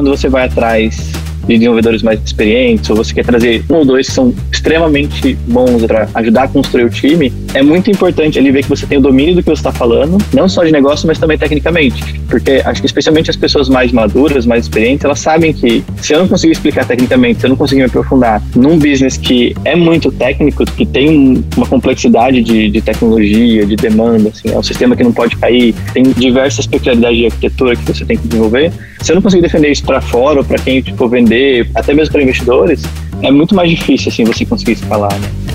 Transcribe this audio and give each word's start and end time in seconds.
quando 0.00 0.16
você 0.16 0.30
vai 0.30 0.46
atrás 0.46 1.12
de 1.46 1.58
desenvolvedores 1.58 2.02
mais 2.02 2.18
experientes, 2.24 2.88
ou 2.88 2.96
você 2.96 3.12
quer 3.12 3.24
trazer 3.24 3.62
um 3.68 3.74
ou 3.74 3.84
dois 3.84 4.06
que 4.06 4.14
são 4.14 4.34
extremamente 4.50 5.34
bons 5.46 5.84
para 5.84 6.08
ajudar 6.14 6.44
a 6.44 6.48
construir 6.48 6.84
o 6.84 6.88
time, 6.88 7.30
é 7.54 7.62
muito 7.62 7.90
importante 7.90 8.38
ali 8.38 8.50
ver 8.50 8.62
que 8.62 8.68
você 8.68 8.86
tem 8.86 8.98
o 8.98 9.00
domínio 9.00 9.34
do 9.34 9.42
que 9.42 9.48
você 9.48 9.60
está 9.60 9.72
falando, 9.72 10.18
não 10.32 10.48
só 10.48 10.64
de 10.64 10.72
negócio, 10.72 11.06
mas 11.06 11.18
também 11.18 11.36
tecnicamente. 11.36 12.20
Porque 12.28 12.62
acho 12.64 12.80
que 12.80 12.86
especialmente 12.86 13.30
as 13.30 13.36
pessoas 13.36 13.68
mais 13.68 13.92
maduras, 13.92 14.46
mais 14.46 14.64
experientes, 14.64 15.04
elas 15.04 15.20
sabem 15.20 15.52
que 15.52 15.84
se 16.00 16.12
eu 16.12 16.20
não 16.20 16.28
conseguir 16.28 16.52
explicar 16.52 16.84
tecnicamente, 16.86 17.40
se 17.40 17.46
eu 17.46 17.50
não 17.50 17.56
conseguir 17.56 17.80
me 17.80 17.86
aprofundar 17.86 18.42
num 18.54 18.78
business 18.78 19.16
que 19.16 19.54
é 19.64 19.74
muito 19.74 20.10
técnico, 20.12 20.64
que 20.64 20.86
tem 20.86 21.44
uma 21.56 21.66
complexidade 21.66 22.42
de, 22.42 22.70
de 22.70 22.80
tecnologia, 22.80 23.66
de 23.66 23.76
demanda, 23.76 24.28
assim, 24.28 24.50
é 24.50 24.58
um 24.58 24.62
sistema 24.62 24.94
que 24.94 25.02
não 25.02 25.12
pode 25.12 25.36
cair, 25.36 25.74
tem 25.92 26.04
diversas 26.04 26.66
peculiaridades 26.66 27.18
de 27.18 27.26
arquitetura 27.26 27.76
que 27.76 27.84
você 27.84 28.04
tem 28.04 28.16
que 28.16 28.28
desenvolver. 28.28 28.72
Se 29.00 29.12
eu 29.12 29.16
não 29.16 29.22
conseguir 29.22 29.42
defender 29.42 29.70
isso 29.70 29.84
para 29.84 30.00
fora 30.00 30.38
ou 30.38 30.44
para 30.44 30.58
quem 30.58 30.80
tipo, 30.80 31.08
vender 31.08 31.68
até 31.74 31.94
mesmo 31.94 32.12
para 32.12 32.22
investidores, 32.22 32.82
é 33.22 33.30
muito 33.30 33.54
mais 33.54 33.70
difícil 33.70 34.10
assim 34.10 34.24
você 34.24 34.44
conseguir 34.44 34.72
escalar, 34.72 35.12
né? 35.18 35.49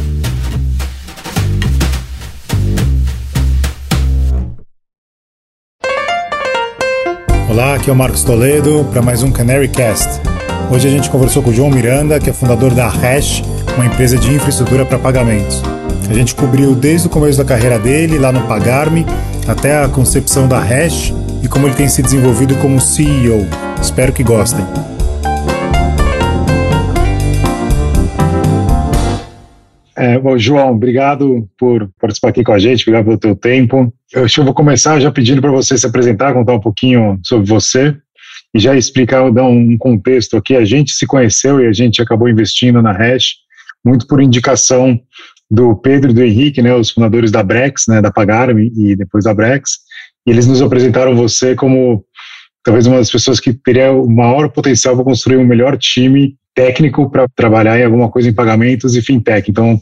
Olá, 7.55 7.75
aqui 7.75 7.89
é 7.89 7.93
o 7.93 7.95
Marcos 7.95 8.21
Toledo 8.21 8.85
para 8.91 9.01
mais 9.01 9.23
um 9.23 9.31
Canary 9.31 9.69
Cast. 9.69 10.19
Hoje 10.69 10.89
a 10.89 10.91
gente 10.91 11.09
conversou 11.09 11.41
com 11.41 11.51
o 11.51 11.53
João 11.53 11.69
Miranda, 11.69 12.19
que 12.19 12.29
é 12.29 12.33
fundador 12.33 12.73
da 12.73 12.89
Hash, 12.89 13.41
uma 13.77 13.85
empresa 13.85 14.17
de 14.17 14.29
infraestrutura 14.33 14.85
para 14.85 14.99
pagamentos. 14.99 15.63
A 16.09 16.13
gente 16.13 16.35
cobriu 16.35 16.75
desde 16.75 17.07
o 17.07 17.09
começo 17.09 17.37
da 17.37 17.45
carreira 17.45 17.79
dele, 17.79 18.19
lá 18.19 18.29
no 18.29 18.45
Pagarme, 18.45 19.05
até 19.47 19.81
a 19.81 19.87
concepção 19.87 20.49
da 20.49 20.59
Hash 20.59 21.13
e 21.41 21.47
como 21.47 21.65
ele 21.67 21.75
tem 21.75 21.87
se 21.87 22.01
desenvolvido 22.01 22.57
como 22.57 22.77
CEO. 22.81 23.47
Espero 23.81 24.11
que 24.11 24.21
gostem. 24.21 24.65
É, 29.97 30.19
bom, 30.19 30.37
João, 30.37 30.73
obrigado 30.73 31.47
por 31.57 31.89
participar 31.99 32.29
aqui 32.29 32.43
com 32.43 32.51
a 32.51 32.59
gente, 32.59 32.81
obrigado 32.81 33.05
pelo 33.05 33.17
teu 33.17 33.35
tempo. 33.35 33.93
Eu, 34.11 34.25
eu 34.25 34.43
vou 34.43 34.53
começar 34.53 34.99
já 34.99 35.09
pedindo 35.09 35.41
para 35.41 35.51
você 35.51 35.77
se 35.77 35.87
apresentar, 35.87 36.33
contar 36.33 36.53
um 36.53 36.59
pouquinho 36.59 37.19
sobre 37.23 37.47
você 37.47 37.95
e 38.53 38.59
já 38.59 38.75
explicar, 38.75 39.31
dar 39.31 39.45
um 39.45 39.77
contexto 39.77 40.35
aqui. 40.35 40.55
A 40.55 40.65
gente 40.65 40.91
se 40.91 41.05
conheceu 41.05 41.61
e 41.61 41.67
a 41.67 41.73
gente 41.73 42.01
acabou 42.01 42.27
investindo 42.27 42.81
na 42.81 42.91
Hash 42.91 43.35
muito 43.85 44.05
por 44.07 44.21
indicação 44.21 44.99
do 45.49 45.75
Pedro 45.75 46.11
e 46.11 46.13
do 46.13 46.23
Henrique, 46.23 46.61
né, 46.61 46.73
os 46.73 46.89
fundadores 46.89 47.31
da 47.31 47.43
Brex, 47.43 47.83
né, 47.87 48.01
da 48.01 48.11
Pagarme 48.11 48.71
e 48.75 48.95
depois 48.95 49.25
da 49.25 49.33
Brex, 49.33 49.77
e 50.25 50.31
eles 50.31 50.47
nos 50.47 50.61
apresentaram 50.61 51.15
você 51.15 51.53
como 51.53 52.03
talvez 52.65 52.87
uma 52.87 52.97
das 52.97 53.11
pessoas 53.11 53.39
que 53.39 53.53
teria 53.53 53.93
o 53.93 54.09
maior 54.09 54.49
potencial 54.49 54.95
para 54.95 55.05
construir 55.05 55.37
um 55.37 55.45
melhor 55.45 55.77
time 55.77 56.35
técnico 56.55 57.09
para 57.09 57.27
trabalhar 57.35 57.79
em 57.79 57.83
alguma 57.83 58.09
coisa 58.09 58.27
em 58.27 58.33
pagamentos 58.33 58.95
e 58.95 59.03
fintech. 59.03 59.49
Então, 59.51 59.79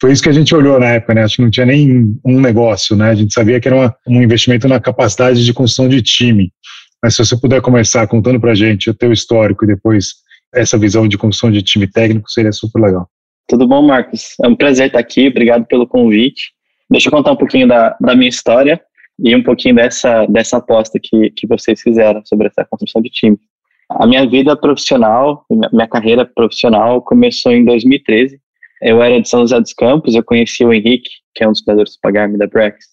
foi 0.00 0.12
isso 0.12 0.22
que 0.22 0.28
a 0.28 0.32
gente 0.32 0.54
olhou 0.54 0.78
na 0.78 0.86
época, 0.86 1.14
né? 1.14 1.24
Acho 1.24 1.36
que 1.36 1.42
não 1.42 1.50
tinha 1.50 1.66
nem 1.66 2.16
um 2.24 2.40
negócio, 2.40 2.94
né? 2.94 3.10
A 3.10 3.14
gente 3.14 3.34
sabia 3.34 3.58
que 3.58 3.66
era 3.66 3.76
uma, 3.76 3.94
um 4.06 4.22
investimento 4.22 4.68
na 4.68 4.78
capacidade 4.78 5.44
de 5.44 5.52
construção 5.52 5.88
de 5.88 6.00
time. 6.00 6.52
Mas 7.02 7.16
se 7.16 7.24
você 7.24 7.36
puder 7.36 7.60
começar 7.60 8.06
contando 8.06 8.38
para 8.38 8.52
a 8.52 8.54
gente 8.54 8.88
o 8.88 8.94
teu 8.94 9.12
histórico 9.12 9.64
e 9.64 9.68
depois 9.68 10.14
essa 10.54 10.78
visão 10.78 11.08
de 11.08 11.18
construção 11.18 11.50
de 11.50 11.60
time 11.60 11.88
técnico, 11.88 12.30
seria 12.30 12.52
super 12.52 12.80
legal. 12.80 13.08
Tudo 13.48 13.66
bom, 13.66 13.82
Marcos? 13.82 14.34
É 14.44 14.46
um 14.46 14.54
prazer 14.54 14.88
estar 14.88 15.00
aqui. 15.00 15.26
Obrigado 15.26 15.66
pelo 15.66 15.88
convite. 15.88 16.52
Deixa 16.88 17.08
eu 17.08 17.12
contar 17.12 17.32
um 17.32 17.36
pouquinho 17.36 17.66
da, 17.66 17.96
da 18.00 18.14
minha 18.14 18.28
história 18.28 18.80
e 19.18 19.34
um 19.34 19.42
pouquinho 19.42 19.74
dessa, 19.74 20.26
dessa 20.26 20.58
aposta 20.58 20.98
que, 21.02 21.30
que 21.30 21.46
vocês 21.46 21.80
fizeram 21.80 22.22
sobre 22.24 22.48
essa 22.48 22.64
construção 22.64 23.00
de 23.00 23.10
time. 23.10 23.38
A 23.90 24.06
minha 24.06 24.26
vida 24.26 24.56
profissional, 24.56 25.44
minha 25.72 25.88
carreira 25.88 26.24
profissional 26.24 27.02
começou 27.02 27.52
em 27.52 27.64
2013. 27.64 28.38
Eu 28.82 29.02
era 29.02 29.20
de 29.20 29.28
São 29.28 29.40
José 29.40 29.60
dos 29.60 29.72
Campos, 29.72 30.14
eu 30.14 30.24
conheci 30.24 30.64
o 30.64 30.72
Henrique, 30.72 31.10
que 31.34 31.44
é 31.44 31.48
um 31.48 31.52
dos 31.52 31.60
fundadores 31.60 31.94
do 31.94 32.00
Pagarme 32.00 32.38
da 32.38 32.46
Brex. 32.46 32.86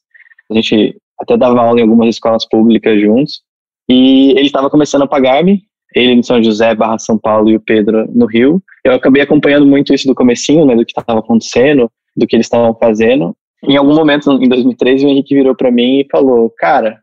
A 0.52 0.56
gente 0.56 0.98
até 1.20 1.38
dava 1.38 1.62
aula 1.62 1.80
em 1.80 1.84
algumas 1.84 2.10
escolas 2.10 2.48
públicas 2.48 3.00
juntos. 3.00 3.42
E 3.90 4.32
ele 4.32 4.46
estava 4.46 4.70
começando 4.70 5.04
a 5.04 5.08
pagar-me, 5.08 5.64
ele 5.96 6.12
em 6.12 6.24
São 6.24 6.44
José, 6.44 6.76
barra 6.76 7.00
São 7.00 7.18
Paulo 7.18 7.50
e 7.50 7.56
o 7.56 7.60
Pedro 7.60 8.08
no 8.14 8.28
Rio. 8.28 8.62
Eu 8.84 8.94
acabei 8.94 9.24
acompanhando 9.24 9.66
muito 9.66 9.94
isso 9.94 10.08
do 10.08 10.14
comecinho, 10.14 10.66
né, 10.66 10.76
do 10.76 10.86
que 10.86 10.92
estava 10.92 11.20
acontecendo, 11.20 11.92
do 12.16 12.28
que 12.28 12.36
eles 12.36 12.46
estavam 12.46 12.76
fazendo. 12.76 13.36
Em 13.64 13.76
algum 13.76 13.94
momento, 13.94 14.32
em 14.32 14.48
2013, 14.48 15.06
o 15.06 15.10
Henrique 15.10 15.36
virou 15.36 15.56
para 15.56 15.72
mim 15.72 16.00
e 16.00 16.08
falou, 16.10 16.50
cara, 16.58 17.00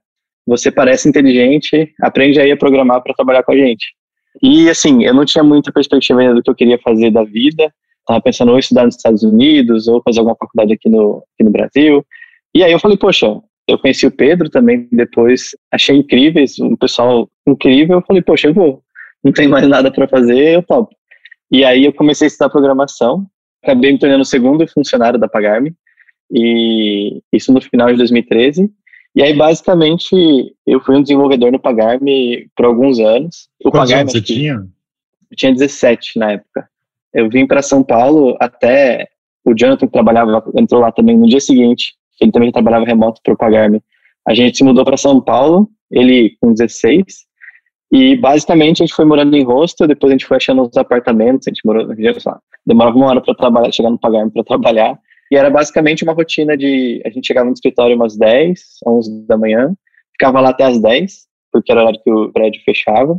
você 0.46 0.70
parece 0.70 1.08
inteligente, 1.08 1.92
aprende 2.00 2.40
aí 2.40 2.50
a 2.50 2.56
programar 2.56 3.02
para 3.02 3.14
trabalhar 3.14 3.42
com 3.42 3.52
a 3.52 3.56
gente. 3.56 3.86
E 4.42 4.68
assim, 4.68 5.04
eu 5.04 5.14
não 5.14 5.24
tinha 5.24 5.42
muita 5.42 5.72
perspectiva 5.72 6.20
ainda 6.20 6.34
do 6.34 6.42
que 6.42 6.50
eu 6.50 6.54
queria 6.54 6.78
fazer 6.78 7.10
da 7.10 7.24
vida. 7.24 7.72
Tava 8.06 8.20
pensando 8.20 8.52
ou 8.52 8.58
estudar 8.58 8.84
nos 8.84 8.96
Estados 8.96 9.22
Unidos 9.22 9.88
ou 9.88 10.02
fazer 10.02 10.20
alguma 10.20 10.36
faculdade 10.38 10.72
aqui 10.72 10.88
no, 10.88 11.24
aqui 11.34 11.44
no 11.44 11.50
Brasil. 11.50 12.06
E 12.54 12.62
aí 12.62 12.72
eu 12.72 12.78
falei, 12.78 12.96
poxa, 12.96 13.26
eu 13.68 13.78
conheci 13.78 14.06
o 14.06 14.10
Pedro 14.10 14.48
também 14.48 14.88
depois, 14.92 15.56
achei 15.72 15.96
incríveis, 15.96 16.58
um 16.60 16.76
pessoal 16.76 17.28
incrível. 17.46 17.98
Eu 17.98 18.04
falei, 18.06 18.22
poxa, 18.22 18.48
eu 18.48 18.54
vou. 18.54 18.82
Não 19.24 19.32
tem 19.32 19.48
mais 19.48 19.66
nada 19.66 19.90
para 19.90 20.06
fazer, 20.06 20.54
eu 20.54 20.62
topo. 20.62 20.94
E 21.50 21.64
aí 21.64 21.84
eu 21.84 21.92
comecei 21.92 22.26
a 22.26 22.28
estudar 22.28 22.50
programação, 22.50 23.26
acabei 23.62 23.92
me 23.92 23.98
tornando 23.98 24.22
o 24.22 24.26
segundo 24.26 24.66
funcionário 24.68 25.18
da 25.18 25.28
Pagarme, 25.28 25.74
e 26.30 27.20
isso 27.32 27.52
no 27.52 27.60
final 27.60 27.88
de 27.88 27.96
2013. 27.96 28.70
E 29.14 29.22
aí, 29.22 29.34
basicamente, 29.34 30.14
eu 30.66 30.80
fui 30.80 30.96
um 30.96 31.02
desenvolvedor 31.02 31.50
no 31.50 31.58
Pagarme 31.58 32.48
por 32.54 32.66
alguns 32.66 32.98
anos. 33.00 33.48
O 33.64 33.70
Quantos 33.70 33.90
Pagarme, 33.90 34.02
anos 34.02 34.12
você 34.12 34.20
tinha? 34.20 34.54
Eu 35.30 35.36
tinha 35.36 35.52
17 35.52 36.18
na 36.18 36.32
época. 36.32 36.68
Eu 37.14 37.30
vim 37.30 37.46
para 37.46 37.62
São 37.62 37.82
Paulo 37.82 38.36
até 38.38 39.08
o 39.44 39.54
Jonathan, 39.54 39.86
que 39.86 39.92
trabalhava, 39.92 40.44
entrou 40.56 40.82
lá 40.82 40.92
também 40.92 41.16
no 41.16 41.26
dia 41.26 41.40
seguinte. 41.40 41.94
Ele 42.20 42.32
também 42.32 42.52
trabalhava 42.52 42.84
remoto 42.84 43.20
para 43.22 43.32
o 43.32 43.36
Pagarme. 43.36 43.82
A 44.26 44.34
gente 44.34 44.58
se 44.58 44.64
mudou 44.64 44.84
para 44.84 44.96
São 44.96 45.20
Paulo, 45.20 45.68
ele 45.90 46.36
com 46.40 46.52
16. 46.52 47.04
E 47.92 48.16
basicamente 48.16 48.82
a 48.82 48.86
gente 48.86 48.94
foi 48.94 49.04
morando 49.04 49.36
em 49.36 49.44
hostel, 49.44 49.86
depois 49.86 50.10
a 50.10 50.14
gente 50.14 50.26
foi 50.26 50.36
achando 50.36 50.62
os 50.62 50.76
apartamentos, 50.76 51.46
a 51.46 51.50
gente 51.50 51.64
morou, 51.64 51.86
sei 51.94 52.12
lá, 52.26 52.40
demorava 52.66 52.96
uma 52.96 53.06
hora 53.06 53.20
para 53.20 53.34
trabalhar, 53.34 53.72
chegar 53.72 53.90
no 53.90 53.98
Pagarme 53.98 54.30
para 54.32 54.42
trabalhar. 54.42 54.98
E 55.30 55.36
era 55.36 55.50
basicamente 55.50 56.04
uma 56.04 56.12
rotina 56.12 56.56
de. 56.56 57.02
A 57.04 57.10
gente 57.10 57.26
chegava 57.26 57.46
no 57.46 57.52
escritório 57.52 57.96
umas 57.96 58.16
10, 58.16 58.60
11 58.86 59.26
da 59.26 59.36
manhã, 59.36 59.74
ficava 60.12 60.40
lá 60.40 60.50
até 60.50 60.64
as 60.64 60.80
10, 60.80 61.26
porque 61.52 61.72
era 61.72 61.82
a 61.82 61.84
hora 61.84 61.98
que 62.02 62.10
o 62.10 62.32
prédio 62.32 62.60
fechava. 62.64 63.18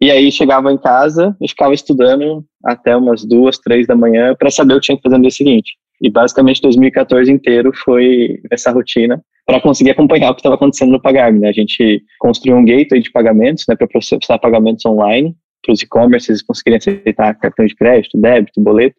E 0.00 0.10
aí 0.10 0.30
chegava 0.30 0.72
em 0.72 0.78
casa 0.78 1.36
e 1.40 1.48
ficava 1.48 1.74
estudando 1.74 2.44
até 2.64 2.96
umas 2.96 3.24
duas, 3.24 3.58
três 3.58 3.86
da 3.86 3.96
manhã 3.96 4.34
para 4.38 4.50
saber 4.50 4.74
o 4.74 4.76
que 4.76 4.86
tinha 4.86 4.96
que 4.96 5.02
fazer 5.02 5.16
no 5.16 5.22
dia 5.22 5.30
seguinte. 5.30 5.72
E 6.00 6.08
basicamente 6.08 6.62
2014 6.62 7.30
inteiro 7.30 7.72
foi 7.84 8.40
essa 8.52 8.70
rotina 8.70 9.20
para 9.44 9.60
conseguir 9.60 9.90
acompanhar 9.90 10.30
o 10.30 10.34
que 10.34 10.40
estava 10.40 10.54
acontecendo 10.54 10.92
no 10.92 11.02
Pagarme. 11.02 11.40
Né? 11.40 11.48
A 11.48 11.52
gente 11.52 12.00
construiu 12.20 12.56
um 12.56 12.64
gateway 12.64 13.02
de 13.02 13.10
pagamentos 13.10 13.64
né, 13.68 13.74
para 13.74 13.88
processar 13.88 14.38
pagamentos 14.38 14.86
online 14.86 15.34
para 15.62 15.72
os 15.72 15.82
e-commerces 15.82 16.42
conseguirem 16.42 16.78
aceitar 16.78 17.34
cartão 17.34 17.66
de 17.66 17.74
crédito, 17.74 18.18
débito, 18.18 18.60
boleto. 18.60 18.96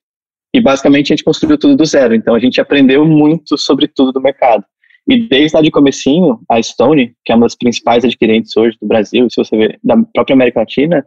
E 0.54 0.60
basicamente 0.60 1.12
a 1.12 1.16
gente 1.16 1.24
construiu 1.24 1.58
tudo 1.58 1.76
do 1.76 1.86
zero. 1.86 2.16
Então 2.16 2.36
a 2.36 2.40
gente 2.40 2.60
aprendeu 2.60 3.06
muito 3.06 3.58
sobre 3.58 3.88
tudo 3.88 4.12
do 4.12 4.22
mercado. 4.22 4.64
E 5.08 5.28
desde 5.28 5.56
lá 5.56 5.62
de 5.62 5.72
comecinho, 5.72 6.40
a 6.50 6.62
Stone, 6.62 7.14
que 7.26 7.32
é 7.32 7.36
uma 7.36 7.46
das 7.46 7.56
principais 7.56 8.04
adquirentes 8.04 8.56
hoje 8.56 8.78
do 8.80 8.88
Brasil, 8.88 9.28
se 9.30 9.38
você 9.38 9.58
ver, 9.58 9.80
da 9.84 9.98
própria 10.14 10.36
América 10.36 10.60
Latina, 10.60 11.06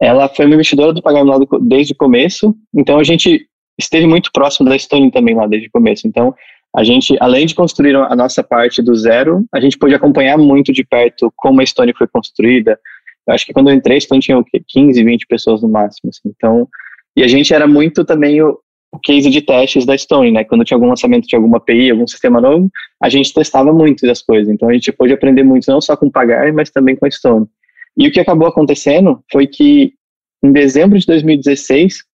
ela 0.00 0.28
foi 0.28 0.46
uma 0.46 0.54
investidora 0.54 0.92
do 0.92 1.02
pagamento 1.02 1.46
desde 1.60 1.92
o 1.92 1.96
começo. 1.96 2.54
Então 2.74 2.98
a 2.98 3.04
gente 3.04 3.46
esteve 3.78 4.06
muito 4.06 4.30
próximo 4.32 4.68
da 4.68 4.78
Stone 4.78 5.10
também 5.10 5.34
lá 5.34 5.46
desde 5.46 5.68
o 5.68 5.72
começo. 5.72 6.06
Então 6.06 6.34
a 6.74 6.82
gente, 6.82 7.16
além 7.20 7.46
de 7.46 7.54
construir 7.54 7.94
a 7.94 8.16
nossa 8.16 8.42
parte 8.42 8.82
do 8.82 8.94
zero, 8.96 9.44
a 9.54 9.60
gente 9.60 9.78
pôde 9.78 9.94
acompanhar 9.94 10.36
muito 10.36 10.72
de 10.72 10.84
perto 10.84 11.32
como 11.36 11.60
a 11.60 11.66
Stone 11.66 11.94
foi 11.96 12.08
construída. 12.08 12.78
Eu 13.26 13.34
acho 13.34 13.46
que 13.46 13.52
quando 13.52 13.70
eu 13.70 13.74
entrei, 13.74 13.96
a 13.96 14.00
Stone 14.00 14.20
tinha 14.20 14.38
o 14.38 14.44
quê? 14.44 14.60
15, 14.66 15.02
20 15.02 15.26
pessoas 15.26 15.62
no 15.62 15.68
máximo. 15.68 16.10
Assim. 16.10 16.34
Então, 16.36 16.68
e 17.16 17.22
a 17.22 17.28
gente 17.28 17.54
era 17.54 17.66
muito 17.66 18.04
também 18.04 18.42
o, 18.42 18.58
o 18.94 18.98
case 19.00 19.28
de 19.28 19.42
testes 19.42 19.84
da 19.84 19.98
Stone, 19.98 20.30
né? 20.30 20.44
Quando 20.44 20.64
tinha 20.64 20.76
algum 20.76 20.88
lançamento 20.88 21.26
de 21.26 21.34
alguma 21.34 21.56
API, 21.56 21.90
algum 21.90 22.06
sistema 22.06 22.40
novo, 22.40 22.70
a 23.02 23.08
gente 23.08 23.34
testava 23.34 23.72
muito 23.72 24.06
das 24.06 24.22
coisas. 24.22 24.48
Então 24.48 24.68
a 24.68 24.72
gente 24.72 24.92
pôde 24.92 25.12
aprender 25.12 25.42
muito, 25.42 25.68
não 25.68 25.80
só 25.80 25.96
com 25.96 26.08
Pagar, 26.08 26.52
mas 26.52 26.70
também 26.70 26.94
com 26.94 27.04
a 27.04 27.10
Stone. 27.10 27.46
E 27.96 28.06
o 28.06 28.12
que 28.12 28.20
acabou 28.20 28.46
acontecendo 28.46 29.20
foi 29.32 29.48
que 29.48 29.92
em 30.44 30.52
dezembro 30.52 30.96
de 30.96 31.06
2016, 31.06 32.04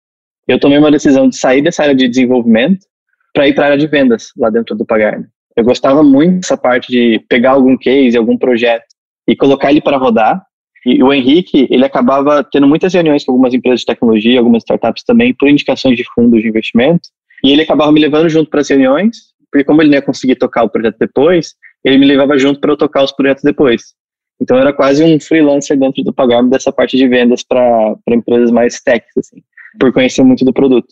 eu 0.49 0.59
tomei 0.59 0.79
uma 0.79 0.91
decisão 0.91 1.29
de 1.29 1.37
sair 1.37 1.61
dessa 1.61 1.83
área 1.83 1.95
de 1.95 2.09
desenvolvimento 2.09 2.87
para 3.35 3.47
ir 3.47 3.55
para 3.55 3.65
a 3.65 3.67
área 3.69 3.79
de 3.79 3.87
vendas 3.87 4.29
lá 4.37 4.49
dentro 4.49 4.75
do 4.75 4.87
Pagar. 4.87 5.21
Eu 5.55 5.65
gostava 5.65 6.03
muito 6.03 6.41
dessa 6.41 6.57
parte 6.57 6.91
de 6.91 7.19
pegar 7.29 7.51
algum 7.51 7.77
case, 7.77 8.17
algum 8.17 8.39
projeto 8.39 8.87
e 9.29 9.37
colocar 9.37 9.71
ele 9.71 9.83
para 9.83 9.99
rodar 9.99 10.43
e 10.85 11.03
o 11.03 11.13
Henrique, 11.13 11.67
ele 11.71 11.85
acabava 11.85 12.43
tendo 12.43 12.67
muitas 12.67 12.95
reuniões 12.95 13.25
com 13.25 13.33
algumas 13.33 13.53
empresas 13.53 13.81
de 13.81 13.87
tecnologia, 13.87 14.39
algumas 14.39 14.63
startups 14.63 15.05
também, 15.05 15.35
por 15.35 15.49
indicações 15.49 15.97
de 15.97 16.05
fundos 16.15 16.41
de 16.41 16.49
investimento. 16.49 17.09
E 17.45 17.53
ele 17.53 17.63
acabava 17.63 17.93
me 17.93 18.01
levando 18.01 18.29
junto 18.29 18.51
para 18.51 18.61
as 18.61 18.69
reuniões, 18.69 19.17
porque 19.51 19.65
como 19.65 19.83
ele 19.83 19.91
não 19.91 19.97
ia 19.97 20.03
conseguir 20.03 20.37
tocar 20.37 20.63
o 20.63 20.71
projeto 20.71 20.97
depois, 20.99 21.55
ele 21.85 21.99
me 21.99 22.07
levava 22.07 22.39
junto 22.39 22.61
para 22.61 22.73
eu 22.73 22.77
tocar 22.77 23.03
os 23.03 23.13
projetos 23.13 23.43
depois. 23.43 23.95
Então 24.41 24.59
era 24.59 24.73
quase 24.73 25.05
um 25.05 25.21
freelancer 25.21 25.79
dentro 25.79 26.03
do 26.03 26.15
Pagarme 26.15 26.51
dessa 26.51 26.73
parte 26.73 26.97
de 26.97 27.07
vendas 27.07 27.43
para 27.43 27.95
empresas 28.09 28.51
mais 28.51 28.81
techs, 28.81 29.13
assim, 29.19 29.43
por 29.79 29.93
conhecer 29.93 30.23
muito 30.23 30.45
do 30.45 30.53
produto. 30.53 30.89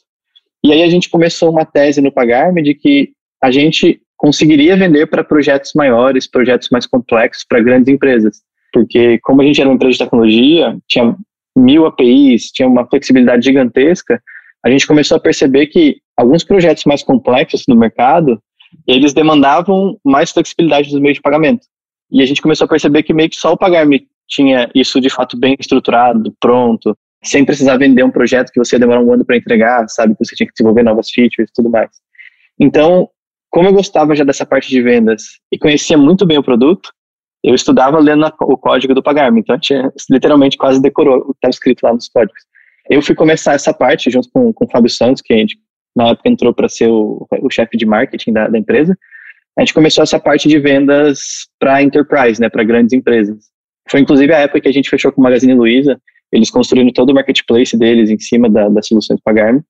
E 0.63 0.73
aí 0.73 0.83
a 0.83 0.91
gente 0.91 1.09
começou 1.09 1.51
uma 1.51 1.65
tese 1.65 2.01
no 2.03 2.13
Pagarme 2.13 2.63
de 2.63 2.75
que 2.75 3.13
a 3.43 3.51
gente 3.51 4.03
conseguiria 4.17 4.77
vender 4.77 5.07
para 5.07 5.25
projetos 5.25 5.73
maiores, 5.75 6.29
projetos 6.29 6.69
mais 6.71 6.87
complexos, 6.87 7.45
para 7.49 7.61
grandes 7.61 7.89
empresas. 7.89 8.43
Porque 8.73 9.19
como 9.23 9.43
a 9.43 9.45
gente 9.45 9.61
era 9.61 9.69
uma 9.69 9.77
empresa 9.77 9.93
de 9.93 9.99
tecnologia, 9.99 10.77
tinha 10.87 11.17
mil 11.57 11.87
APIs, 11.87 12.51
tinha 12.53 12.69
uma 12.69 12.87
flexibilidade 12.87 13.45
gigantesca, 13.45 14.23
a 14.65 14.71
gente 14.71 14.87
começou 14.87 15.17
a 15.17 15.21
perceber 15.21 15.67
que 15.67 15.97
alguns 16.17 16.45
projetos 16.45 16.85
mais 16.85 17.03
complexos 17.03 17.65
no 17.69 17.77
mercado, 17.77 18.41
eles 18.87 19.13
demandavam 19.13 19.97
mais 20.05 20.31
flexibilidade 20.31 20.91
dos 20.91 21.01
meios 21.01 21.17
de 21.17 21.23
pagamento. 21.23 21.67
E 22.11 22.23
a 22.23 22.27
gente 22.27 22.43
começou 22.43 22.65
a 22.65 22.69
perceber 22.69 23.03
que 23.03 23.15
meio 23.15 23.29
que 23.29 23.37
só 23.37 23.53
o 23.53 23.57
Pagar.me 23.57 24.07
tinha 24.27 24.71
isso 24.75 25.01
de 25.01 25.09
fato 25.09 25.39
bem 25.39 25.57
estruturado, 25.59 26.35
pronto, 26.41 26.97
sem 27.25 27.45
precisar 27.45 27.79
vender 27.79 28.03
um 28.03 28.11
projeto 28.11 28.51
que 28.51 28.59
você 28.59 28.77
ia 28.77 28.81
demorar 28.81 29.01
um 29.01 29.13
ano 29.13 29.25
para 29.25 29.37
entregar, 29.37 29.89
sabe, 29.89 30.15
que 30.15 30.25
você 30.25 30.37
tinha 30.37 30.47
que 30.47 30.53
desenvolver 30.53 30.83
novas 30.83 31.11
features 31.11 31.51
e 31.51 31.53
tudo 31.55 31.71
mais. 31.71 31.91
Então, 32.61 33.09
como 33.51 33.69
eu 33.69 33.73
gostava 33.73 34.15
já 34.15 34.25
dessa 34.25 34.45
parte 34.45 34.69
de 34.69 34.83
vendas 34.83 35.23
e 35.51 35.59
conhecia 35.59 35.97
muito 35.97 36.27
bem 36.27 36.39
o 36.39 36.43
produto, 36.43 36.91
eu 37.43 37.55
estudava 37.55 37.99
lendo 37.99 38.27
o 38.43 38.57
código 38.57 38.95
do 38.95 39.03
Pagar.me, 39.03 39.41
então 39.41 39.59
tinha, 39.59 39.93
literalmente 40.11 40.57
quase 40.57 40.81
decorou 40.81 41.19
o 41.19 41.25
que 41.27 41.39
estava 41.39 41.51
escrito 41.51 41.83
lá 41.83 41.93
nos 41.93 42.09
códigos. 42.09 42.43
Eu 42.91 43.03
fui 43.03 43.15
começar 43.15 43.55
essa 43.55 43.73
parte 43.73 44.11
junto 44.11 44.29
com, 44.33 44.53
com 44.53 44.65
o 44.65 44.71
Fábio 44.71 44.91
Santos, 44.91 45.23
que 45.23 45.33
a 45.33 45.37
gente 45.37 45.59
na 45.95 46.09
época 46.09 46.29
entrou 46.29 46.55
para 46.55 46.69
ser 46.69 46.89
o, 46.89 47.27
o 47.43 47.51
chefe 47.51 47.77
de 47.77 47.85
marketing 47.85 48.33
da, 48.33 48.49
da, 48.49 48.59
empresa. 48.59 48.97
A 49.57 49.63
gente 49.63 49.75
começou 49.75 50.03
essa 50.03 50.19
parte 50.19 50.49
de 50.49 50.59
vendas 50.59 51.49
para 51.59 51.83
enterprise, 51.83 52.41
né, 52.41 52.49
para 52.49 52.65
grandes 52.65 52.93
empresas. 52.93 53.47
Foi 53.91 54.01
inclusive 54.01 54.33
a 54.33 54.39
época 54.39 54.61
que 54.61 54.69
a 54.69 54.73
gente 54.73 54.89
fechou 54.89 55.13
com 55.13 55.21
o 55.21 55.25
Magazine 55.25 55.55
Luiza, 55.55 56.01
eles 56.33 56.51
construindo 56.51 56.93
todo 56.93 57.11
o 57.11 57.15
marketplace 57.15 57.77
deles 57.77 58.11
em 58.11 58.19
cima 58.19 58.49
da, 58.49 58.69
das 58.69 58.87
soluções 58.87 59.21
Pagar.me. 59.23 59.61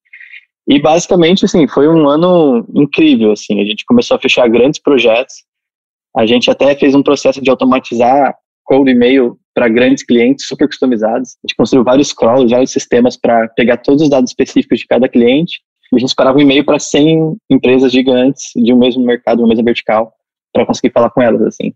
E 0.68 0.78
basicamente, 0.80 1.46
assim, 1.46 1.66
foi 1.66 1.88
um 1.88 2.06
ano 2.06 2.66
incrível, 2.74 3.32
assim, 3.32 3.58
a 3.60 3.64
gente 3.64 3.86
começou 3.86 4.16
a 4.16 4.20
fechar 4.20 4.46
grandes 4.48 4.78
projetos, 4.78 5.36
a 6.18 6.26
gente 6.26 6.50
até 6.50 6.74
fez 6.74 6.96
um 6.96 7.02
processo 7.02 7.40
de 7.40 7.48
automatizar 7.48 8.34
cold 8.64 8.90
e-mail 8.90 9.38
para 9.54 9.68
grandes 9.68 10.02
clientes 10.02 10.48
super 10.48 10.66
customizados. 10.66 11.36
A 11.36 11.46
gente 11.46 11.56
construiu 11.56 11.84
vários 11.84 12.12
crawls, 12.12 12.50
vários 12.50 12.72
sistemas 12.72 13.16
para 13.16 13.46
pegar 13.50 13.76
todos 13.76 14.02
os 14.02 14.10
dados 14.10 14.32
específicos 14.32 14.80
de 14.80 14.86
cada 14.88 15.08
cliente. 15.08 15.60
E 15.92 15.96
a 15.96 15.98
gente 16.00 16.08
esperava 16.08 16.36
um 16.36 16.40
e-mail 16.40 16.64
para 16.64 16.80
100 16.80 17.36
empresas 17.48 17.92
gigantes 17.92 18.50
de 18.56 18.72
um 18.72 18.78
mesmo 18.78 19.04
mercado, 19.04 19.38
uma 19.38 19.48
mesma 19.48 19.62
vertical, 19.62 20.12
para 20.52 20.66
conseguir 20.66 20.92
falar 20.92 21.10
com 21.10 21.22
elas, 21.22 21.40
assim. 21.40 21.72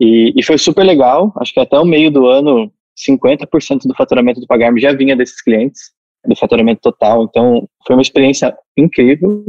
E, 0.00 0.32
e, 0.34 0.42
foi 0.42 0.56
super 0.56 0.82
legal. 0.82 1.30
Acho 1.36 1.52
que 1.52 1.60
até 1.60 1.78
o 1.78 1.84
meio 1.84 2.10
do 2.10 2.26
ano, 2.26 2.72
50% 3.06 3.82
do 3.84 3.94
faturamento 3.94 4.40
do 4.40 4.46
Pagarme 4.46 4.80
já 4.80 4.94
vinha 4.94 5.14
desses 5.14 5.42
clientes 5.42 5.92
do 6.26 6.34
faturamento 6.34 6.80
total. 6.80 7.24
Então, 7.24 7.68
foi 7.86 7.94
uma 7.94 8.02
experiência 8.02 8.56
incrível. 8.78 9.44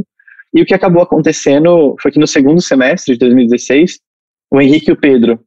E 0.54 0.62
o 0.62 0.66
que 0.66 0.74
acabou 0.74 1.02
acontecendo 1.02 1.96
foi 2.02 2.12
que 2.12 2.20
no 2.20 2.28
segundo 2.28 2.62
semestre 2.62 3.14
de 3.14 3.20
2016, 3.20 4.04
o 4.52 4.62
Henrique 4.62 4.90
e 4.90 4.94
o 4.94 4.98
Pedro, 4.98 5.40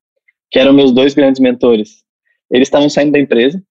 que 0.50 0.58
eram 0.58 0.72
meus 0.72 0.92
dois 0.92 1.14
grandes 1.14 1.40
mentores, 1.40 2.02
eles 2.50 2.68
estavam 2.68 2.88
saindo 2.88 3.12
da 3.12 3.18
empresa, 3.18 3.62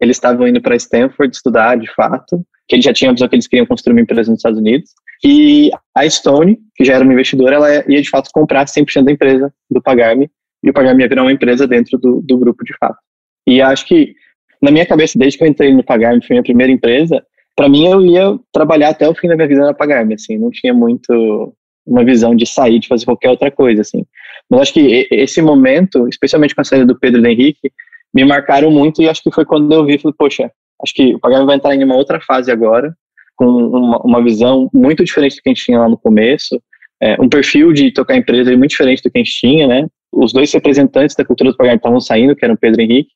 eles 0.00 0.16
estavam 0.16 0.46
indo 0.46 0.60
para 0.60 0.76
Stanford 0.76 1.34
estudar 1.34 1.76
de 1.76 1.92
fato, 1.94 2.44
que 2.68 2.74
eles 2.74 2.84
já 2.84 2.92
tinham 2.92 3.10
a 3.10 3.14
visão 3.14 3.28
que 3.28 3.36
eles 3.36 3.46
queriam 3.46 3.66
construir 3.66 3.92
uma 3.92 4.02
empresa 4.02 4.30
nos 4.30 4.40
Estados 4.40 4.58
Unidos. 4.58 4.90
E 5.24 5.70
a 5.94 6.08
Stone, 6.08 6.58
que 6.74 6.84
já 6.84 6.94
era 6.94 7.04
uma 7.04 7.12
investidora, 7.12 7.56
ela 7.56 7.90
ia 7.90 8.02
de 8.02 8.10
fato 8.10 8.30
comprar 8.32 8.66
100% 8.66 9.04
da 9.04 9.12
empresa 9.12 9.52
do 9.70 9.80
Pagarme, 9.80 10.30
e 10.62 10.70
o 10.70 10.72
Pagarme 10.72 11.02
ia 11.02 11.08
virar 11.08 11.22
uma 11.22 11.32
empresa 11.32 11.66
dentro 11.66 11.96
do, 11.98 12.20
do 12.20 12.38
grupo 12.38 12.64
de 12.64 12.76
fato. 12.76 12.98
E 13.46 13.62
acho 13.62 13.86
que 13.86 14.14
na 14.60 14.70
minha 14.70 14.86
cabeça, 14.86 15.18
desde 15.18 15.38
que 15.38 15.44
eu 15.44 15.48
entrei 15.48 15.72
no 15.72 15.84
Pagarme, 15.84 16.24
foi 16.24 16.34
minha 16.34 16.42
primeira 16.42 16.72
empresa, 16.72 17.24
para 17.54 17.68
mim 17.68 17.86
eu 17.86 18.04
ia 18.04 18.38
trabalhar 18.52 18.90
até 18.90 19.08
o 19.08 19.14
fim 19.14 19.28
da 19.28 19.36
minha 19.36 19.48
vida 19.48 19.60
na 19.60 19.74
Pagarme, 19.74 20.14
assim, 20.14 20.36
não 20.36 20.50
tinha 20.50 20.74
muito 20.74 21.54
uma 21.86 22.04
visão 22.04 22.34
de 22.34 22.44
sair, 22.44 22.80
de 22.80 22.88
fazer 22.88 23.04
qualquer 23.04 23.30
outra 23.30 23.50
coisa, 23.50 23.80
assim. 23.82 24.04
Mas 24.50 24.60
acho 24.62 24.74
que 24.74 25.08
esse 25.10 25.42
momento, 25.42 26.08
especialmente 26.08 26.54
com 26.54 26.60
a 26.60 26.64
saída 26.64 26.86
do 26.86 26.98
Pedro 26.98 27.20
e 27.20 27.22
do 27.22 27.28
Henrique, 27.28 27.72
me 28.14 28.24
marcaram 28.24 28.70
muito 28.70 29.02
e 29.02 29.08
acho 29.08 29.22
que 29.22 29.30
foi 29.30 29.44
quando 29.44 29.72
eu 29.72 29.84
vi, 29.84 29.98
falei, 29.98 30.14
poxa, 30.16 30.50
acho 30.82 30.94
que 30.94 31.14
o 31.14 31.18
Pagarme 31.18 31.46
vai 31.46 31.56
entrar 31.56 31.74
em 31.74 31.84
uma 31.84 31.96
outra 31.96 32.20
fase 32.20 32.50
agora, 32.50 32.94
com 33.34 33.46
uma, 33.46 33.98
uma 34.02 34.22
visão 34.22 34.70
muito 34.72 35.04
diferente 35.04 35.36
do 35.36 35.42
que 35.42 35.48
a 35.48 35.52
gente 35.52 35.64
tinha 35.64 35.80
lá 35.80 35.88
no 35.88 35.98
começo, 35.98 36.60
é, 37.02 37.20
um 37.20 37.28
perfil 37.28 37.72
de 37.72 37.90
tocar 37.92 38.16
empresa 38.16 38.50
muito 38.56 38.70
diferente 38.70 39.02
do 39.02 39.10
que 39.10 39.18
a 39.18 39.22
gente 39.22 39.38
tinha, 39.38 39.66
né? 39.66 39.86
Os 40.12 40.32
dois 40.32 40.50
representantes 40.52 41.14
da 41.14 41.24
cultura 41.24 41.50
do 41.50 41.56
Pagarme 41.56 41.76
estavam 41.76 42.00
saindo, 42.00 42.34
que 42.34 42.44
eram 42.44 42.56
Pedro 42.56 42.80
e 42.80 42.84
Henrique, 42.84 43.10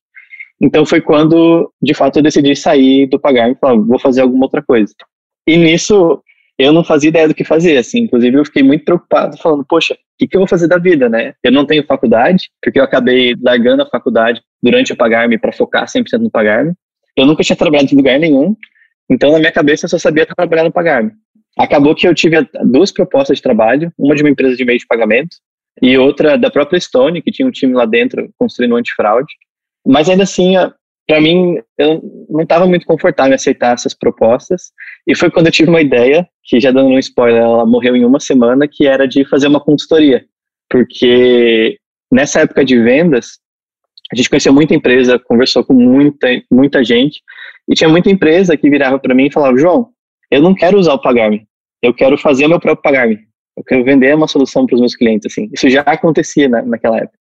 então 0.61 0.85
foi 0.85 1.01
quando, 1.01 1.73
de 1.81 1.93
fato, 1.95 2.19
eu 2.19 2.23
decidi 2.23 2.55
sair 2.55 3.07
do 3.07 3.19
pagar 3.19 3.49
e 3.49 3.55
falar, 3.55 3.75
vou 3.75 3.97
fazer 3.97 4.21
alguma 4.21 4.45
outra 4.45 4.61
coisa. 4.61 4.93
E 5.47 5.57
nisso, 5.57 6.21
eu 6.61 6.73
não 6.73 6.83
fazia 6.83 7.09
ideia 7.09 7.27
do 7.27 7.33
que 7.33 7.43
fazer, 7.43 7.77
assim. 7.77 8.01
Inclusive, 8.01 8.37
eu 8.37 8.45
fiquei 8.45 8.63
muito 8.63 8.85
preocupado, 8.85 9.37
falando, 9.37 9.65
poxa, 9.67 9.93
o 9.93 9.97
que, 10.17 10.27
que 10.27 10.35
eu 10.35 10.41
vou 10.41 10.47
fazer 10.47 10.67
da 10.67 10.77
vida, 10.77 11.09
né? 11.09 11.33
Eu 11.43 11.51
não 11.51 11.65
tenho 11.65 11.85
faculdade, 11.85 12.49
porque 12.61 12.79
eu 12.79 12.83
acabei 12.83 13.35
largando 13.41 13.83
a 13.83 13.89
faculdade 13.89 14.41
durante 14.61 14.93
o 14.93 14.95
pagar-me 14.95 15.37
para 15.37 15.51
focar 15.51 15.85
100% 15.85 16.19
no 16.19 16.29
pagar-me. 16.29 16.73
Eu 17.15 17.25
nunca 17.25 17.43
tinha 17.43 17.55
trabalhado 17.55 17.93
em 17.93 17.97
lugar 17.97 18.19
nenhum, 18.19 18.55
então 19.09 19.31
na 19.31 19.39
minha 19.39 19.51
cabeça 19.51 19.85
eu 19.85 19.89
só 19.89 19.97
sabia 19.97 20.25
trabalhar 20.25 20.63
no 20.63 20.71
pagar-me. 20.71 21.11
Acabou 21.57 21.93
que 21.93 22.07
eu 22.07 22.15
tive 22.15 22.37
duas 22.63 22.91
propostas 22.91 23.37
de 23.37 23.43
trabalho, 23.43 23.91
uma 23.97 24.15
de 24.15 24.23
uma 24.23 24.29
empresa 24.29 24.55
de 24.55 24.63
meio 24.63 24.79
de 24.79 24.87
pagamento 24.87 25.35
e 25.81 25.97
outra 25.97 26.37
da 26.37 26.49
própria 26.49 26.79
Stone, 26.79 27.21
que 27.21 27.31
tinha 27.31 27.47
um 27.47 27.51
time 27.51 27.73
lá 27.73 27.85
dentro 27.85 28.29
construindo 28.37 28.75
antifraude. 28.75 29.33
Mas 29.85 30.07
ainda 30.09 30.23
assim, 30.23 30.55
para 31.11 31.19
mim, 31.19 31.57
eu 31.77 32.01
não 32.29 32.43
estava 32.43 32.65
muito 32.65 32.85
confortável 32.85 33.33
em 33.33 33.35
aceitar 33.35 33.73
essas 33.73 33.93
propostas. 33.93 34.71
E 35.05 35.13
foi 35.13 35.29
quando 35.29 35.47
eu 35.47 35.51
tive 35.51 35.69
uma 35.69 35.81
ideia, 35.81 36.25
que 36.41 36.57
já 36.57 36.71
dando 36.71 36.87
um 36.87 36.99
spoiler, 36.99 37.41
ela 37.41 37.65
morreu 37.65 37.97
em 37.97 38.05
uma 38.05 38.17
semana, 38.17 38.65
que 38.65 38.87
era 38.87 39.05
de 39.05 39.25
fazer 39.25 39.47
uma 39.47 39.59
consultoria. 39.59 40.23
Porque 40.69 41.77
nessa 42.09 42.39
época 42.39 42.63
de 42.63 42.81
vendas, 42.81 43.39
a 44.09 44.15
gente 44.15 44.29
conheceu 44.29 44.53
muita 44.53 44.73
empresa, 44.73 45.19
conversou 45.19 45.65
com 45.65 45.73
muita, 45.73 46.29
muita 46.49 46.81
gente, 46.81 47.21
e 47.69 47.75
tinha 47.75 47.89
muita 47.89 48.09
empresa 48.09 48.55
que 48.55 48.69
virava 48.69 48.97
para 48.97 49.13
mim 49.13 49.25
e 49.25 49.33
falava: 49.33 49.57
João, 49.57 49.89
eu 50.31 50.41
não 50.41 50.55
quero 50.55 50.79
usar 50.79 50.93
o 50.93 51.01
Pagar-me, 51.01 51.45
eu 51.83 51.93
quero 51.93 52.17
fazer 52.17 52.45
o 52.45 52.49
meu 52.49 52.59
próprio 52.61 52.83
Pagar-me. 52.83 53.19
Eu 53.57 53.65
quero 53.65 53.83
vender 53.83 54.15
uma 54.15 54.29
solução 54.29 54.65
para 54.65 54.75
os 54.75 54.79
meus 54.79 54.95
clientes. 54.95 55.29
Assim. 55.29 55.49
Isso 55.53 55.69
já 55.69 55.81
acontecia 55.81 56.47
na, 56.47 56.61
naquela 56.61 56.99
época. 56.99 57.19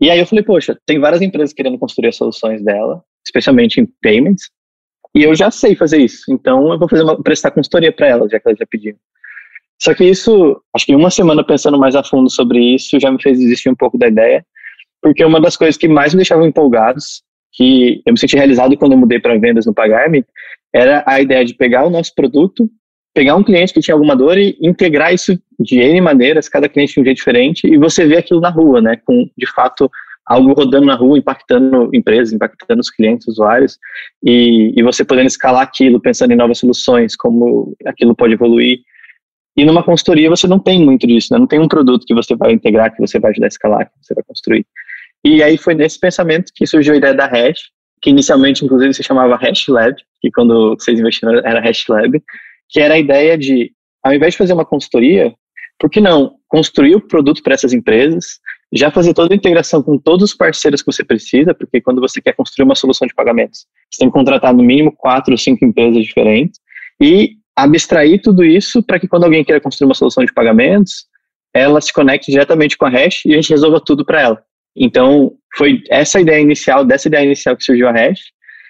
E 0.00 0.08
aí 0.08 0.18
eu 0.18 0.26
falei, 0.26 0.42
poxa, 0.42 0.74
tem 0.86 0.98
várias 0.98 1.20
empresas 1.20 1.52
querendo 1.52 1.78
construir 1.78 2.08
as 2.08 2.16
soluções 2.16 2.64
dela, 2.64 3.04
especialmente 3.24 3.80
em 3.80 3.86
payments, 4.02 4.50
e 5.14 5.22
eu 5.22 5.34
já 5.34 5.50
sei 5.50 5.74
fazer 5.74 5.98
isso. 5.98 6.24
Então 6.30 6.72
eu 6.72 6.78
vou 6.78 6.88
fazer 6.88 7.02
uma, 7.02 7.20
prestar 7.22 7.50
consultoria 7.50 7.92
para 7.92 8.08
elas, 8.08 8.30
já 8.30 8.38
que 8.38 8.48
elas 8.48 8.58
já 8.58 8.66
pediram. 8.66 8.98
Só 9.82 9.94
que 9.94 10.04
isso, 10.04 10.62
acho 10.74 10.86
que 10.86 10.94
uma 10.94 11.10
semana 11.10 11.44
pensando 11.44 11.78
mais 11.78 11.96
a 11.96 12.04
fundo 12.04 12.30
sobre 12.30 12.74
isso, 12.74 13.00
já 13.00 13.10
me 13.10 13.20
fez 13.20 13.38
desistir 13.38 13.70
um 13.70 13.74
pouco 13.74 13.96
da 13.96 14.08
ideia, 14.08 14.44
porque 15.02 15.24
uma 15.24 15.40
das 15.40 15.56
coisas 15.56 15.76
que 15.76 15.88
mais 15.88 16.12
me 16.12 16.18
deixavam 16.18 16.46
empolgados, 16.46 17.22
que 17.52 18.02
eu 18.06 18.12
me 18.12 18.18
senti 18.18 18.36
realizado 18.36 18.76
quando 18.76 18.92
eu 18.92 18.98
mudei 18.98 19.18
para 19.18 19.38
vendas 19.38 19.66
no 19.66 19.74
Pagarme, 19.74 20.24
era 20.72 21.02
a 21.06 21.20
ideia 21.20 21.44
de 21.44 21.54
pegar 21.54 21.84
o 21.84 21.90
nosso 21.90 22.14
produto 22.14 22.70
pegar 23.14 23.36
um 23.36 23.42
cliente 23.42 23.72
que 23.72 23.80
tinha 23.80 23.94
alguma 23.94 24.16
dor 24.16 24.38
e 24.38 24.56
integrar 24.60 25.12
isso 25.12 25.38
de 25.58 25.78
N 25.78 26.00
maneiras, 26.00 26.48
cada 26.48 26.68
cliente 26.68 26.94
de 26.94 27.00
um 27.00 27.04
jeito 27.04 27.18
diferente, 27.18 27.66
e 27.66 27.76
você 27.76 28.06
vê 28.06 28.16
aquilo 28.16 28.40
na 28.40 28.50
rua, 28.50 28.80
né, 28.80 28.96
com, 29.04 29.28
de 29.36 29.46
fato, 29.46 29.90
algo 30.30 30.52
rodando 30.52 30.86
na 30.86 30.94
rua, 30.94 31.18
impactando 31.18 31.90
empresas, 31.92 32.32
impactando 32.32 32.80
os 32.80 32.88
clientes, 32.88 33.26
usuários, 33.26 33.76
e, 34.22 34.72
e 34.76 34.82
você 34.84 35.04
podendo 35.04 35.26
escalar 35.26 35.62
aquilo, 35.62 35.98
pensando 36.00 36.30
em 36.30 36.36
novas 36.36 36.58
soluções, 36.58 37.16
como 37.16 37.76
aquilo 37.84 38.14
pode 38.14 38.34
evoluir. 38.34 38.78
E 39.56 39.64
numa 39.64 39.82
consultoria 39.82 40.30
você 40.30 40.46
não 40.46 40.60
tem 40.60 40.84
muito 40.84 41.04
disso, 41.04 41.32
né? 41.32 41.38
não 41.40 41.48
tem 41.48 41.58
um 41.58 41.66
produto 41.66 42.06
que 42.06 42.14
você 42.14 42.36
vai 42.36 42.52
integrar, 42.52 42.94
que 42.94 43.00
você 43.00 43.18
vai 43.18 43.32
ajudar 43.32 43.46
a 43.46 43.48
escalar, 43.48 43.86
que 43.86 43.92
você 44.00 44.14
vai 44.14 44.22
construir. 44.22 44.64
E 45.24 45.42
aí 45.42 45.58
foi 45.58 45.74
nesse 45.74 45.98
pensamento 45.98 46.52
que 46.54 46.64
surgiu 46.64 46.94
a 46.94 46.98
ideia 46.98 47.12
da 47.12 47.26
Hash, 47.26 47.62
que 48.00 48.10
inicialmente, 48.10 48.64
inclusive, 48.64 48.94
se 48.94 49.02
chamava 49.02 49.34
Hash 49.34 49.66
Lab, 49.66 49.96
que 50.20 50.30
quando 50.30 50.76
vocês 50.78 50.98
investiram 50.98 51.38
era 51.44 51.60
Hash 51.60 51.88
Lab, 51.88 52.22
que 52.68 52.80
era 52.80 52.94
a 52.94 52.98
ideia 52.98 53.36
de, 53.36 53.72
ao 54.04 54.14
invés 54.14 54.34
de 54.34 54.38
fazer 54.38 54.52
uma 54.52 54.64
consultoria, 54.64 55.34
por 55.76 55.90
que 55.90 56.00
não 56.00 56.36
construir 56.46 56.94
o 56.94 57.00
produto 57.00 57.42
para 57.42 57.54
essas 57.54 57.72
empresas, 57.72 58.38
já 58.72 58.90
fazer 58.90 59.14
toda 59.14 59.34
a 59.34 59.36
integração 59.36 59.82
com 59.82 59.98
todos 59.98 60.30
os 60.30 60.36
parceiros 60.36 60.80
que 60.82 60.92
você 60.92 61.04
precisa, 61.04 61.54
porque 61.54 61.80
quando 61.80 62.00
você 62.00 62.20
quer 62.20 62.32
construir 62.34 62.64
uma 62.64 62.74
solução 62.74 63.06
de 63.06 63.14
pagamentos, 63.14 63.66
você 63.90 63.98
tem 63.98 64.08
que 64.08 64.14
contratar 64.14 64.54
no 64.54 64.62
mínimo 64.62 64.92
quatro 64.96 65.32
ou 65.32 65.38
cinco 65.38 65.64
empresas 65.64 66.04
diferentes, 66.04 66.60
e 67.00 67.36
abstrair 67.56 68.20
tudo 68.22 68.44
isso 68.44 68.82
para 68.82 68.98
que 68.98 69.08
quando 69.08 69.24
alguém 69.24 69.44
queira 69.44 69.60
construir 69.60 69.86
uma 69.86 69.94
solução 69.94 70.24
de 70.24 70.32
pagamentos, 70.32 71.06
ela 71.52 71.80
se 71.80 71.92
conecte 71.92 72.30
diretamente 72.30 72.78
com 72.78 72.86
a 72.86 72.88
Hash 72.88 73.24
e 73.26 73.32
a 73.32 73.36
gente 73.36 73.50
resolva 73.50 73.80
tudo 73.80 74.04
para 74.04 74.20
ela. 74.20 74.42
Então, 74.76 75.32
foi 75.56 75.82
essa 75.90 76.20
ideia 76.20 76.40
inicial, 76.40 76.84
dessa 76.84 77.08
ideia 77.08 77.24
inicial 77.24 77.56
que 77.56 77.64
surgiu 77.64 77.88
a 77.88 77.92
Hash, 77.92 78.20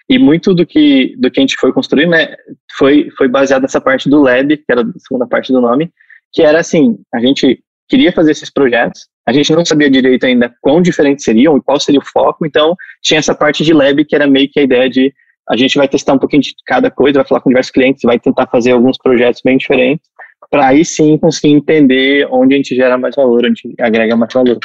e 0.08 0.18
muito 0.18 0.52
do 0.52 0.66
que, 0.66 1.14
do 1.18 1.30
que 1.30 1.38
a 1.38 1.42
gente 1.42 1.56
foi 1.56 1.72
construir, 1.72 2.08
né, 2.08 2.34
foi, 2.76 3.08
foi 3.16 3.28
baseado 3.28 3.62
nessa 3.62 3.80
parte 3.80 4.08
do 4.08 4.20
lab, 4.20 4.56
que 4.56 4.64
era 4.68 4.80
a 4.80 4.98
segunda 4.98 5.26
parte 5.26 5.52
do 5.52 5.60
nome, 5.60 5.88
que 6.32 6.42
era 6.42 6.58
assim, 6.58 6.98
a 7.14 7.20
gente 7.20 7.62
queria 7.88 8.12
fazer 8.12 8.32
esses 8.32 8.50
projetos, 8.50 9.06
a 9.30 9.32
gente 9.32 9.52
não 9.52 9.64
sabia 9.64 9.88
direito 9.88 10.24
ainda 10.24 10.52
quão 10.60 10.82
diferentes 10.82 11.24
seriam 11.24 11.56
e 11.56 11.62
qual 11.62 11.78
seria 11.78 12.00
o 12.00 12.04
foco, 12.04 12.44
então 12.44 12.74
tinha 13.00 13.18
essa 13.18 13.32
parte 13.32 13.64
de 13.64 13.72
lab 13.72 14.04
que 14.04 14.16
era 14.16 14.26
meio 14.26 14.50
que 14.50 14.58
a 14.58 14.62
ideia 14.64 14.90
de 14.90 15.14
a 15.48 15.56
gente 15.56 15.78
vai 15.78 15.86
testar 15.86 16.14
um 16.14 16.18
pouquinho 16.18 16.42
de 16.42 16.52
cada 16.66 16.90
coisa, 16.90 17.20
vai 17.20 17.26
falar 17.26 17.40
com 17.40 17.50
diversos 17.50 17.70
clientes, 17.70 18.02
vai 18.02 18.18
tentar 18.18 18.48
fazer 18.48 18.72
alguns 18.72 18.98
projetos 18.98 19.40
bem 19.44 19.56
diferentes, 19.56 20.08
para 20.50 20.66
aí 20.66 20.84
sim 20.84 21.16
conseguir 21.16 21.54
entender 21.54 22.26
onde 22.30 22.54
a 22.54 22.56
gente 22.56 22.74
gera 22.74 22.98
mais 22.98 23.14
valor, 23.14 23.44
onde 23.44 23.74
agrega 23.78 24.16
mais 24.16 24.32
valor. 24.32 24.58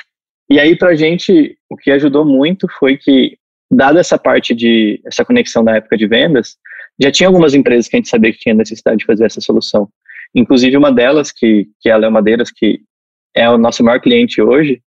E 0.49 0.59
aí, 0.59 0.75
para 0.75 0.89
a 0.89 0.95
gente, 0.95 1.55
o 1.69 1.77
que 1.77 1.91
ajudou 1.91 2.25
muito 2.25 2.67
foi 2.79 2.97
que, 2.97 3.37
dada 3.71 3.99
essa 3.99 4.17
parte 4.17 4.53
de, 4.53 4.99
essa 5.05 5.23
conexão 5.23 5.63
da 5.63 5.75
época 5.75 5.97
de 5.97 6.07
vendas, 6.07 6.55
já 6.99 7.11
tinha 7.11 7.27
algumas 7.27 7.53
empresas 7.53 7.87
que 7.87 7.95
a 7.95 7.99
gente 7.99 8.09
sabia 8.09 8.31
que 8.31 8.39
tinha 8.39 8.55
necessidade 8.55 8.97
de 8.97 9.05
fazer 9.05 9.25
essa 9.25 9.41
solução. 9.41 9.87
Inclusive, 10.33 10.77
uma 10.77 10.91
delas, 10.91 11.31
que, 11.31 11.67
que 11.81 11.89
é 11.89 11.93
a 11.93 11.97
Léo 11.97 12.11
Madeiras, 12.11 12.51
que 12.51 12.79
é 13.35 13.49
o 13.49 13.57
nosso 13.57 13.83
maior 13.83 13.99
cliente 13.99 14.41
hoje, 14.41 14.81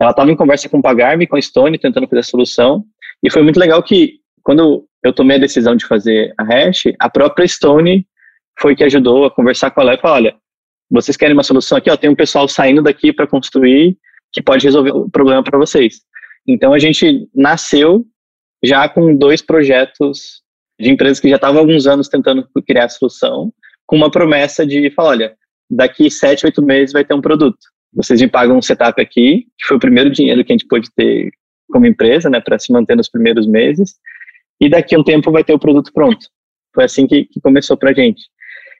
ela 0.00 0.10
estava 0.10 0.30
em 0.30 0.36
conversa 0.36 0.68
com 0.68 0.78
o 0.78 0.82
Pagarme, 0.82 1.26
com 1.26 1.36
a 1.36 1.42
Stone, 1.42 1.78
tentando 1.78 2.06
fazer 2.06 2.20
a 2.20 2.24
solução, 2.24 2.84
e 3.22 3.30
foi 3.30 3.42
muito 3.42 3.58
legal 3.58 3.82
que, 3.82 4.20
quando 4.42 4.86
eu 5.02 5.12
tomei 5.12 5.36
a 5.36 5.40
decisão 5.40 5.76
de 5.76 5.86
fazer 5.86 6.32
a 6.38 6.44
hash, 6.44 6.84
a 6.98 7.08
própria 7.08 7.46
Stone 7.46 8.06
foi 8.58 8.76
que 8.76 8.84
ajudou 8.84 9.24
a 9.24 9.30
conversar 9.30 9.70
com 9.70 9.80
a 9.80 9.84
Léo 9.84 9.94
e 9.96 10.00
falar, 10.00 10.14
olha, 10.14 10.36
vocês 10.90 11.16
querem 11.16 11.34
uma 11.34 11.42
solução 11.42 11.78
aqui, 11.78 11.90
ó, 11.90 11.96
tem 11.96 12.10
um 12.10 12.16
pessoal 12.16 12.48
saindo 12.48 12.82
daqui 12.82 13.12
para 13.12 13.26
construir 13.26 13.96
que 14.32 14.42
pode 14.42 14.64
resolver 14.64 14.92
o 14.92 15.10
problema 15.10 15.42
para 15.42 15.58
vocês. 15.58 16.00
Então 16.46 16.72
a 16.72 16.78
gente 16.78 17.28
nasceu 17.34 18.04
já 18.62 18.88
com 18.88 19.14
dois 19.16 19.40
projetos 19.40 20.42
de 20.78 20.90
empresas 20.90 21.20
que 21.20 21.28
já 21.28 21.36
estavam 21.36 21.58
há 21.58 21.60
alguns 21.60 21.86
anos 21.86 22.08
tentando 22.08 22.46
criar 22.66 22.84
a 22.84 22.88
solução, 22.88 23.52
com 23.86 23.96
uma 23.96 24.10
promessa 24.10 24.66
de 24.66 24.90
falar, 24.90 25.10
olha, 25.10 25.36
daqui 25.70 26.10
sete, 26.10 26.44
oito 26.46 26.62
meses 26.62 26.92
vai 26.92 27.04
ter 27.04 27.14
um 27.14 27.20
produto. 27.20 27.58
Vocês 27.94 28.20
me 28.20 28.28
pagam 28.28 28.58
um 28.58 28.62
setup 28.62 29.00
aqui, 29.00 29.46
que 29.58 29.66
foi 29.66 29.76
o 29.76 29.80
primeiro 29.80 30.10
dinheiro 30.10 30.44
que 30.44 30.52
a 30.52 30.56
gente 30.56 30.66
pôde 30.66 30.88
ter 30.94 31.30
como 31.70 31.86
empresa, 31.86 32.28
né, 32.28 32.40
para 32.40 32.58
se 32.58 32.72
manter 32.72 32.96
nos 32.96 33.08
primeiros 33.08 33.46
meses, 33.46 33.94
e 34.60 34.68
daqui 34.68 34.94
a 34.94 34.98
um 34.98 35.04
tempo 35.04 35.30
vai 35.30 35.44
ter 35.44 35.52
o 35.52 35.58
produto 35.58 35.92
pronto. 35.92 36.26
Foi 36.74 36.84
assim 36.84 37.06
que, 37.06 37.24
que 37.24 37.40
começou 37.40 37.76
para 37.76 37.90
a 37.90 37.94
gente. 37.94 38.22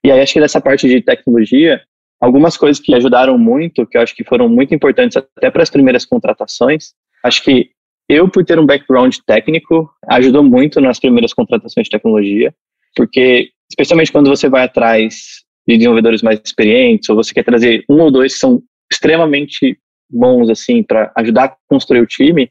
E 0.05 0.11
aí 0.11 0.21
acho 0.21 0.33
que 0.33 0.41
dessa 0.41 0.61
parte 0.61 0.89
de 0.89 1.01
tecnologia, 1.01 1.81
algumas 2.21 2.57
coisas 2.57 2.83
que 2.83 2.95
ajudaram 2.95 3.39
muito, 3.39 3.87
que 3.87 3.97
eu 3.97 4.03
acho 4.03 4.15
que 4.15 4.25
foram 4.25 4.49
muito 4.49 4.75
importantes 4.75 5.17
até 5.17 5.51
para 5.51 5.63
as 5.63 5.71
primeiras 5.71 6.05
contratações. 6.05 6.93
Acho 7.23 7.43
que 7.45 7.71
eu, 8.09 8.29
por 8.29 8.45
ter 8.45 8.59
um 8.59 8.67
background 8.67 9.17
técnico, 9.27 9.91
ajudou 10.09 10.43
muito 10.43 10.81
nas 10.81 10.99
primeiras 10.99 11.33
contratações 11.33 11.87
de 11.87 11.91
tecnologia, 11.91 12.53
porque, 12.97 13.51
especialmente 13.71 14.11
quando 14.11 14.29
você 14.29 14.49
vai 14.49 14.65
atrás 14.65 15.40
de 15.71 15.79
desenvolvedores 15.79 16.23
mais 16.23 16.41
experientes, 16.45 17.09
ou 17.09 17.17
você 17.17 17.33
quer 17.33 17.45
trazer 17.45 17.85
um 17.89 18.01
ou 18.01 18.11
dois 18.11 18.35
que 18.35 18.41
são 18.41 18.63
extremamente 18.91 19.79
bons, 20.11 20.51
assim, 20.51 20.83
para 20.83 21.13
ajudar 21.17 21.45
a 21.45 21.57
construir 21.69 22.01
o 22.01 22.07
time, 22.07 22.51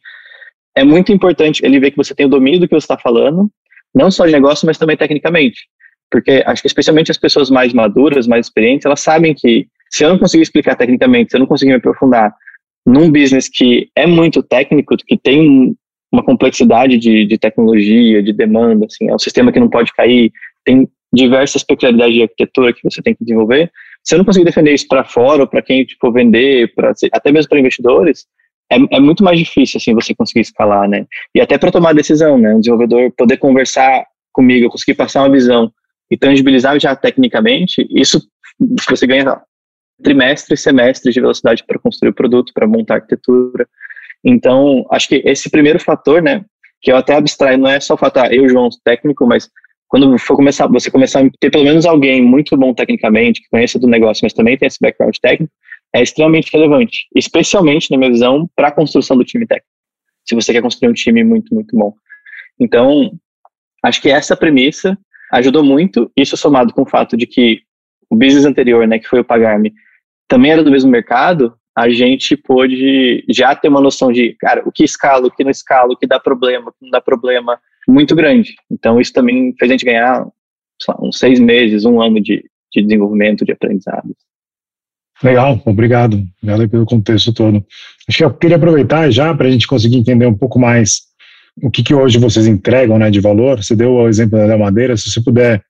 é 0.75 0.83
muito 0.83 1.11
importante 1.11 1.65
ele 1.65 1.79
ver 1.79 1.91
que 1.91 1.97
você 1.97 2.15
tem 2.15 2.25
o 2.25 2.29
domínio 2.29 2.59
do 2.59 2.67
que 2.67 2.73
você 2.73 2.85
está 2.85 2.97
falando, 2.97 3.49
não 3.93 4.09
só 4.09 4.25
de 4.25 4.31
negócio, 4.31 4.65
mas 4.65 4.77
também 4.77 4.95
tecnicamente. 4.95 5.67
Porque 6.09 6.43
acho 6.45 6.61
que 6.61 6.67
especialmente 6.67 7.11
as 7.11 7.17
pessoas 7.17 7.49
mais 7.49 7.73
maduras, 7.73 8.27
mais 8.27 8.45
experientes, 8.45 8.85
elas 8.85 9.01
sabem 9.01 9.33
que 9.35 9.67
se 9.91 10.03
eu 10.03 10.09
não 10.09 10.17
conseguir 10.17 10.43
explicar 10.43 10.75
tecnicamente, 10.75 11.31
se 11.31 11.37
eu 11.37 11.39
não 11.39 11.47
conseguir 11.47 11.71
me 11.71 11.77
aprofundar 11.77 12.33
num 12.85 13.11
business 13.11 13.49
que 13.49 13.89
é 13.95 14.07
muito 14.07 14.41
técnico, 14.41 14.95
que 14.97 15.17
tem 15.17 15.75
uma 16.11 16.23
complexidade 16.23 16.97
de, 16.97 17.25
de 17.25 17.37
tecnologia, 17.37 18.23
de 18.23 18.33
demanda, 18.33 18.85
assim, 18.85 19.09
é 19.09 19.13
um 19.13 19.19
sistema 19.19 19.51
que 19.51 19.59
não 19.59 19.69
pode 19.69 19.93
cair, 19.93 20.31
tem 20.65 20.87
diversas 21.11 21.63
peculiaridades 21.63 22.15
de 22.15 22.21
arquitetura 22.23 22.73
que 22.73 22.83
você 22.83 23.01
tem 23.01 23.15
que 23.15 23.23
desenvolver. 23.23 23.71
Se 24.03 24.15
eu 24.15 24.17
não 24.17 24.25
conseguir 24.25 24.45
defender 24.45 24.73
isso 24.73 24.87
para 24.87 25.03
fora, 25.03 25.41
ou 25.41 25.47
para 25.47 25.61
quem 25.61 25.85
tipo 25.85 26.11
vender, 26.11 26.73
para 26.73 26.93
até 27.11 27.31
mesmo 27.31 27.49
para 27.49 27.59
investidores, 27.59 28.25
é, 28.71 28.77
é, 28.95 28.99
muito 28.99 29.23
mais 29.23 29.39
difícil 29.39 29.77
assim 29.77 29.93
você 29.93 30.13
conseguir 30.13 30.41
escalar, 30.41 30.87
né? 30.87 31.05
E 31.33 31.41
até 31.41 31.57
para 31.57 31.71
tomar 31.71 31.93
decisão, 31.93 32.37
né? 32.37 32.53
Um 32.53 32.59
desenvolvedor 32.59 33.11
poder 33.17 33.37
conversar 33.37 34.05
comigo, 34.31 34.69
conseguir 34.69 34.95
passar 34.95 35.23
uma 35.23 35.31
visão 35.31 35.71
e 36.11 36.17
tangibilizar 36.17 36.79
já 36.79 36.95
tecnicamente, 36.95 37.87
isso 37.89 38.21
você 38.89 39.05
ganha 39.05 39.41
trimestres, 40.03 40.61
semestres 40.61 41.13
de 41.13 41.21
velocidade 41.21 41.63
para 41.65 41.79
construir 41.79 42.09
o 42.09 42.15
produto, 42.15 42.53
para 42.53 42.67
montar 42.67 42.95
a 42.95 42.97
arquitetura. 42.97 43.67
Então, 44.23 44.85
acho 44.91 45.07
que 45.07 45.21
esse 45.25 45.49
primeiro 45.49 45.79
fator, 45.79 46.21
né, 46.21 46.43
que 46.81 46.91
eu 46.91 46.97
até 46.97 47.15
abstraio, 47.15 47.57
não 47.57 47.69
é 47.69 47.79
só 47.79 47.93
o 47.93 47.97
fato, 47.97 48.17
ah, 48.17 48.33
eu, 48.33 48.47
João, 48.47 48.69
técnico, 48.83 49.25
mas 49.25 49.49
quando 49.89 50.17
for 50.19 50.35
começar, 50.35 50.67
você 50.67 50.89
começar 50.89 51.25
a 51.25 51.29
ter 51.39 51.49
pelo 51.49 51.63
menos 51.63 51.85
alguém 51.85 52.21
muito 52.21 52.55
bom 52.55 52.73
tecnicamente, 52.73 53.41
que 53.41 53.49
conheça 53.49 53.79
do 53.79 53.87
negócio, 53.87 54.23
mas 54.23 54.33
também 54.33 54.55
tem 54.55 54.67
esse 54.67 54.77
background 54.79 55.15
técnico, 55.19 55.51
é 55.93 56.03
extremamente 56.03 56.51
relevante, 56.53 57.07
especialmente, 57.15 57.89
na 57.89 57.97
minha 57.97 58.11
visão, 58.11 58.47
para 58.55 58.67
a 58.67 58.71
construção 58.71 59.17
do 59.17 59.25
time 59.25 59.47
técnico. 59.47 59.67
Se 60.23 60.35
você 60.35 60.53
quer 60.53 60.61
construir 60.61 60.89
um 60.89 60.93
time 60.93 61.23
muito, 61.23 61.53
muito 61.53 61.75
bom. 61.75 61.93
Então, 62.59 63.11
acho 63.83 63.99
que 63.99 64.09
essa 64.09 64.37
premissa 64.37 64.95
ajudou 65.33 65.63
muito, 65.63 66.11
isso 66.15 66.37
somado 66.37 66.71
com 66.71 66.83
o 66.83 66.89
fato 66.89 67.17
de 67.17 67.25
que 67.25 67.61
o 68.07 68.15
business 68.15 68.45
anterior, 68.45 68.87
né, 68.87 68.99
que 68.99 69.07
foi 69.07 69.19
o 69.19 69.25
Pagarme, 69.25 69.73
também 70.27 70.51
era 70.51 70.63
do 70.63 70.71
mesmo 70.71 70.91
mercado, 70.91 71.55
a 71.75 71.89
gente 71.89 72.37
pôde 72.37 73.25
já 73.27 73.55
ter 73.55 73.69
uma 73.69 73.81
noção 73.81 74.11
de, 74.11 74.35
cara, 74.39 74.61
o 74.65 74.71
que 74.71 74.83
escala, 74.83 75.25
o 75.25 75.31
que 75.31 75.43
não 75.43 75.49
escala, 75.49 75.93
o 75.93 75.97
que 75.97 76.05
dá 76.05 76.19
problema, 76.19 76.69
o 76.69 76.71
que 76.71 76.83
não 76.83 76.91
dá 76.91 77.01
problema, 77.01 77.59
muito 77.89 78.15
grande. 78.15 78.55
Então, 78.71 78.99
isso 78.99 79.13
também 79.13 79.53
fez 79.57 79.71
a 79.71 79.73
gente 79.73 79.85
ganhar 79.85 80.25
lá, 80.87 80.97
uns 81.01 81.17
seis 81.17 81.39
meses, 81.39 81.85
um 81.85 82.01
ano 82.01 82.21
de, 82.21 82.43
de 82.71 82.81
desenvolvimento, 82.83 83.45
de 83.45 83.51
aprendizado. 83.51 84.15
Legal, 85.21 85.61
obrigado. 85.65 86.23
Obrigado 86.41 86.69
pelo 86.69 86.85
contexto 86.85 87.33
todo. 87.33 87.65
Acho 88.07 88.17
que 88.17 88.23
eu 88.23 88.33
queria 88.33 88.55
aproveitar 88.55 89.11
já 89.11 89.33
para 89.35 89.47
a 89.47 89.51
gente 89.51 89.67
conseguir 89.67 89.97
entender 89.97 90.25
um 90.25 90.37
pouco 90.37 90.57
mais 90.57 91.01
o 91.61 91.69
que, 91.69 91.83
que 91.83 91.93
hoje 91.93 92.17
vocês 92.17 92.47
entregam 92.47 92.97
né, 92.97 93.09
de 93.09 93.19
valor. 93.19 93.61
Você 93.61 93.75
deu 93.75 93.93
o 93.93 94.07
exemplo 94.07 94.37
da 94.47 94.57
Madeira, 94.57 94.95
se 94.95 95.11
você 95.11 95.21
puder 95.21 95.61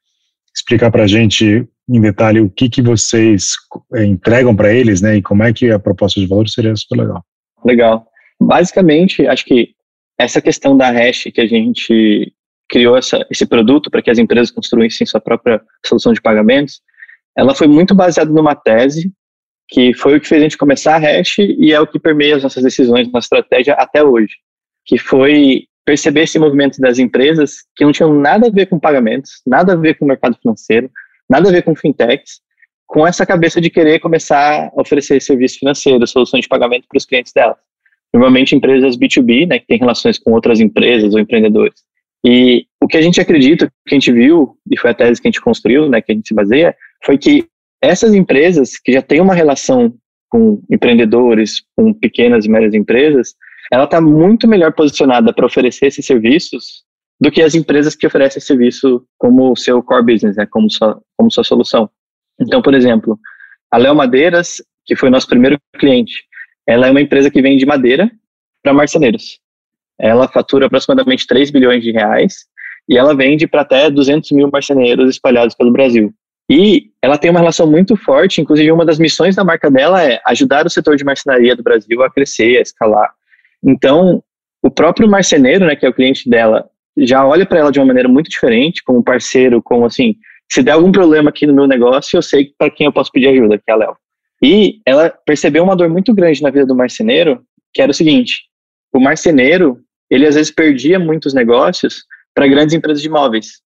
explicar 0.55 0.91
para 0.91 1.03
a 1.03 1.07
gente 1.07 1.67
em 1.89 2.01
detalhe 2.01 2.39
o 2.39 2.49
que, 2.49 2.69
que 2.69 2.81
vocês 2.81 3.53
é, 3.95 4.05
entregam 4.05 4.55
para 4.55 4.71
eles 4.71 5.01
né, 5.01 5.17
e 5.17 5.21
como 5.21 5.41
é 5.41 5.51
que 5.51 5.71
a 5.71 5.79
proposta 5.79 6.19
de 6.19 6.27
valor 6.27 6.47
seria 6.47 6.75
super 6.75 6.99
legal. 6.99 7.23
Legal. 7.65 8.05
Basicamente, 8.39 9.25
acho 9.25 9.45
que 9.45 9.73
essa 10.19 10.41
questão 10.41 10.75
da 10.75 10.91
hash 10.91 11.23
que 11.33 11.39
a 11.39 11.47
gente 11.47 12.33
criou 12.69 12.97
essa, 12.97 13.25
esse 13.31 13.45
produto 13.45 13.89
para 13.89 14.01
que 14.01 14.11
as 14.11 14.19
empresas 14.19 14.51
construíssem 14.51 15.07
sua 15.07 15.21
própria 15.21 15.61
solução 15.83 16.11
de 16.11 16.21
pagamentos, 16.21 16.81
ela 17.35 17.55
foi 17.55 17.67
muito 17.67 17.95
baseada 17.95 18.29
numa 18.29 18.53
tese 18.53 19.11
que 19.69 19.93
foi 19.93 20.17
o 20.17 20.21
que 20.21 20.27
fez 20.27 20.41
a 20.41 20.43
gente 20.43 20.57
começar 20.57 20.95
a 20.95 20.99
hash 20.99 21.37
e 21.39 21.71
é 21.71 21.79
o 21.79 21.87
que 21.87 21.99
permeia 21.99 22.35
as 22.35 22.43
nossas 22.43 22.63
decisões, 22.63 23.07
nossa 23.11 23.25
estratégia 23.25 23.73
até 23.75 24.03
hoje, 24.03 24.33
que 24.85 24.97
foi 24.97 25.65
perceber 25.85 26.23
esse 26.23 26.37
movimento 26.37 26.79
das 26.81 26.99
empresas 26.99 27.63
que 27.75 27.85
não 27.85 27.91
tinham 27.91 28.13
nada 28.13 28.47
a 28.47 28.51
ver 28.51 28.65
com 28.65 28.79
pagamentos, 28.79 29.41
nada 29.45 29.73
a 29.73 29.75
ver 29.75 29.95
com 29.95 30.05
o 30.05 30.07
mercado 30.07 30.37
financeiro, 30.41 30.91
nada 31.29 31.49
a 31.49 31.51
ver 31.51 31.61
com 31.61 31.75
fintechs, 31.75 32.41
com 32.87 33.05
essa 33.07 33.25
cabeça 33.25 33.61
de 33.61 33.69
querer 33.69 33.99
começar 33.99 34.65
a 34.75 34.81
oferecer 34.81 35.21
serviço 35.21 35.59
financeiro, 35.59 36.05
soluções 36.07 36.41
de 36.41 36.47
pagamento 36.49 36.87
para 36.89 36.97
os 36.97 37.05
clientes 37.05 37.31
delas. 37.31 37.57
Normalmente 38.13 38.55
empresas 38.55 38.97
B2B, 38.97 39.47
né, 39.47 39.59
que 39.59 39.67
têm 39.67 39.77
relações 39.77 40.17
com 40.17 40.31
outras 40.31 40.59
empresas 40.59 41.13
ou 41.13 41.19
empreendedores. 41.19 41.75
E 42.25 42.65
o 42.81 42.87
que 42.87 42.97
a 42.97 43.01
gente 43.01 43.21
acredita, 43.21 43.65
o 43.65 43.69
que 43.87 43.95
a 43.95 43.99
gente 43.99 44.11
viu, 44.11 44.57
e 44.69 44.77
foi 44.77 44.91
a 44.91 44.93
tese 44.93 45.21
que 45.21 45.27
a 45.27 45.31
gente 45.31 45.41
construiu, 45.41 45.87
né, 45.87 46.01
que 46.01 46.11
a 46.11 46.15
gente 46.15 46.27
se 46.27 46.33
baseia, 46.33 46.75
foi 47.03 47.17
que 47.17 47.45
essas 47.81 48.13
empresas 48.13 48.77
que 48.77 48.91
já 48.91 49.01
têm 49.01 49.21
uma 49.21 49.33
relação 49.33 49.93
com 50.29 50.61
empreendedores, 50.69 51.61
com 51.75 51.93
pequenas 51.93 52.45
e 52.45 52.49
médias 52.49 52.73
empresas, 52.73 53.33
ela 53.71 53.85
está 53.85 54.01
muito 54.01 54.47
melhor 54.47 54.73
posicionada 54.73 55.33
para 55.33 55.45
oferecer 55.45 55.87
esses 55.87 56.05
serviços 56.05 56.83
do 57.21 57.31
que 57.31 57.41
as 57.41 57.55
empresas 57.55 57.95
que 57.95 58.07
oferecem 58.07 58.41
serviço 58.41 59.05
como 59.17 59.55
seu 59.55 59.83
core 59.83 60.13
business, 60.13 60.35
né, 60.35 60.45
como 60.49 60.69
sua, 60.69 60.99
como 61.17 61.31
sua 61.31 61.43
solução. 61.43 61.89
Então, 62.39 62.61
por 62.61 62.73
exemplo, 62.73 63.19
a 63.71 63.77
Léo 63.77 63.95
Madeiras, 63.95 64.61
que 64.85 64.95
foi 64.95 65.09
nosso 65.09 65.27
primeiro 65.27 65.57
cliente, 65.77 66.13
ela 66.69 66.85
é 66.85 66.91
uma 66.91 67.01
empresa 67.01 67.31
que 67.31 67.41
vende 67.41 67.65
madeira 67.65 68.11
para 68.61 68.71
marceneiros. 68.71 69.39
Ela 69.99 70.27
fatura 70.27 70.67
aproximadamente 70.67 71.25
3 71.25 71.49
bilhões 71.49 71.83
de 71.83 71.91
reais 71.91 72.45
e 72.87 72.95
ela 72.95 73.15
vende 73.15 73.47
para 73.47 73.61
até 73.61 73.89
200 73.89 74.31
mil 74.33 74.51
marceneiros 74.51 75.09
espalhados 75.09 75.55
pelo 75.55 75.71
Brasil. 75.71 76.13
E 76.47 76.91
ela 77.01 77.17
tem 77.17 77.31
uma 77.31 77.39
relação 77.39 77.65
muito 77.65 77.95
forte, 77.95 78.39
inclusive 78.39 78.71
uma 78.71 78.85
das 78.85 78.99
missões 78.99 79.35
da 79.35 79.43
marca 79.43 79.71
dela 79.71 80.03
é 80.03 80.21
ajudar 80.27 80.67
o 80.67 80.69
setor 80.69 80.95
de 80.95 81.03
marcenaria 81.03 81.55
do 81.55 81.63
Brasil 81.63 82.03
a 82.03 82.09
crescer, 82.09 82.59
a 82.59 82.61
escalar. 82.61 83.09
Então, 83.63 84.23
o 84.61 84.69
próprio 84.69 85.09
marceneiro, 85.09 85.65
né, 85.65 85.75
que 85.75 85.87
é 85.87 85.89
o 85.89 85.93
cliente 85.93 86.29
dela, 86.29 86.69
já 86.99 87.25
olha 87.25 87.47
para 87.47 87.59
ela 87.59 87.71
de 87.71 87.79
uma 87.79 87.87
maneira 87.87 88.07
muito 88.07 88.29
diferente, 88.29 88.83
como 88.83 89.03
parceiro, 89.03 89.59
como 89.59 89.87
assim, 89.87 90.15
se 90.51 90.61
der 90.61 90.73
algum 90.73 90.91
problema 90.91 91.31
aqui 91.31 91.47
no 91.47 91.53
meu 91.53 91.65
negócio, 91.65 92.15
eu 92.15 92.21
sei 92.21 92.53
para 92.55 92.69
quem 92.69 92.85
eu 92.85 92.93
posso 92.93 93.11
pedir 93.11 93.29
ajuda, 93.29 93.57
que 93.57 93.63
é 93.69 93.73
a 93.73 93.77
Léo. 93.77 93.97
E 94.41 94.81
ela 94.85 95.09
percebeu 95.25 95.63
uma 95.63 95.75
dor 95.75 95.89
muito 95.89 96.13
grande 96.13 96.41
na 96.41 96.49
vida 96.49 96.65
do 96.65 96.75
marceneiro, 96.75 97.43
que 97.73 97.81
era 97.81 97.91
o 97.91 97.95
seguinte: 97.95 98.43
o 98.93 98.99
marceneiro, 98.99 99.79
ele 100.09 100.25
às 100.25 100.35
vezes 100.35 100.51
perdia 100.51 100.97
muitos 100.99 101.33
negócios 101.33 102.03
para 102.33 102.47
grandes 102.47 102.73
empresas 102.73 103.01
de 103.01 103.07
imóveis 103.07 103.61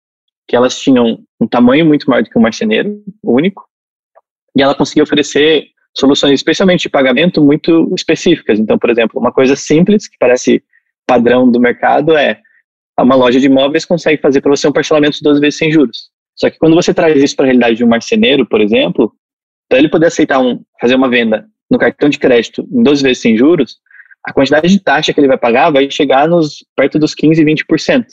que 0.47 0.55
elas 0.55 0.77
tinham 0.77 1.23
um 1.39 1.47
tamanho 1.47 1.85
muito 1.85 2.09
maior 2.09 2.23
do 2.23 2.29
que 2.29 2.37
um 2.37 2.41
marceneiro 2.41 3.01
único, 3.23 3.65
e 4.53 4.61
ela 4.61 4.75
conseguia 4.75 5.03
oferecer 5.03 5.67
soluções, 5.97 6.33
especialmente 6.33 6.81
de 6.81 6.89
pagamento, 6.89 7.41
muito 7.41 7.89
específicas. 7.95 8.59
Então, 8.59 8.77
por 8.77 8.89
exemplo, 8.89 9.17
uma 9.17 9.31
coisa 9.31 9.55
simples, 9.55 10.09
que 10.09 10.17
parece 10.19 10.61
padrão 11.07 11.49
do 11.49 11.57
mercado, 11.57 12.17
é 12.17 12.41
uma 12.99 13.15
loja 13.15 13.39
de 13.39 13.45
imóveis 13.45 13.85
consegue 13.85 14.21
fazer 14.21 14.41
para 14.41 14.51
você 14.51 14.67
um 14.67 14.73
parcelamento 14.73 15.17
de 15.17 15.23
12 15.23 15.39
vezes 15.39 15.57
sem 15.57 15.71
juros. 15.71 16.09
Só 16.35 16.49
que 16.49 16.57
quando 16.57 16.75
você 16.75 16.93
traz 16.93 17.21
isso 17.21 17.35
para 17.35 17.45
a 17.45 17.47
realidade 17.47 17.77
de 17.77 17.85
um 17.85 17.87
marceneiro, 17.87 18.45
por 18.45 18.59
exemplo, 18.59 19.13
para 19.71 19.79
ele 19.79 19.87
poder 19.87 20.07
aceitar 20.07 20.37
um, 20.41 20.61
fazer 20.81 20.95
uma 20.95 21.09
venda 21.09 21.45
no 21.69 21.79
cartão 21.79 22.09
de 22.09 22.19
crédito 22.19 22.67
em 22.69 22.83
12 22.83 23.01
vezes 23.01 23.21
sem 23.21 23.37
juros, 23.37 23.77
a 24.21 24.33
quantidade 24.33 24.67
de 24.67 24.77
taxa 24.77 25.13
que 25.13 25.19
ele 25.21 25.29
vai 25.29 25.37
pagar 25.37 25.71
vai 25.71 25.89
chegar 25.89 26.27
nos 26.27 26.57
perto 26.75 26.99
dos 26.99 27.15
15, 27.15 27.41
20%. 27.41 28.05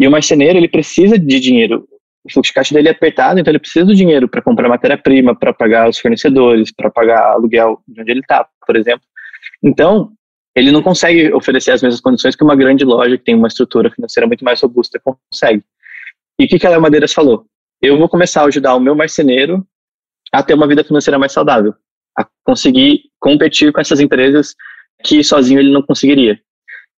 E 0.00 0.08
o 0.08 0.10
marceneiro, 0.10 0.58
ele 0.58 0.66
precisa 0.66 1.16
de 1.16 1.38
dinheiro. 1.38 1.86
O 2.24 2.32
fluxo 2.32 2.50
de 2.50 2.54
caixa 2.54 2.74
dele 2.74 2.88
é 2.88 2.90
apertado, 2.90 3.38
então 3.38 3.52
ele 3.52 3.60
precisa 3.60 3.86
do 3.86 3.94
dinheiro 3.94 4.28
para 4.28 4.42
comprar 4.42 4.68
matéria-prima, 4.68 5.32
para 5.38 5.52
pagar 5.52 5.88
os 5.88 5.96
fornecedores, 5.96 6.72
para 6.72 6.90
pagar 6.90 7.34
aluguel 7.34 7.78
de 7.86 8.00
onde 8.00 8.10
ele 8.10 8.20
está, 8.20 8.44
por 8.66 8.74
exemplo. 8.74 9.06
Então, 9.62 10.10
ele 10.56 10.72
não 10.72 10.82
consegue 10.82 11.32
oferecer 11.32 11.70
as 11.70 11.82
mesmas 11.82 12.00
condições 12.00 12.34
que 12.34 12.42
uma 12.42 12.56
grande 12.56 12.84
loja 12.84 13.16
que 13.16 13.22
tem 13.22 13.36
uma 13.36 13.46
estrutura 13.46 13.92
financeira 13.92 14.26
muito 14.26 14.44
mais 14.44 14.60
robusta 14.60 15.00
consegue. 15.00 15.62
E 16.36 16.46
o 16.46 16.48
que, 16.48 16.58
que 16.58 16.66
a 16.66 16.70
Léo 16.70 16.82
Madeiras 16.82 17.12
falou? 17.12 17.46
Eu 17.80 17.96
vou 17.96 18.08
começar 18.08 18.42
a 18.42 18.46
ajudar 18.46 18.74
o 18.74 18.80
meu 18.80 18.96
marceneiro 18.96 19.64
a 20.36 20.42
ter 20.42 20.54
uma 20.54 20.68
vida 20.68 20.84
financeira 20.84 21.18
mais 21.18 21.32
saudável, 21.32 21.74
a 22.18 22.26
conseguir 22.44 23.04
competir 23.18 23.72
com 23.72 23.80
essas 23.80 24.00
empresas 24.00 24.54
que 25.02 25.24
sozinho 25.24 25.60
ele 25.60 25.72
não 25.72 25.82
conseguiria. 25.82 26.38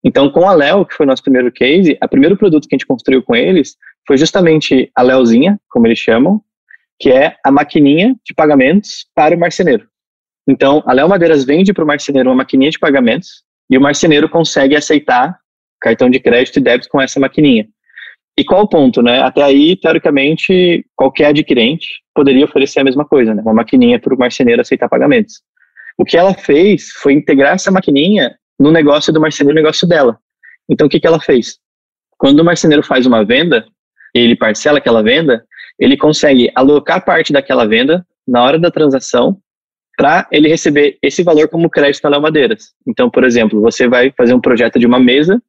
Então, 0.03 0.29
com 0.31 0.49
a 0.49 0.55
Léo, 0.55 0.85
que 0.85 0.95
foi 0.95 1.07
nosso 1.07 1.23
primeiro 1.23 1.53
case, 1.53 1.97
o 2.03 2.09
primeiro 2.09 2.37
produto 2.37 2.69
que 2.69 2.75
a 2.75 2.77
gente 2.77 2.87
construiu 2.87 3.23
com 3.23 3.37
eles 3.37 3.77
foi 4.07 4.17
justamente 4.17 4.91
a 4.95 5.03
Léozinha, 5.03 5.61
como 5.69 5.87
eles 5.87 5.99
chamam, 5.99 6.43
que 6.99 7.11
é 7.11 7.37
a 7.45 7.51
maquininha 7.51 8.17
de 8.25 8.35
pagamentos 8.35 9.07
para 9.15 9.37
o 9.37 9.39
marceneiro. 9.39 9.87
Então, 10.49 10.83
a 10.85 10.93
Léo 10.93 11.09
Madeiras 11.09 11.45
vende 11.45 11.73
para 11.73 11.85
o 11.85 11.87
marceneiro 11.87 12.31
uma 12.31 12.37
maquininha 12.37 12.71
de 12.71 12.79
pagamentos 12.79 13.45
e 13.71 13.79
o 13.79 13.81
marceneiro 13.81 14.29
consegue 14.29 14.75
aceitar 14.75 15.39
cartão 15.81 16.11
de 16.11 16.19
crédito 16.19 16.57
e 16.57 16.63
débito 16.63 16.89
com 16.89 17.01
essa 17.01 17.21
maquininha. 17.21 17.69
E 18.39 18.45
qual 18.45 18.63
o 18.63 18.69
ponto, 18.69 19.03
né? 19.03 19.21
Até 19.21 19.43
aí, 19.43 19.75
teoricamente, 19.75 20.87
qualquer 20.95 21.27
adquirente 21.27 21.89
poderia 22.15 22.45
oferecer 22.45 22.79
a 22.79 22.85
mesma 22.85 23.05
coisa, 23.05 23.35
né? 23.35 23.43
Uma 23.43 23.53
maquininha 23.53 23.99
para 23.99 24.15
o 24.15 24.19
marceneiro 24.19 24.63
aceitar 24.63 24.89
pagamentos. 24.89 25.43
O 25.99 26.05
que 26.05 26.17
ela 26.17 26.33
fez 26.33 26.91
foi 27.03 27.15
integrar 27.15 27.55
essa 27.55 27.73
maquininha 27.73 28.37
no 28.57 28.71
negócio 28.71 29.13
do 29.13 29.21
marceneiro, 29.21 29.57
no 29.57 29.61
negócio 29.61 29.89
dela. 29.89 30.21
Então, 30.69 30.87
o 30.87 30.91
que, 30.91 31.01
que 31.01 31.07
ela 31.09 31.19
fez? 31.19 31.59
Quando 32.17 32.39
o 32.39 32.45
marceneiro 32.45 32.85
faz 32.85 33.07
uma 33.07 33.25
venda, 33.25 33.67
ele 34.15 34.37
parcela 34.37 34.79
aquela 34.79 35.03
venda, 35.03 35.45
ele 35.77 35.97
consegue 35.97 36.49
alocar 36.55 37.05
parte 37.05 37.33
daquela 37.33 37.67
venda 37.67 38.07
na 38.25 38.45
hora 38.45 38.57
da 38.57 38.71
transação 38.71 39.37
para 39.97 40.29
ele 40.31 40.47
receber 40.47 40.97
esse 41.03 41.25
valor 41.25 41.49
como 41.49 41.69
crédito 41.69 42.05
na 42.05 42.11
Léo 42.11 42.23
Madeiras. 42.23 42.73
Então, 42.87 43.11
por 43.11 43.25
exemplo, 43.25 43.61
você 43.61 43.89
vai 43.89 44.13
fazer 44.17 44.33
um 44.33 44.41
projeto 44.41 44.79
de 44.79 44.87
uma 44.87 45.01
mesa, 45.01 45.43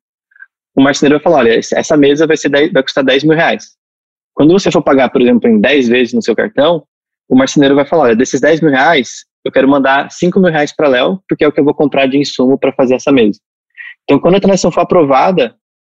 o 0.80 0.82
marceneiro 0.82 1.16
vai 1.16 1.24
falar, 1.24 1.40
olha, 1.40 1.60
essa 1.60 1.98
mesa 1.98 2.26
vai, 2.26 2.38
ser 2.38 2.48
10, 2.48 2.72
vai 2.72 2.82
custar 2.82 3.04
10 3.04 3.26
mil 3.26 3.36
reais. 3.36 3.76
Quando 4.34 4.54
você 4.54 4.72
for 4.72 4.82
pagar, 4.82 5.10
por 5.10 5.22
exemplo, 5.22 5.50
em 5.50 5.60
10 5.60 5.90
vezes 5.90 6.14
no 6.14 6.22
seu 6.22 6.34
cartão, 6.34 6.86
o 7.28 7.36
marceneiro 7.36 7.76
vai 7.76 7.86
falar, 7.86 8.04
olha, 8.04 8.16
desses 8.16 8.40
10 8.40 8.62
mil 8.62 8.72
reais, 8.72 9.26
eu 9.44 9.52
quero 9.52 9.68
mandar 9.68 10.10
5 10.10 10.40
mil 10.40 10.50
reais 10.50 10.74
para 10.74 10.88
Léo, 10.88 11.22
porque 11.28 11.44
é 11.44 11.48
o 11.50 11.52
que 11.52 11.60
eu 11.60 11.66
vou 11.66 11.74
comprar 11.74 12.06
de 12.06 12.18
insumo 12.18 12.58
para 12.58 12.72
fazer 12.72 12.96
essa 12.96 13.12
mesa. 13.12 13.42
Então, 14.06 14.20
quando 14.20 14.36
a 14.36 14.40
transação 14.40 14.72
for 14.72 14.80
aprovada, 14.80 15.54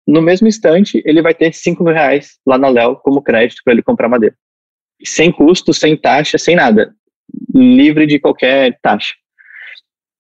no 0.08 0.22
mesmo 0.22 0.48
instante, 0.48 1.02
ele 1.04 1.20
vai 1.20 1.34
ter 1.34 1.52
5 1.52 1.84
mil 1.84 1.92
reais 1.92 2.38
lá 2.46 2.56
na 2.56 2.70
Léo 2.70 2.96
como 2.96 3.20
crédito 3.20 3.60
para 3.62 3.74
ele 3.74 3.82
comprar 3.82 4.08
madeira. 4.08 4.34
Sem 5.04 5.30
custo, 5.30 5.74
sem 5.74 5.94
taxa, 5.94 6.38
sem 6.38 6.56
nada. 6.56 6.94
Livre 7.54 8.06
de 8.06 8.18
qualquer 8.18 8.78
taxa. 8.80 9.12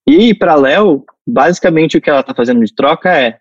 E 0.06 0.34
para 0.34 0.52
a 0.52 0.56
Léo, 0.56 1.02
basicamente 1.26 1.96
o 1.96 2.00
que 2.00 2.10
ela 2.10 2.20
está 2.20 2.34
fazendo 2.34 2.62
de 2.62 2.74
troca 2.74 3.10
é, 3.18 3.39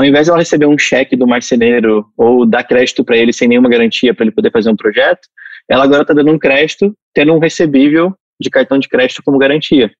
ao 0.00 0.04
invés 0.06 0.24
de 0.24 0.30
ela 0.30 0.38
receber 0.38 0.64
um 0.64 0.78
cheque 0.78 1.14
do 1.14 1.26
marceneiro 1.26 2.06
ou 2.16 2.46
dar 2.46 2.64
crédito 2.64 3.04
para 3.04 3.18
ele 3.18 3.34
sem 3.34 3.46
nenhuma 3.46 3.68
garantia 3.68 4.14
para 4.14 4.24
ele 4.24 4.34
poder 4.34 4.50
fazer 4.50 4.70
um 4.70 4.76
projeto, 4.76 5.20
ela 5.68 5.84
agora 5.84 6.00
está 6.00 6.14
dando 6.14 6.30
um 6.30 6.38
crédito, 6.38 6.96
tendo 7.12 7.34
um 7.34 7.38
recebível 7.38 8.14
de 8.40 8.48
cartão 8.48 8.78
de 8.78 8.88
crédito 8.88 9.22
como 9.22 9.36
garantia. 9.36 9.90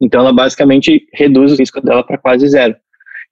Então, 0.00 0.22
ela 0.22 0.32
basicamente 0.32 1.06
reduz 1.12 1.52
o 1.52 1.56
risco 1.56 1.78
dela 1.82 2.02
para 2.02 2.16
quase 2.16 2.48
zero. 2.48 2.74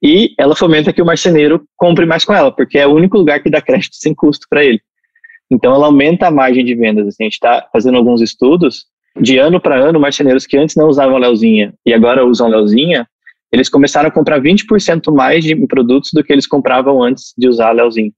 E 0.03 0.35
ela 0.38 0.55
fomenta 0.55 0.93
que 0.93 1.01
o 1.01 1.07
marceneiro 1.07 1.64
compre 1.79 2.05
mais 2.05 2.27
com 2.27 2.35
ela, 2.35 2.53
porque 2.53 2.77
é 2.77 2.87
o 2.87 2.95
único 2.95 3.17
lugar 3.17 3.43
que 3.43 3.49
dá 3.49 3.62
crédito 3.62 3.97
sem 3.97 4.14
custo 4.14 4.47
para 4.51 4.62
ele. 4.62 4.83
Então, 5.51 5.75
ela 5.75 5.87
aumenta 5.87 6.27
a 6.27 6.31
margem 6.31 6.62
de 6.62 6.75
vendas. 6.75 7.09
Assim, 7.09 7.23
a 7.23 7.25
gente 7.25 7.33
está 7.33 7.67
fazendo 7.73 7.97
alguns 7.97 8.21
estudos. 8.21 8.85
De 9.19 9.38
ano 9.38 9.59
para 9.59 9.77
ano, 9.77 9.99
marceneiros 9.99 10.47
que 10.47 10.59
antes 10.59 10.77
não 10.77 10.88
usavam 10.88 11.17
a 11.17 11.21
Leozinha 11.21 11.73
e 11.87 11.95
agora 11.95 12.27
usam 12.27 12.49
a 12.49 12.51
Leozinha, 12.51 13.09
eles 13.53 13.69
começaram 13.69 14.09
a 14.09 14.13
comprar 14.13 14.41
20% 14.41 15.15
mais 15.15 15.45
de 15.45 15.55
produtos 15.67 16.11
do 16.13 16.23
que 16.23 16.33
eles 16.33 16.47
compravam 16.47 17.03
antes 17.03 17.33
de 17.37 17.49
usar 17.49 17.69
a 17.69 17.73
Leozinha, 17.73 18.13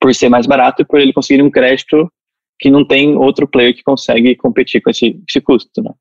por 0.00 0.14
ser 0.14 0.28
mais 0.28 0.46
barato 0.46 0.82
e 0.82 0.84
por 0.84 1.00
ele 1.00 1.12
conseguir 1.12 1.42
um 1.42 1.50
crédito 1.50 2.10
que 2.58 2.70
não 2.70 2.84
tem 2.84 3.16
outro 3.16 3.46
player 3.46 3.74
que 3.74 3.82
consegue 3.82 4.34
competir 4.36 4.80
com 4.80 4.90
esse, 4.90 5.20
esse 5.28 5.40
custo, 5.40 5.82
né? 5.82 5.92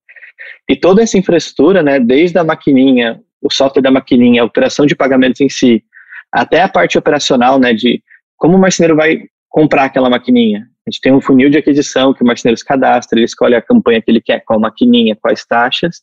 E 0.70 0.76
toda 0.76 1.02
essa 1.02 1.18
infraestrutura, 1.18 1.82
né, 1.82 2.00
desde 2.00 2.38
a 2.38 2.44
maquininha, 2.44 3.22
o 3.42 3.52
software 3.52 3.82
da 3.82 3.92
maquininha, 3.92 4.42
a 4.42 4.46
operação 4.46 4.86
de 4.86 4.96
pagamentos 4.96 5.42
em 5.42 5.50
si, 5.50 5.84
até 6.32 6.62
a 6.62 6.70
parte 6.70 6.98
operacional, 6.98 7.60
né, 7.60 7.74
de 7.74 8.02
como 8.38 8.56
o 8.56 8.60
marceneiro 8.60 8.96
vai 8.96 9.24
comprar 9.50 9.86
aquela 9.86 10.10
maquininha. 10.10 10.68
A 10.86 10.90
gente 10.90 11.02
tem 11.02 11.12
um 11.12 11.22
funil 11.22 11.50
de 11.50 11.58
aquisição 11.58 12.14
que 12.14 12.24
o 12.24 12.26
marceneiro 12.26 12.58
se 12.58 12.66
cadastra, 12.66 13.18
ele 13.18 13.26
escolhe 13.26 13.56
a 13.56 13.62
campanha 13.62 14.02
que 14.02 14.10
ele 14.10 14.22
quer, 14.22 14.44
qual 14.46 14.60
maquininha, 14.60 15.16
quais 15.16 15.46
taxas. 15.46 16.02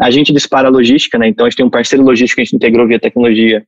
A 0.00 0.10
gente 0.10 0.32
dispara 0.32 0.68
a 0.68 0.70
logística, 0.70 1.18
né, 1.18 1.28
então 1.28 1.46
a 1.46 1.48
gente 1.48 1.56
tem 1.56 1.66
um 1.66 1.70
parceiro 1.70 2.04
logístico 2.04 2.36
que 2.36 2.42
a 2.42 2.44
gente 2.44 2.56
integrou 2.56 2.86
via 2.86 2.98
tecnologia 2.98 3.66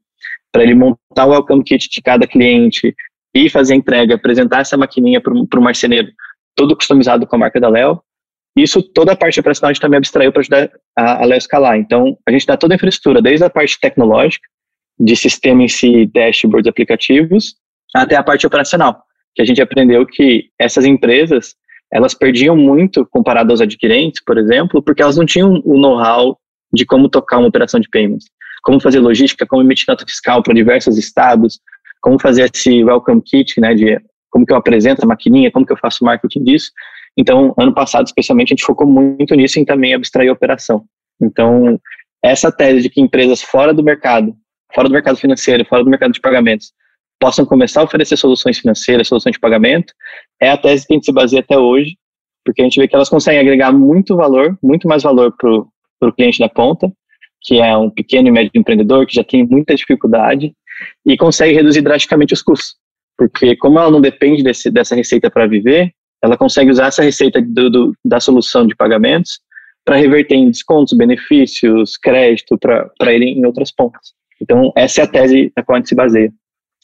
para 0.52 0.62
ele 0.62 0.74
montar 0.74 1.26
o 1.26 1.30
welcome 1.30 1.62
kit 1.62 1.88
de 1.90 2.02
cada 2.02 2.26
cliente, 2.26 2.94
e 3.34 3.48
fazer 3.48 3.74
a 3.74 3.76
entrega, 3.76 4.14
apresentar 4.14 4.60
essa 4.60 4.76
maquininha 4.76 5.20
para 5.20 5.32
o 5.32 5.62
marceneiro, 5.62 6.08
todo 6.54 6.76
customizado 6.76 7.26
com 7.26 7.36
a 7.36 7.38
marca 7.38 7.60
da 7.60 7.68
Léo. 7.68 8.00
Isso, 8.56 8.82
toda 8.82 9.12
a 9.12 9.16
parte 9.16 9.38
operacional 9.38 9.70
a 9.70 9.72
gente 9.72 9.80
também 9.80 9.98
abstraiu 9.98 10.32
para 10.32 10.40
ajudar 10.40 10.70
a, 10.96 11.22
a 11.22 11.24
Léo 11.24 11.38
escalar. 11.38 11.78
Então, 11.78 12.18
a 12.26 12.32
gente 12.32 12.46
dá 12.46 12.56
toda 12.56 12.74
a 12.74 12.76
infraestrutura, 12.76 13.22
desde 13.22 13.44
a 13.44 13.50
parte 13.50 13.78
tecnológica, 13.80 14.46
de 14.98 15.14
sistema 15.14 15.62
em 15.62 15.68
si, 15.68 16.06
dashboards, 16.06 16.66
aplicativos, 16.66 17.54
até 17.94 18.16
a 18.16 18.22
parte 18.22 18.44
operacional, 18.46 19.00
que 19.34 19.42
a 19.42 19.44
gente 19.44 19.62
aprendeu 19.62 20.04
que 20.04 20.50
essas 20.58 20.84
empresas, 20.84 21.54
elas 21.92 22.14
perdiam 22.14 22.56
muito 22.56 23.06
comparado 23.06 23.50
aos 23.50 23.60
adquirentes, 23.60 24.22
por 24.24 24.38
exemplo, 24.38 24.82
porque 24.82 25.02
elas 25.02 25.16
não 25.16 25.24
tinham 25.24 25.60
o 25.64 25.78
know-how 25.78 26.38
de 26.72 26.84
como 26.84 27.08
tocar 27.08 27.38
uma 27.38 27.48
operação 27.48 27.80
de 27.80 27.88
payments, 27.88 28.26
como 28.62 28.80
fazer 28.80 29.00
logística, 29.00 29.46
como 29.46 29.62
emitir 29.62 29.86
nota 29.88 30.04
fiscal 30.06 30.42
para 30.42 30.54
diversos 30.54 30.98
estados, 30.98 31.58
como 32.00 32.20
fazer 32.20 32.50
esse 32.52 32.84
welcome 32.84 33.22
kit, 33.22 33.60
né, 33.60 33.74
de 33.74 33.98
como 34.30 34.44
que 34.44 34.52
eu 34.52 34.56
apresento 34.56 35.02
a 35.02 35.08
maquininha, 35.08 35.50
como 35.50 35.64
que 35.64 35.72
eu 35.72 35.78
faço 35.78 36.04
marketing 36.04 36.44
disso. 36.44 36.70
Então, 37.16 37.54
ano 37.58 37.74
passado, 37.74 38.06
especialmente, 38.06 38.48
a 38.48 38.54
gente 38.54 38.64
focou 38.64 38.86
muito 38.86 39.34
nisso 39.34 39.58
em 39.58 39.64
também 39.64 39.94
abstrair 39.94 40.28
a 40.28 40.32
operação. 40.32 40.84
Então, 41.20 41.80
essa 42.22 42.52
tese 42.52 42.82
de 42.82 42.90
que 42.90 43.00
empresas 43.00 43.42
fora 43.42 43.72
do 43.72 43.82
mercado, 43.82 44.34
fora 44.74 44.88
do 44.88 44.92
mercado 44.92 45.16
financeiro, 45.16 45.64
fora 45.64 45.82
do 45.82 45.90
mercado 45.90 46.12
de 46.12 46.20
pagamentos, 46.20 46.72
possam 47.18 47.44
começar 47.44 47.80
a 47.80 47.84
oferecer 47.84 48.16
soluções 48.16 48.58
financeiras, 48.58 49.08
soluções 49.08 49.32
de 49.32 49.40
pagamento, 49.40 49.92
é 50.40 50.50
a 50.50 50.56
tese 50.56 50.86
que 50.86 50.92
a 50.92 50.96
gente 50.96 51.06
se 51.06 51.12
baseia 51.12 51.40
até 51.40 51.58
hoje, 51.58 51.96
porque 52.44 52.62
a 52.62 52.64
gente 52.64 52.80
vê 52.80 52.88
que 52.88 52.94
elas 52.94 53.08
conseguem 53.08 53.40
agregar 53.40 53.72
muito 53.72 54.16
valor, 54.16 54.58
muito 54.62 54.88
mais 54.88 55.02
valor 55.02 55.34
para 55.36 56.08
o 56.08 56.12
cliente 56.12 56.38
da 56.38 56.48
ponta, 56.48 56.90
que 57.42 57.60
é 57.60 57.76
um 57.76 57.90
pequeno 57.90 58.28
e 58.28 58.30
médio 58.30 58.50
empreendedor 58.54 59.06
que 59.06 59.14
já 59.14 59.24
tem 59.24 59.46
muita 59.46 59.74
dificuldade 59.74 60.52
e 61.04 61.16
consegue 61.16 61.54
reduzir 61.54 61.82
drasticamente 61.82 62.32
os 62.32 62.42
custos. 62.42 62.76
Porque 63.16 63.56
como 63.56 63.78
ela 63.78 63.90
não 63.90 64.00
depende 64.00 64.42
desse, 64.42 64.70
dessa 64.70 64.94
receita 64.94 65.30
para 65.30 65.46
viver, 65.46 65.92
ela 66.22 66.36
consegue 66.36 66.70
usar 66.70 66.86
essa 66.86 67.02
receita 67.02 67.40
do, 67.40 67.70
do, 67.70 67.92
da 68.04 68.20
solução 68.20 68.66
de 68.66 68.74
pagamentos 68.74 69.40
para 69.84 69.96
reverter 69.96 70.34
em 70.34 70.50
descontos, 70.50 70.96
benefícios, 70.96 71.96
crédito 71.96 72.58
para 72.58 73.12
ele 73.12 73.26
em 73.26 73.44
outras 73.46 73.72
pontas. 73.72 74.12
Então, 74.40 74.72
essa 74.76 75.00
é 75.00 75.04
a 75.04 75.06
tese 75.06 75.52
na 75.56 75.62
qual 75.62 75.76
a 75.76 75.78
gente 75.78 75.88
se 75.88 75.94
baseia. 75.94 76.32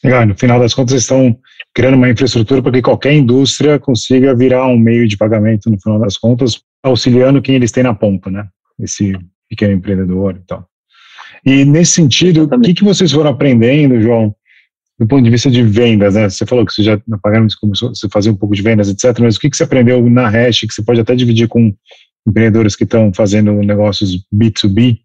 Legal, 0.02 0.26
no 0.26 0.36
final 0.36 0.58
das 0.58 0.74
contas, 0.74 0.96
estão 0.96 1.36
criando 1.74 1.94
uma 1.94 2.08
infraestrutura 2.08 2.62
para 2.62 2.72
que 2.72 2.82
qualquer 2.82 3.12
indústria 3.12 3.78
consiga 3.80 4.34
virar 4.34 4.66
um 4.68 4.78
meio 4.78 5.08
de 5.08 5.16
pagamento, 5.16 5.68
no 5.68 5.80
final 5.80 5.98
das 5.98 6.16
contas, 6.16 6.62
auxiliando 6.82 7.42
quem 7.42 7.56
eles 7.56 7.72
têm 7.72 7.82
na 7.82 7.94
ponta, 7.94 8.30
né? 8.30 8.46
Esse 8.78 9.18
pequeno 9.48 9.74
empreendedor 9.74 10.36
e 10.36 10.46
tal. 10.46 10.68
E 11.44 11.64
nesse 11.64 11.92
sentido, 11.92 12.44
o 12.44 12.60
que, 12.60 12.74
que 12.74 12.84
vocês 12.84 13.10
foram 13.10 13.30
aprendendo, 13.30 14.00
João, 14.00 14.34
do 14.98 15.06
ponto 15.06 15.24
de 15.24 15.30
vista 15.30 15.50
de 15.50 15.62
vendas, 15.62 16.14
né? 16.14 16.30
Você 16.30 16.46
falou 16.46 16.64
que 16.64 16.72
você 16.72 16.82
já 16.82 17.00
na 17.08 17.18
Pagamos 17.18 17.56
começou 17.56 17.90
a 17.90 18.08
fazer 18.10 18.30
um 18.30 18.36
pouco 18.36 18.54
de 18.54 18.62
vendas, 18.62 18.88
etc. 18.88 19.18
Mas 19.20 19.36
o 19.36 19.40
que, 19.40 19.50
que 19.50 19.56
você 19.56 19.64
aprendeu 19.64 20.08
na 20.08 20.28
Hash 20.28 20.60
que 20.60 20.72
você 20.72 20.82
pode 20.82 21.00
até 21.00 21.16
dividir 21.16 21.48
com 21.48 21.74
empreendedores 22.26 22.76
que 22.76 22.84
estão 22.84 23.12
fazendo 23.12 23.52
negócios 23.54 24.24
B2B, 24.32 24.98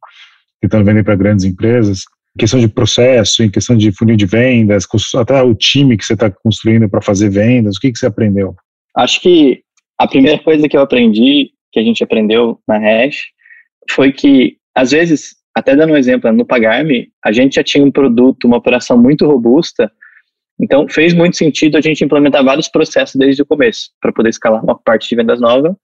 que 0.61 0.67
estão 0.67 0.83
vendendo 0.83 1.05
para 1.05 1.15
grandes 1.15 1.45
empresas? 1.45 2.03
Questão 2.39 2.59
de 2.59 2.69
processo, 2.69 3.43
em 3.43 3.51
questão 3.51 3.75
de 3.75 3.91
funil 3.91 4.15
de 4.15 4.25
vendas, 4.25 4.87
até 5.15 5.41
o 5.43 5.53
time 5.53 5.97
que 5.97 6.05
você 6.05 6.13
está 6.13 6.31
construindo 6.31 6.89
para 6.89 7.01
fazer 7.01 7.29
vendas, 7.29 7.75
o 7.75 7.79
que, 7.81 7.91
que 7.91 7.99
você 7.99 8.07
aprendeu? 8.07 8.55
Acho 8.95 9.19
que 9.21 9.61
a 9.99 10.07
primeira 10.07 10.41
coisa 10.41 10.67
que 10.69 10.77
eu 10.77 10.81
aprendi, 10.81 11.51
que 11.71 11.79
a 11.79 11.83
gente 11.83 12.01
aprendeu 12.01 12.57
na 12.65 12.77
Hash, 12.77 13.25
foi 13.91 14.13
que, 14.13 14.55
às 14.73 14.91
vezes, 14.91 15.35
até 15.55 15.75
dando 15.75 15.93
um 15.93 15.97
exemplo, 15.97 16.31
no 16.31 16.45
Pagarme, 16.45 17.09
a 17.23 17.33
gente 17.33 17.55
já 17.55 17.63
tinha 17.63 17.83
um 17.83 17.91
produto, 17.91 18.45
uma 18.45 18.57
operação 18.57 18.97
muito 18.97 19.27
robusta, 19.27 19.91
então 20.61 20.87
fez 20.87 21.13
muito 21.13 21.35
sentido 21.35 21.77
a 21.77 21.81
gente 21.81 22.03
implementar 22.03 22.43
vários 22.43 22.69
processos 22.69 23.15
desde 23.15 23.41
o 23.41 23.45
começo, 23.45 23.89
para 24.01 24.13
poder 24.13 24.29
escalar 24.29 24.63
uma 24.63 24.79
parte 24.79 25.09
de 25.09 25.15
vendas 25.15 25.41
nova, 25.41 25.77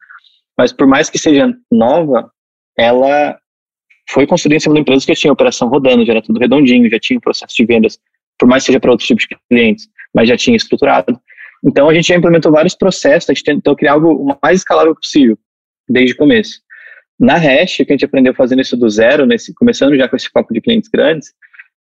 mas 0.57 0.71
por 0.71 0.87
mais 0.87 1.09
que 1.09 1.19
seja 1.19 1.53
nova, 1.69 2.31
ela 2.77 3.37
foi 4.09 4.27
construída 4.27 4.57
em 4.57 4.59
cima 4.59 4.75
de 4.75 4.81
empresas 4.81 5.05
que 5.05 5.13
tinha 5.13 5.33
operação 5.33 5.67
rodando, 5.67 6.05
já 6.05 6.13
era 6.13 6.21
tudo 6.21 6.39
redondinho, 6.39 6.89
já 6.89 6.99
tinha 6.99 7.19
processo 7.19 7.55
de 7.55 7.65
vendas, 7.65 7.99
por 8.37 8.47
mais 8.47 8.63
que 8.63 8.67
seja 8.67 8.79
para 8.79 8.91
outros 8.91 9.07
tipos 9.07 9.25
de 9.27 9.37
clientes, 9.49 9.87
mas 10.13 10.27
já 10.29 10.37
tinha 10.37 10.55
estruturado. 10.55 11.19
Então 11.65 11.89
a 11.89 11.93
gente 11.93 12.07
já 12.07 12.15
implementou 12.15 12.51
vários 12.51 12.75
processos, 12.75 13.29
a 13.29 13.33
gente 13.33 13.43
tentou 13.43 13.75
criar 13.75 13.93
algo 13.93 14.11
o 14.11 14.37
mais 14.41 14.59
escalável 14.59 14.95
possível, 14.95 15.37
desde 15.89 16.13
o 16.13 16.17
começo. 16.17 16.59
Na 17.19 17.35
Hash, 17.37 17.77
que 17.77 17.85
a 17.89 17.93
gente 17.93 18.05
aprendeu 18.05 18.33
fazendo 18.33 18.61
isso 18.61 18.75
do 18.75 18.89
zero, 18.89 19.25
nesse, 19.25 19.53
começando 19.55 19.95
já 19.95 20.07
com 20.07 20.15
esse 20.15 20.29
foco 20.29 20.53
de 20.53 20.61
clientes 20.61 20.89
grandes, 20.89 21.33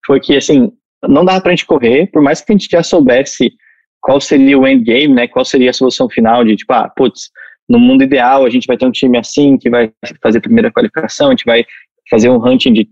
foi 0.06 0.20
que, 0.20 0.36
assim, 0.36 0.72
não 1.08 1.24
dava 1.24 1.40
para 1.40 1.52
a 1.52 1.56
gente 1.56 1.66
correr, 1.66 2.08
por 2.08 2.22
mais 2.22 2.42
que 2.42 2.52
a 2.52 2.58
gente 2.58 2.68
já 2.70 2.82
soubesse 2.82 3.54
qual 4.02 4.20
seria 4.20 4.58
o 4.58 4.68
endgame, 4.68 5.14
né, 5.14 5.28
qual 5.28 5.46
seria 5.46 5.70
a 5.70 5.74
solução 5.74 6.10
final 6.10 6.44
de, 6.44 6.56
tipo, 6.56 6.74
ah, 6.74 6.90
putz, 6.90 7.30
no 7.70 7.80
mundo 7.80 8.04
ideal 8.04 8.46
a 8.46 8.50
gente 8.50 8.66
vai 8.66 8.76
ter 8.76 8.86
um 8.86 8.92
time 8.92 9.18
assim, 9.18 9.58
que 9.58 9.70
vai 9.70 9.92
fazer 10.22 10.40
a 10.40 10.42
primeira 10.42 10.72
qualificação, 10.72 11.28
a 11.28 11.32
gente 11.32 11.46
vai 11.46 11.64
fazer 12.10 12.30
um 12.30 12.46
hunting 12.46 12.74
de 12.74 12.90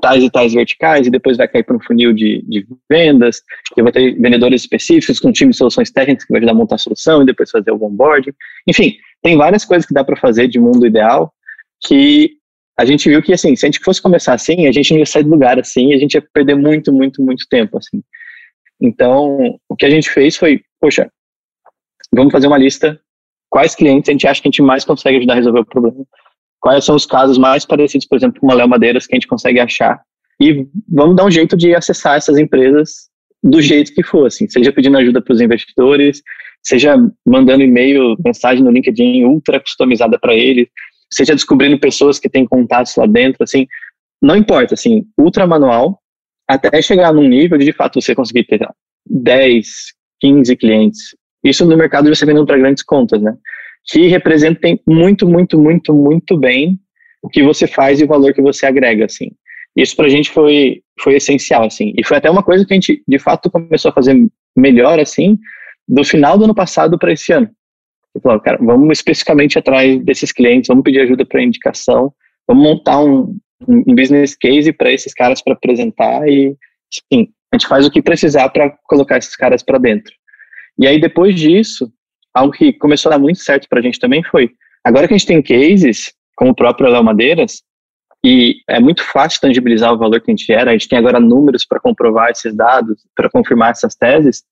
tais 0.00 0.22
e 0.22 0.30
tais 0.30 0.52
verticais 0.52 1.06
e 1.06 1.10
depois 1.10 1.36
vai 1.36 1.48
cair 1.48 1.62
para 1.62 1.76
um 1.76 1.80
funil 1.80 2.12
de, 2.12 2.42
de 2.46 2.66
vendas, 2.88 3.42
que 3.74 3.82
vai 3.82 3.92
ter 3.92 4.14
vendedores 4.20 4.62
específicos 4.62 5.20
com 5.20 5.28
um 5.28 5.32
time 5.32 5.52
de 5.52 5.56
soluções 5.56 5.90
técnicas 5.90 6.24
que 6.24 6.32
vai 6.32 6.38
ajudar 6.38 6.52
a 6.52 6.54
montar 6.54 6.74
a 6.74 6.78
solução 6.78 7.22
e 7.22 7.26
depois 7.26 7.50
fazer 7.50 7.70
o 7.70 7.82
onboarding. 7.82 8.32
Enfim, 8.68 8.96
tem 9.22 9.36
várias 9.36 9.64
coisas 9.64 9.86
que 9.86 9.94
dá 9.94 10.04
para 10.04 10.16
fazer 10.16 10.48
de 10.48 10.58
mundo 10.58 10.86
ideal 10.86 11.32
que 11.86 12.36
a 12.78 12.84
gente 12.84 13.08
viu 13.08 13.22
que, 13.22 13.32
assim, 13.32 13.56
se 13.56 13.64
a 13.64 13.68
gente 13.68 13.82
fosse 13.82 14.02
começar 14.02 14.34
assim, 14.34 14.66
a 14.66 14.72
gente 14.72 14.92
não 14.92 14.98
ia 14.98 15.06
sair 15.06 15.22
do 15.22 15.30
lugar 15.30 15.58
assim, 15.58 15.94
a 15.94 15.98
gente 15.98 16.14
ia 16.14 16.22
perder 16.32 16.54
muito, 16.54 16.92
muito, 16.92 17.22
muito 17.22 17.46
tempo, 17.48 17.78
assim. 17.78 18.02
Então, 18.80 19.58
o 19.68 19.74
que 19.74 19.86
a 19.86 19.90
gente 19.90 20.10
fez 20.10 20.36
foi, 20.36 20.60
poxa, 20.78 21.10
vamos 22.14 22.32
fazer 22.32 22.46
uma 22.46 22.58
lista, 22.58 23.00
quais 23.48 23.74
clientes 23.74 24.10
a 24.10 24.12
gente 24.12 24.26
acha 24.26 24.42
que 24.42 24.48
a 24.48 24.50
gente 24.50 24.60
mais 24.60 24.84
consegue 24.84 25.16
ajudar 25.16 25.32
a 25.32 25.36
resolver 25.36 25.60
o 25.60 25.64
problema, 25.64 26.04
quais 26.66 26.84
são 26.84 26.96
os 26.96 27.06
casos 27.06 27.38
mais 27.38 27.64
parecidos, 27.64 28.08
por 28.08 28.16
exemplo, 28.16 28.40
com 28.40 28.48
uma 28.48 28.54
Léo 28.56 28.68
Madeiras, 28.68 29.06
que 29.06 29.14
a 29.14 29.16
gente 29.16 29.28
consegue 29.28 29.60
achar, 29.60 30.00
e 30.40 30.66
vamos 30.88 31.14
dar 31.14 31.24
um 31.24 31.30
jeito 31.30 31.56
de 31.56 31.72
acessar 31.76 32.16
essas 32.16 32.36
empresas 32.38 33.08
do 33.40 33.62
jeito 33.62 33.94
que 33.94 34.02
for, 34.02 34.26
assim, 34.26 34.48
seja 34.48 34.72
pedindo 34.72 34.98
ajuda 34.98 35.22
para 35.22 35.32
os 35.32 35.40
investidores, 35.40 36.22
seja 36.64 36.96
mandando 37.24 37.62
e-mail, 37.62 38.16
mensagem 38.24 38.64
no 38.64 38.72
LinkedIn 38.72 39.22
ultra 39.26 39.60
customizada 39.60 40.18
para 40.18 40.34
eles, 40.34 40.66
seja 41.08 41.36
descobrindo 41.36 41.78
pessoas 41.78 42.18
que 42.18 42.28
têm 42.28 42.44
contatos 42.44 42.96
lá 42.96 43.06
dentro, 43.06 43.44
assim, 43.44 43.68
não 44.20 44.34
importa, 44.34 44.74
assim, 44.74 45.04
ultra 45.16 45.46
manual, 45.46 46.00
até 46.48 46.82
chegar 46.82 47.12
num 47.12 47.28
nível 47.28 47.56
de, 47.58 47.64
de 47.64 47.72
fato, 47.72 48.00
você 48.00 48.12
conseguir 48.12 48.42
ter 48.42 48.66
10, 49.08 49.68
15 50.18 50.56
clientes. 50.56 51.14
Isso 51.44 51.64
no 51.64 51.76
mercado 51.76 52.12
você 52.12 52.26
vendendo 52.26 52.44
para 52.46 52.58
grandes 52.58 52.82
contas, 52.82 53.22
né? 53.22 53.36
Que 53.88 54.08
representem 54.08 54.80
muito, 54.86 55.28
muito, 55.28 55.58
muito, 55.60 55.94
muito 55.94 56.36
bem 56.36 56.78
o 57.22 57.28
que 57.28 57.42
você 57.42 57.66
faz 57.66 58.00
e 58.00 58.04
o 58.04 58.08
valor 58.08 58.32
que 58.32 58.42
você 58.42 58.66
agrega, 58.66 59.04
assim. 59.04 59.30
Isso 59.76 59.94
para 59.94 60.06
a 60.06 60.08
gente 60.08 60.30
foi, 60.30 60.82
foi 61.00 61.16
essencial, 61.16 61.64
assim. 61.64 61.92
E 61.96 62.04
foi 62.04 62.16
até 62.16 62.30
uma 62.30 62.42
coisa 62.42 62.64
que 62.64 62.72
a 62.72 62.76
gente, 62.76 63.02
de 63.06 63.18
fato, 63.18 63.50
começou 63.50 63.90
a 63.90 63.94
fazer 63.94 64.16
melhor, 64.56 64.98
assim, 64.98 65.38
do 65.86 66.02
final 66.02 66.38
do 66.38 66.44
ano 66.44 66.54
passado 66.54 66.98
para 66.98 67.12
esse 67.12 67.32
ano. 67.32 67.48
Falou, 68.22 68.40
cara, 68.40 68.58
vamos 68.60 68.98
especificamente 68.98 69.58
atrás 69.58 70.02
desses 70.02 70.32
clientes, 70.32 70.68
vamos 70.68 70.82
pedir 70.82 71.00
ajuda 71.00 71.26
para 71.26 71.42
indicação, 71.42 72.12
vamos 72.48 72.62
montar 72.62 73.00
um, 73.00 73.36
um 73.68 73.94
business 73.94 74.34
case 74.34 74.72
para 74.72 74.90
esses 74.90 75.12
caras 75.12 75.42
para 75.42 75.52
apresentar 75.52 76.26
e, 76.26 76.56
sim, 77.12 77.28
a 77.52 77.56
gente 77.56 77.68
faz 77.68 77.86
o 77.86 77.90
que 77.90 78.00
precisar 78.00 78.48
para 78.48 78.70
colocar 78.84 79.18
esses 79.18 79.36
caras 79.36 79.62
para 79.62 79.78
dentro. 79.78 80.12
E 80.78 80.86
aí, 80.86 80.98
depois 80.98 81.34
disso, 81.34 81.92
algo 82.36 82.52
que 82.52 82.72
começou 82.74 83.10
a 83.10 83.16
dar 83.16 83.20
muito 83.20 83.38
certo 83.38 83.66
para 83.68 83.80
a 83.80 83.82
gente 83.82 83.98
também 83.98 84.22
foi, 84.22 84.50
agora 84.84 85.08
que 85.08 85.14
a 85.14 85.16
gente 85.16 85.26
tem 85.26 85.42
cases, 85.42 86.12
como 86.36 86.50
o 86.50 86.54
próprio 86.54 86.90
Léo 86.90 87.02
Madeiras, 87.02 87.62
e 88.24 88.56
é 88.68 88.78
muito 88.78 89.02
fácil 89.02 89.40
tangibilizar 89.40 89.92
o 89.92 89.98
valor 89.98 90.20
que 90.20 90.30
a 90.30 90.34
gente 90.34 90.44
gera, 90.44 90.70
a 90.70 90.72
gente 90.72 90.88
tem 90.88 90.98
agora 90.98 91.18
números 91.18 91.64
para 91.64 91.80
comprovar 91.80 92.30
esses 92.30 92.54
dados, 92.54 92.98
para 93.14 93.30
confirmar 93.30 93.70
essas 93.70 93.94
teses, 93.94 94.42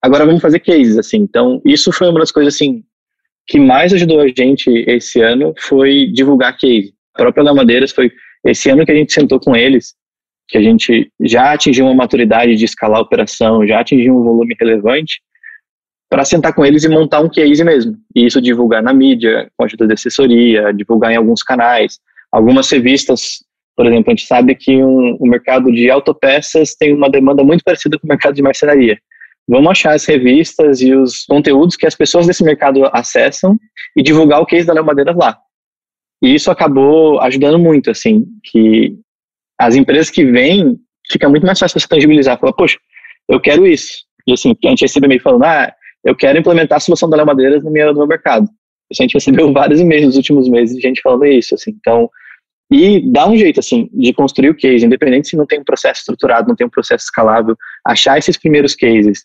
agora 0.00 0.24
vamos 0.24 0.40
fazer 0.40 0.60
cases, 0.60 0.96
assim. 0.96 1.18
Então, 1.18 1.60
isso 1.64 1.92
foi 1.92 2.08
uma 2.08 2.20
das 2.20 2.32
coisas, 2.32 2.54
assim, 2.54 2.82
que 3.46 3.58
mais 3.58 3.92
ajudou 3.92 4.20
a 4.20 4.28
gente 4.28 4.70
esse 4.86 5.20
ano 5.20 5.52
foi 5.58 6.06
divulgar 6.06 6.56
case. 6.56 6.94
A 7.14 7.18
própria 7.18 7.44
Léo 7.44 7.56
Madeiras 7.56 7.92
foi 7.92 8.10
esse 8.46 8.70
ano 8.70 8.86
que 8.86 8.92
a 8.92 8.94
gente 8.94 9.12
sentou 9.12 9.38
com 9.38 9.54
eles, 9.54 9.94
que 10.48 10.56
a 10.56 10.62
gente 10.62 11.12
já 11.20 11.52
atingiu 11.52 11.84
uma 11.84 11.94
maturidade 11.94 12.56
de 12.56 12.64
escalar 12.64 12.98
a 12.98 13.02
operação, 13.02 13.66
já 13.66 13.80
atingiu 13.80 14.16
um 14.16 14.22
volume 14.22 14.54
relevante, 14.58 15.20
para 16.08 16.24
sentar 16.24 16.54
com 16.54 16.64
eles 16.64 16.84
e 16.84 16.88
montar 16.88 17.20
um 17.20 17.28
case 17.28 17.62
mesmo. 17.62 17.96
E 18.14 18.26
isso 18.26 18.40
divulgar 18.40 18.82
na 18.82 18.92
mídia, 18.92 19.50
com 19.56 19.64
ajuda 19.64 19.86
de 19.86 19.94
assessoria, 19.94 20.72
divulgar 20.72 21.12
em 21.12 21.16
alguns 21.16 21.42
canais. 21.42 21.98
Algumas 22.32 22.70
revistas, 22.70 23.44
por 23.76 23.86
exemplo, 23.86 24.04
a 24.08 24.10
gente 24.10 24.26
sabe 24.26 24.54
que 24.54 24.82
um, 24.82 25.16
o 25.20 25.26
mercado 25.26 25.70
de 25.70 25.90
autopeças 25.90 26.74
tem 26.74 26.94
uma 26.94 27.10
demanda 27.10 27.44
muito 27.44 27.62
parecida 27.62 27.98
com 27.98 28.06
o 28.06 28.08
mercado 28.08 28.34
de 28.34 28.42
marcenaria. 28.42 28.98
Vamos 29.48 29.70
achar 29.70 29.94
as 29.94 30.04
revistas 30.04 30.80
e 30.80 30.94
os 30.94 31.24
conteúdos 31.24 31.76
que 31.76 31.86
as 31.86 31.94
pessoas 31.94 32.26
desse 32.26 32.44
mercado 32.44 32.84
acessam 32.92 33.58
e 33.96 34.02
divulgar 34.02 34.40
o 34.40 34.46
case 34.46 34.66
da 34.66 34.74
Léo 34.74 34.84
Madeiras 34.84 35.16
lá. 35.16 35.38
E 36.22 36.34
isso 36.34 36.50
acabou 36.50 37.20
ajudando 37.20 37.58
muito, 37.58 37.90
assim, 37.90 38.26
que 38.44 38.94
as 39.58 39.74
empresas 39.74 40.10
que 40.10 40.24
vêm, 40.24 40.78
fica 41.10 41.28
muito 41.28 41.46
mais 41.46 41.58
fácil 41.58 41.80
você 41.80 41.88
tangibilizar. 41.88 42.38
Falar, 42.38 42.52
poxa, 42.52 42.78
eu 43.28 43.40
quero 43.40 43.66
isso. 43.66 44.04
E 44.26 44.32
assim, 44.32 44.54
a 44.64 44.68
gente 44.68 44.82
recebe 44.82 45.06
e-mail 45.06 45.22
falando, 45.22 45.44
ah, 45.44 45.72
eu 46.04 46.14
quero 46.16 46.38
implementar 46.38 46.76
a 46.76 46.80
solução 46.80 47.08
da 47.08 47.16
Léo 47.16 47.26
Madeiras 47.26 47.62
no 47.62 47.70
meu, 47.70 48.06
mercado. 48.06 48.48
Assim, 48.90 49.02
a 49.02 49.04
gente 49.04 49.14
recebeu 49.14 49.50
vários 49.52 49.80
e-mails 49.80 50.06
nos 50.06 50.16
últimos 50.16 50.48
meses 50.48 50.76
de 50.76 50.82
gente 50.82 51.00
falando 51.02 51.26
isso, 51.26 51.54
assim. 51.54 51.72
Então, 51.78 52.10
e 52.70 53.00
dá 53.10 53.26
um 53.26 53.36
jeito, 53.36 53.60
assim, 53.60 53.88
de 53.92 54.12
construir 54.12 54.50
o 54.50 54.54
case, 54.54 54.84
independente 54.84 55.28
se 55.28 55.36
não 55.36 55.46
tem 55.46 55.60
um 55.60 55.64
processo 55.64 56.00
estruturado, 56.00 56.48
não 56.48 56.56
tem 56.56 56.66
um 56.66 56.70
processo 56.70 57.04
escalável, 57.04 57.56
achar 57.84 58.18
esses 58.18 58.36
primeiros 58.36 58.74
cases, 58.74 59.24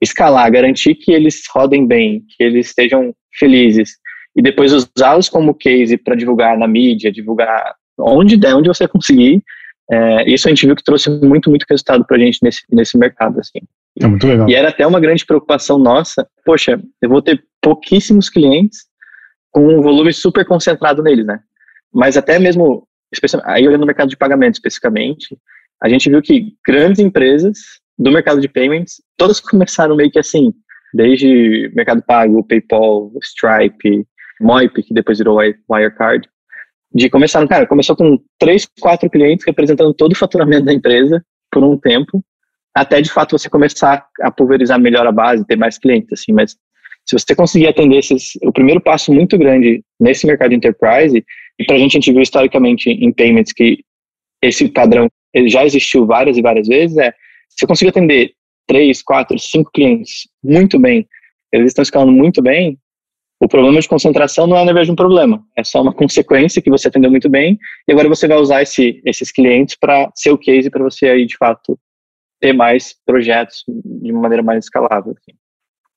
escalar, 0.00 0.50
garantir 0.50 0.94
que 0.94 1.12
eles 1.12 1.42
rodem 1.52 1.86
bem, 1.86 2.24
que 2.28 2.42
eles 2.42 2.68
estejam 2.68 3.14
felizes, 3.38 3.98
e 4.34 4.40
depois 4.40 4.72
usá-los 4.72 5.28
como 5.28 5.54
case 5.54 5.98
para 5.98 6.14
divulgar 6.14 6.56
na 6.56 6.66
mídia, 6.66 7.12
divulgar 7.12 7.74
onde 7.98 8.38
der, 8.38 8.56
onde 8.56 8.68
você 8.68 8.88
conseguir. 8.88 9.42
É, 9.90 10.30
isso 10.30 10.48
a 10.48 10.50
gente 10.50 10.64
viu 10.64 10.74
que 10.74 10.82
trouxe 10.82 11.10
muito, 11.10 11.50
muito 11.50 11.66
resultado 11.68 12.04
para 12.06 12.16
a 12.16 12.20
gente 12.20 12.38
nesse, 12.42 12.62
nesse 12.70 12.96
mercado, 12.96 13.38
assim. 13.38 13.60
É 14.00 14.06
muito 14.06 14.26
legal. 14.26 14.48
E 14.48 14.54
era 14.54 14.68
até 14.68 14.86
uma 14.86 15.00
grande 15.00 15.24
preocupação 15.24 15.78
nossa, 15.78 16.26
poxa, 16.44 16.80
eu 17.00 17.08
vou 17.08 17.20
ter 17.20 17.44
pouquíssimos 17.60 18.28
clientes 18.28 18.80
com 19.50 19.78
um 19.78 19.82
volume 19.82 20.12
super 20.12 20.46
concentrado 20.46 21.02
neles, 21.02 21.26
né? 21.26 21.40
Mas 21.92 22.16
até 22.16 22.38
mesmo, 22.38 22.86
aí 23.44 23.66
olhando 23.68 23.82
no 23.82 23.86
mercado 23.86 24.08
de 24.08 24.16
pagamento 24.16 24.54
especificamente, 24.54 25.36
a 25.82 25.88
gente 25.88 26.08
viu 26.08 26.22
que 26.22 26.54
grandes 26.66 27.00
empresas 27.00 27.58
do 27.98 28.10
mercado 28.10 28.40
de 28.40 28.48
payments, 28.48 29.02
todas 29.16 29.40
começaram 29.40 29.94
meio 29.94 30.10
que 30.10 30.18
assim, 30.18 30.52
desde 30.94 31.70
Mercado 31.74 32.02
Pago, 32.02 32.46
PayPal, 32.46 33.12
Stripe, 33.22 34.06
Moip, 34.40 34.82
que 34.82 34.94
depois 34.94 35.18
virou 35.18 35.38
Wirecard, 35.70 36.28
de 36.94 37.08
começar, 37.08 37.46
cara, 37.48 37.66
começou 37.66 37.96
com 37.96 38.18
três, 38.38 38.68
quatro 38.80 39.08
clientes 39.08 39.46
representando 39.46 39.94
todo 39.94 40.12
o 40.12 40.16
faturamento 40.16 40.66
da 40.66 40.72
empresa 40.72 41.24
por 41.50 41.64
um 41.64 41.78
tempo, 41.78 42.22
até 42.74 43.00
de 43.00 43.10
fato 43.10 43.38
você 43.38 43.48
começar 43.48 44.06
a 44.20 44.30
pulverizar 44.30 44.80
melhor 44.80 45.06
a 45.06 45.12
base, 45.12 45.46
ter 45.46 45.56
mais 45.56 45.78
clientes, 45.78 46.12
assim, 46.12 46.32
mas 46.32 46.56
se 47.04 47.18
você 47.18 47.34
conseguir 47.34 47.68
atender 47.68 47.98
esses, 47.98 48.38
o 48.42 48.52
primeiro 48.52 48.80
passo 48.80 49.12
muito 49.12 49.36
grande 49.36 49.82
nesse 50.00 50.26
mercado 50.26 50.50
de 50.50 50.56
enterprise, 50.56 51.24
e 51.58 51.64
para 51.64 51.76
a 51.76 51.78
gente, 51.78 51.92
a 51.92 52.00
gente 52.00 52.12
viu 52.12 52.22
historicamente 52.22 52.90
em 52.90 53.12
payments 53.12 53.52
que 53.52 53.84
esse 54.42 54.68
padrão 54.68 55.08
ele 55.34 55.48
já 55.48 55.64
existiu 55.64 56.06
várias 56.06 56.36
e 56.36 56.42
várias 56.42 56.68
vezes, 56.68 56.96
é 56.98 57.12
se 57.48 57.64
eu 57.64 57.68
conseguir 57.68 57.90
atender 57.90 58.32
três, 58.66 59.02
quatro, 59.02 59.38
cinco 59.38 59.70
clientes 59.72 60.28
muito 60.42 60.78
bem, 60.78 61.06
eles 61.52 61.68
estão 61.68 61.82
escalando 61.82 62.12
muito 62.12 62.40
bem, 62.40 62.78
o 63.42 63.48
problema 63.48 63.80
de 63.80 63.88
concentração 63.88 64.46
não 64.46 64.56
é, 64.56 64.60
na 64.60 64.72
verdade, 64.72 64.92
um 64.92 64.96
problema. 64.96 65.44
É 65.58 65.64
só 65.64 65.82
uma 65.82 65.92
consequência 65.92 66.62
que 66.62 66.70
você 66.70 66.86
atendeu 66.86 67.10
muito 67.10 67.28
bem 67.28 67.58
e 67.88 67.92
agora 67.92 68.08
você 68.08 68.28
vai 68.28 68.38
usar 68.38 68.62
esse, 68.62 69.02
esses 69.04 69.32
clientes 69.32 69.74
para 69.74 70.08
ser 70.14 70.30
o 70.30 70.38
case 70.38 70.70
para 70.70 70.84
você 70.84 71.06
aí, 71.06 71.26
de 71.26 71.36
fato, 71.36 71.76
ter 72.42 72.52
mais 72.52 72.94
projetos 73.06 73.62
de 74.02 74.12
maneira 74.12 74.42
mais 74.42 74.64
escalável. 74.64 75.14
Assim. 75.16 75.36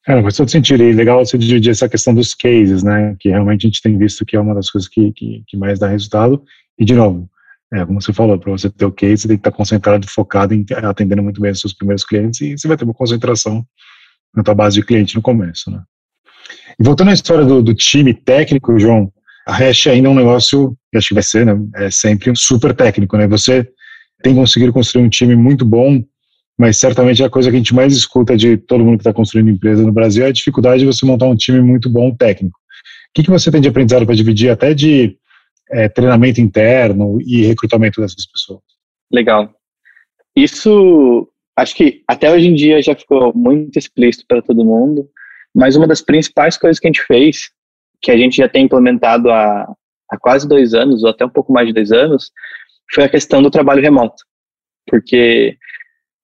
É, 0.07 0.21
faz 0.21 0.37
todo 0.37 0.51
sentido. 0.51 0.83
E 0.83 0.93
legal 0.93 1.25
você 1.25 1.37
dividir 1.37 1.71
essa 1.71 1.89
questão 1.89 2.13
dos 2.13 2.35
cases, 2.35 2.83
né? 2.83 3.15
Que 3.19 3.29
realmente 3.29 3.65
a 3.65 3.69
gente 3.69 3.81
tem 3.81 3.97
visto 3.97 4.23
que 4.23 4.35
é 4.35 4.39
uma 4.39 4.53
das 4.53 4.69
coisas 4.69 4.87
que, 4.87 5.11
que, 5.13 5.43
que 5.47 5.57
mais 5.57 5.79
dá 5.79 5.87
resultado. 5.87 6.43
E, 6.77 6.85
de 6.85 6.93
novo, 6.93 7.27
é, 7.73 7.83
como 7.83 7.99
você 7.99 8.13
falou, 8.13 8.37
para 8.37 8.51
você 8.51 8.69
ter 8.69 8.85
o 8.85 8.91
case, 8.91 9.23
você 9.23 9.27
tem 9.27 9.37
que 9.37 9.41
estar 9.41 9.51
concentrado, 9.51 10.07
focado 10.07 10.53
em 10.53 10.63
atendendo 10.83 11.23
muito 11.23 11.41
bem 11.41 11.51
os 11.51 11.59
seus 11.59 11.73
primeiros 11.73 12.05
clientes 12.05 12.39
e 12.41 12.55
você 12.55 12.67
vai 12.67 12.77
ter 12.77 12.85
uma 12.85 12.93
concentração 12.93 13.65
na 14.35 14.43
tua 14.43 14.53
base 14.53 14.75
de 14.79 14.85
cliente 14.85 15.15
no 15.15 15.21
começo, 15.21 15.71
né? 15.71 15.81
E 16.79 16.83
voltando 16.83 17.09
à 17.09 17.13
história 17.13 17.43
do, 17.43 17.63
do 17.63 17.73
time 17.73 18.13
técnico, 18.13 18.77
João, 18.77 19.11
a 19.47 19.53
hash 19.53 19.87
ainda 19.87 20.09
é 20.09 20.11
um 20.11 20.15
negócio, 20.15 20.77
acho 20.93 21.07
que 21.07 21.13
vai 21.15 21.23
ser, 21.23 21.45
né, 21.45 21.57
é 21.75 21.89
sempre 21.89 22.31
super 22.35 22.75
técnico, 22.75 23.17
né? 23.17 23.27
Você 23.27 23.67
tem 24.21 24.35
conseguido 24.35 24.71
construir 24.71 25.03
um 25.03 25.09
time 25.09 25.35
muito 25.35 25.65
bom, 25.65 26.03
mas 26.57 26.77
certamente 26.77 27.23
a 27.23 27.29
coisa 27.29 27.49
que 27.49 27.55
a 27.55 27.59
gente 27.59 27.75
mais 27.75 27.93
escuta 27.93 28.35
de 28.35 28.57
todo 28.57 28.83
mundo 28.83 28.97
que 28.97 29.01
está 29.01 29.13
construindo 29.13 29.49
empresa 29.49 29.83
no 29.83 29.91
Brasil 29.91 30.25
é 30.25 30.29
a 30.29 30.33
dificuldade 30.33 30.79
de 30.79 30.85
você 30.85 31.05
montar 31.05 31.25
um 31.25 31.35
time 31.35 31.61
muito 31.61 31.89
bom 31.89 32.15
técnico. 32.15 32.57
O 32.57 33.13
que, 33.13 33.23
que 33.23 33.29
você 33.29 33.51
tem 33.51 33.61
de 33.61 33.67
aprendizado 33.67 34.05
para 34.05 34.15
dividir 34.15 34.49
até 34.49 34.73
de 34.73 35.17
é, 35.71 35.89
treinamento 35.89 36.39
interno 36.39 37.19
e 37.21 37.45
recrutamento 37.45 38.01
dessas 38.01 38.25
pessoas? 38.25 38.61
Legal. 39.11 39.53
Isso, 40.35 41.29
acho 41.57 41.75
que 41.75 42.03
até 42.07 42.31
hoje 42.31 42.47
em 42.47 42.53
dia 42.53 42.81
já 42.81 42.95
ficou 42.95 43.33
muito 43.33 43.77
explícito 43.77 44.25
para 44.27 44.41
todo 44.41 44.65
mundo, 44.65 45.09
mas 45.53 45.75
uma 45.75 45.87
das 45.87 46.01
principais 46.01 46.57
coisas 46.57 46.79
que 46.79 46.87
a 46.87 46.89
gente 46.89 47.03
fez, 47.03 47.49
que 48.01 48.11
a 48.11 48.17
gente 48.17 48.37
já 48.37 48.49
tem 48.49 48.65
implementado 48.65 49.29
há, 49.29 49.65
há 50.09 50.17
quase 50.17 50.47
dois 50.47 50.73
anos, 50.73 51.03
ou 51.03 51.09
até 51.09 51.25
um 51.25 51.29
pouco 51.29 51.53
mais 51.53 51.67
de 51.67 51.73
dois 51.73 51.91
anos, 51.91 52.31
foi 52.93 53.05
a 53.05 53.09
questão 53.09 53.41
do 53.41 53.49
trabalho 53.49 53.81
remoto. 53.81 54.23
Porque 54.87 55.57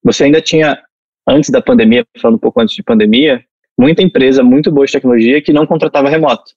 você 0.02 0.24
ainda 0.24 0.40
tinha, 0.40 0.82
antes 1.28 1.50
da 1.50 1.62
pandemia, 1.62 2.06
falando 2.20 2.36
um 2.36 2.40
pouco 2.40 2.60
antes 2.60 2.74
de 2.74 2.82
pandemia, 2.82 3.44
muita 3.78 4.02
empresa 4.02 4.42
muito 4.42 4.70
boa 4.70 4.86
de 4.86 4.92
tecnologia 4.92 5.40
que 5.42 5.52
não 5.52 5.66
contratava 5.66 6.08
remoto. 6.08 6.52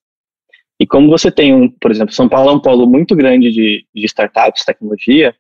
E 0.80 0.86
como 0.86 1.10
você 1.10 1.32
tem 1.32 1.54
um, 1.54 1.70
por 1.70 1.92
exemplo, 1.92 2.14
São 2.14 2.28
Paulo 2.28 2.50
é 2.50 2.54
um 2.54 2.60
polo 2.60 2.86
muito 2.86 3.16
grande 3.16 3.52
de, 3.52 3.86
de 3.94 4.06
startups, 4.06 4.66
tecnologia, 4.66 5.34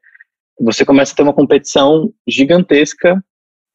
você 0.59 0.85
começa 0.85 1.13
a 1.13 1.15
ter 1.15 1.23
uma 1.23 1.33
competição 1.33 2.13
gigantesca 2.27 3.21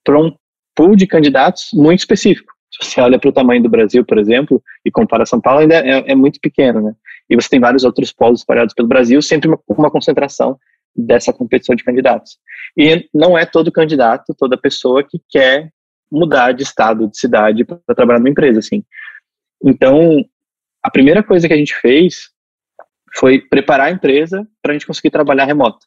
para 0.02 0.18
um 0.18 0.34
pool 0.74 0.96
de 0.96 1.06
candidatos 1.06 1.68
muito 1.74 1.98
específico. 1.98 2.52
Se 2.70 2.88
você 2.88 3.00
olha 3.00 3.18
para 3.18 3.28
o 3.28 3.32
tamanho 3.32 3.62
do 3.62 3.68
Brasil, 3.68 4.04
por 4.04 4.16
exemplo, 4.16 4.62
e 4.84 4.90
compara 4.90 5.26
São 5.26 5.40
Paulo, 5.40 5.60
ainda 5.60 5.74
é, 5.74 6.12
é, 6.12 6.14
muito 6.14 6.40
pequeno, 6.40 6.80
né? 6.80 6.94
E 7.28 7.34
você 7.34 7.48
tem 7.48 7.60
vários 7.60 7.84
outros 7.84 8.12
polos 8.12 8.40
espalhados 8.40 8.72
pelo 8.72 8.88
Brasil, 8.88 9.20
sempre 9.20 9.48
uma, 9.48 9.58
uma 9.68 9.90
concentração 9.90 10.58
dessa 10.94 11.32
competição 11.32 11.74
de 11.74 11.84
candidatos. 11.84 12.38
E 12.76 13.08
não 13.14 13.36
é 13.36 13.44
todo 13.44 13.72
candidato, 13.72 14.34
toda 14.36 14.56
pessoa 14.56 15.02
que 15.02 15.20
quer 15.28 15.72
mudar 16.10 16.52
de 16.52 16.62
estado, 16.62 17.08
de 17.08 17.18
cidade 17.18 17.64
para 17.64 17.78
trabalhar 17.94 18.18
numa 18.18 18.30
empresa, 18.30 18.58
assim. 18.58 18.84
Então, 19.64 20.24
a 20.82 20.90
primeira 20.90 21.22
coisa 21.22 21.46
que 21.46 21.54
a 21.54 21.56
gente 21.56 21.74
fez 21.76 22.30
foi 23.14 23.40
preparar 23.40 23.88
a 23.88 23.90
empresa 23.90 24.46
para 24.62 24.72
a 24.72 24.74
gente 24.74 24.86
conseguir 24.86 25.10
trabalhar 25.10 25.44
remoto. 25.44 25.86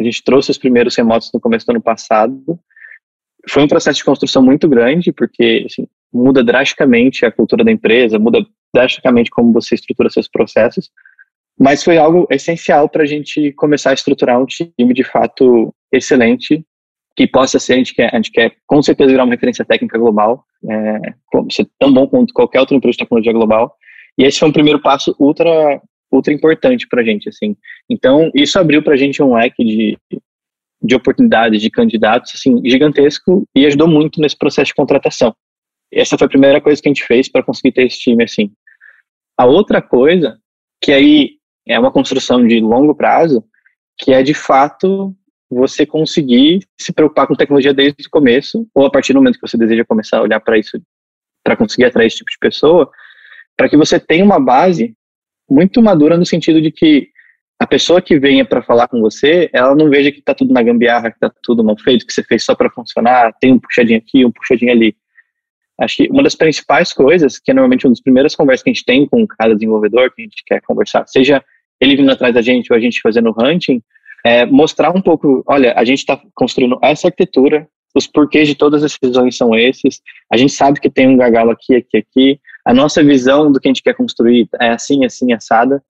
A 0.00 0.02
gente 0.02 0.22
trouxe 0.22 0.50
os 0.50 0.58
primeiros 0.58 0.96
remotos 0.96 1.30
no 1.32 1.40
começo 1.40 1.66
do 1.66 1.70
ano 1.70 1.82
passado. 1.82 2.58
Foi 3.48 3.62
um 3.62 3.68
processo 3.68 3.98
de 3.98 4.04
construção 4.04 4.42
muito 4.42 4.68
grande, 4.68 5.12
porque 5.12 5.64
assim, 5.66 5.86
muda 6.12 6.42
drasticamente 6.42 7.24
a 7.24 7.32
cultura 7.32 7.64
da 7.64 7.70
empresa, 7.70 8.18
muda 8.18 8.44
drasticamente 8.72 9.30
como 9.30 9.52
você 9.52 9.74
estrutura 9.74 10.10
seus 10.10 10.28
processos, 10.28 10.90
mas 11.60 11.84
foi 11.84 11.98
algo 11.98 12.26
essencial 12.30 12.88
para 12.88 13.02
a 13.02 13.06
gente 13.06 13.52
começar 13.52 13.90
a 13.90 13.94
estruturar 13.94 14.40
um 14.40 14.46
time 14.46 14.94
de 14.94 15.04
fato 15.04 15.74
excelente, 15.92 16.64
que 17.14 17.26
possa 17.26 17.58
ser, 17.58 17.74
a 17.74 17.76
gente 17.76 17.94
quer, 17.94 18.08
a 18.10 18.16
gente 18.16 18.32
quer 18.32 18.56
com 18.66 18.80
certeza 18.80 19.10
virar 19.10 19.24
uma 19.24 19.34
referência 19.34 19.62
técnica 19.62 19.98
global, 19.98 20.42
é, 20.66 21.12
ser 21.52 21.68
tão 21.78 21.92
bom 21.92 22.06
quanto 22.08 22.32
qualquer 22.32 22.60
outra 22.60 22.74
empresa 22.74 22.92
de 22.92 22.98
tecnologia 23.00 23.32
global. 23.34 23.76
E 24.16 24.24
esse 24.24 24.38
foi 24.38 24.48
um 24.48 24.52
primeiro 24.52 24.80
passo 24.80 25.14
ultra, 25.20 25.82
ultra 26.10 26.32
importante 26.32 26.88
para 26.88 27.02
a 27.02 27.04
gente, 27.04 27.28
assim. 27.28 27.54
Então, 27.90 28.30
isso 28.34 28.58
abriu 28.58 28.82
para 28.82 28.94
a 28.94 28.96
gente 28.96 29.22
um 29.22 29.34
leque 29.34 29.62
de, 29.62 29.98
de 30.82 30.94
oportunidades 30.94 31.60
de 31.60 31.68
candidatos, 31.68 32.32
assim, 32.36 32.58
gigantesco 32.64 33.46
e 33.54 33.66
ajudou 33.66 33.86
muito 33.86 34.18
nesse 34.18 34.36
processo 34.38 34.68
de 34.68 34.74
contratação. 34.74 35.34
Essa 35.92 36.16
foi 36.16 36.26
a 36.26 36.30
primeira 36.30 36.58
coisa 36.58 36.80
que 36.80 36.88
a 36.88 36.92
gente 36.92 37.04
fez 37.04 37.28
para 37.28 37.42
conseguir 37.42 37.72
ter 37.72 37.86
esse 37.86 37.98
time, 37.98 38.24
assim. 38.24 38.50
A 39.36 39.44
outra 39.44 39.82
coisa, 39.82 40.38
que 40.82 40.90
aí 40.90 41.39
é 41.66 41.78
uma 41.78 41.92
construção 41.92 42.46
de 42.46 42.60
longo 42.60 42.94
prazo, 42.94 43.44
que 43.98 44.12
é 44.12 44.22
de 44.22 44.34
fato 44.34 45.14
você 45.50 45.84
conseguir 45.84 46.60
se 46.78 46.92
preocupar 46.92 47.26
com 47.26 47.34
tecnologia 47.34 47.74
desde 47.74 48.06
o 48.06 48.10
começo, 48.10 48.66
ou 48.74 48.86
a 48.86 48.90
partir 48.90 49.12
do 49.12 49.18
momento 49.18 49.34
que 49.34 49.46
você 49.48 49.58
deseja 49.58 49.84
começar 49.84 50.18
a 50.18 50.22
olhar 50.22 50.40
para 50.40 50.58
isso, 50.58 50.80
para 51.44 51.56
conseguir 51.56 51.86
atrair 51.86 52.06
esse 52.06 52.18
tipo 52.18 52.30
de 52.30 52.38
pessoa, 52.38 52.90
para 53.56 53.68
que 53.68 53.76
você 53.76 53.98
tenha 53.98 54.24
uma 54.24 54.38
base 54.38 54.94
muito 55.48 55.82
madura 55.82 56.16
no 56.16 56.24
sentido 56.24 56.62
de 56.62 56.70
que 56.70 57.08
a 57.58 57.66
pessoa 57.66 58.00
que 58.00 58.18
venha 58.18 58.44
para 58.44 58.62
falar 58.62 58.88
com 58.88 59.00
você, 59.00 59.50
ela 59.52 59.74
não 59.74 59.90
veja 59.90 60.10
que 60.10 60.20
está 60.20 60.32
tudo 60.32 60.54
na 60.54 60.62
gambiarra, 60.62 61.10
que 61.10 61.16
está 61.16 61.30
tudo 61.42 61.62
mal 61.62 61.76
feito, 61.76 62.06
que 62.06 62.12
você 62.12 62.22
fez 62.22 62.42
só 62.42 62.54
para 62.54 62.70
funcionar, 62.70 63.34
tem 63.38 63.52
um 63.52 63.58
puxadinho 63.58 63.98
aqui, 63.98 64.24
um 64.24 64.32
puxadinho 64.32 64.72
ali. 64.72 64.96
Acho 65.80 65.96
que 65.96 66.08
uma 66.10 66.22
das 66.22 66.34
principais 66.34 66.92
coisas, 66.92 67.38
que 67.38 67.50
é 67.50 67.54
normalmente 67.54 67.86
uma 67.86 67.92
das 67.92 68.02
primeiras 68.02 68.34
conversas 68.34 68.62
que 68.62 68.70
a 68.70 68.72
gente 68.72 68.84
tem 68.84 69.06
com 69.06 69.26
cada 69.26 69.54
desenvolvedor 69.54 70.12
que 70.12 70.22
a 70.22 70.24
gente 70.24 70.42
quer 70.46 70.60
conversar, 70.60 71.06
seja 71.06 71.42
ele 71.80 71.96
vindo 71.96 72.10
atrás 72.10 72.34
da 72.34 72.42
gente 72.42 72.70
ou 72.70 72.76
a 72.76 72.80
gente 72.80 73.00
fazendo 73.00 73.34
hunting, 73.38 73.82
é 74.24 74.44
mostrar 74.44 74.94
um 74.94 75.00
pouco, 75.00 75.42
olha, 75.46 75.72
a 75.74 75.84
gente 75.84 76.00
está 76.00 76.20
construindo 76.34 76.78
essa 76.82 77.08
arquitetura, 77.08 77.66
os 77.94 78.06
porquês 78.06 78.46
de 78.46 78.54
todas 78.54 78.84
as 78.84 78.96
decisões 79.00 79.36
são 79.36 79.56
esses, 79.56 80.00
a 80.30 80.36
gente 80.36 80.52
sabe 80.52 80.78
que 80.78 80.90
tem 80.90 81.08
um 81.08 81.16
gargalo 81.16 81.50
aqui, 81.50 81.74
aqui, 81.74 81.96
aqui, 81.96 82.40
a 82.64 82.74
nossa 82.74 83.02
visão 83.02 83.50
do 83.50 83.58
que 83.58 83.68
a 83.68 83.70
gente 83.70 83.82
quer 83.82 83.94
construir 83.94 84.48
é 84.60 84.70
assim, 84.70 85.04
assim, 85.04 85.32
assada. 85.32 85.82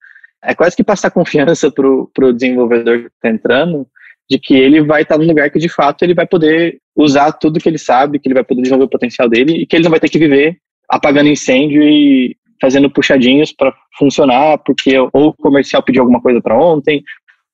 É 0.43 0.55
quase 0.55 0.77
que 0.77 0.85
passar 0.85 1.11
confiança 1.13 1.71
para 1.71 1.87
o 1.87 2.33
desenvolvedor 2.33 3.01
que 3.01 3.07
está 3.07 3.29
entrando, 3.29 3.87
de 4.31 4.39
que 4.39 4.55
ele 4.55 4.83
vai 4.83 5.03
estar 5.03 5.17
tá 5.17 5.21
num 5.21 5.27
lugar 5.27 5.51
que 5.51 5.59
de 5.59 5.69
fato 5.69 6.05
ele 6.05 6.15
vai 6.15 6.27
poder 6.27 6.79
usar 6.97 7.33
tudo 7.33 7.59
que 7.59 7.69
ele 7.69 7.79
sabe, 7.79 8.19
que 8.21 8.29
ele 8.29 8.35
vai 8.35 8.45
poder 8.45 8.63
desenvolver 8.63 8.85
o 8.85 8.91
potencial 8.91 9.29
dele 9.29 9.55
e 9.55 9.67
que 9.67 9.75
ele 9.75 9.85
não 9.85 9.91
vai 9.91 9.99
ter 9.99 10.09
que 10.09 10.19
viver 10.19 10.57
apagando 10.89 11.29
incêndio 11.29 11.83
e 11.83 12.37
fazendo 12.61 12.91
puxadinhos 12.91 13.53
para 13.53 13.75
funcionar, 13.99 14.59
porque 14.59 14.99
ou 14.99 15.11
o 15.13 15.33
comercial 15.35 15.83
pediu 15.83 16.03
alguma 16.03 16.21
coisa 16.21 16.41
para 16.41 16.59
ontem, 16.59 17.03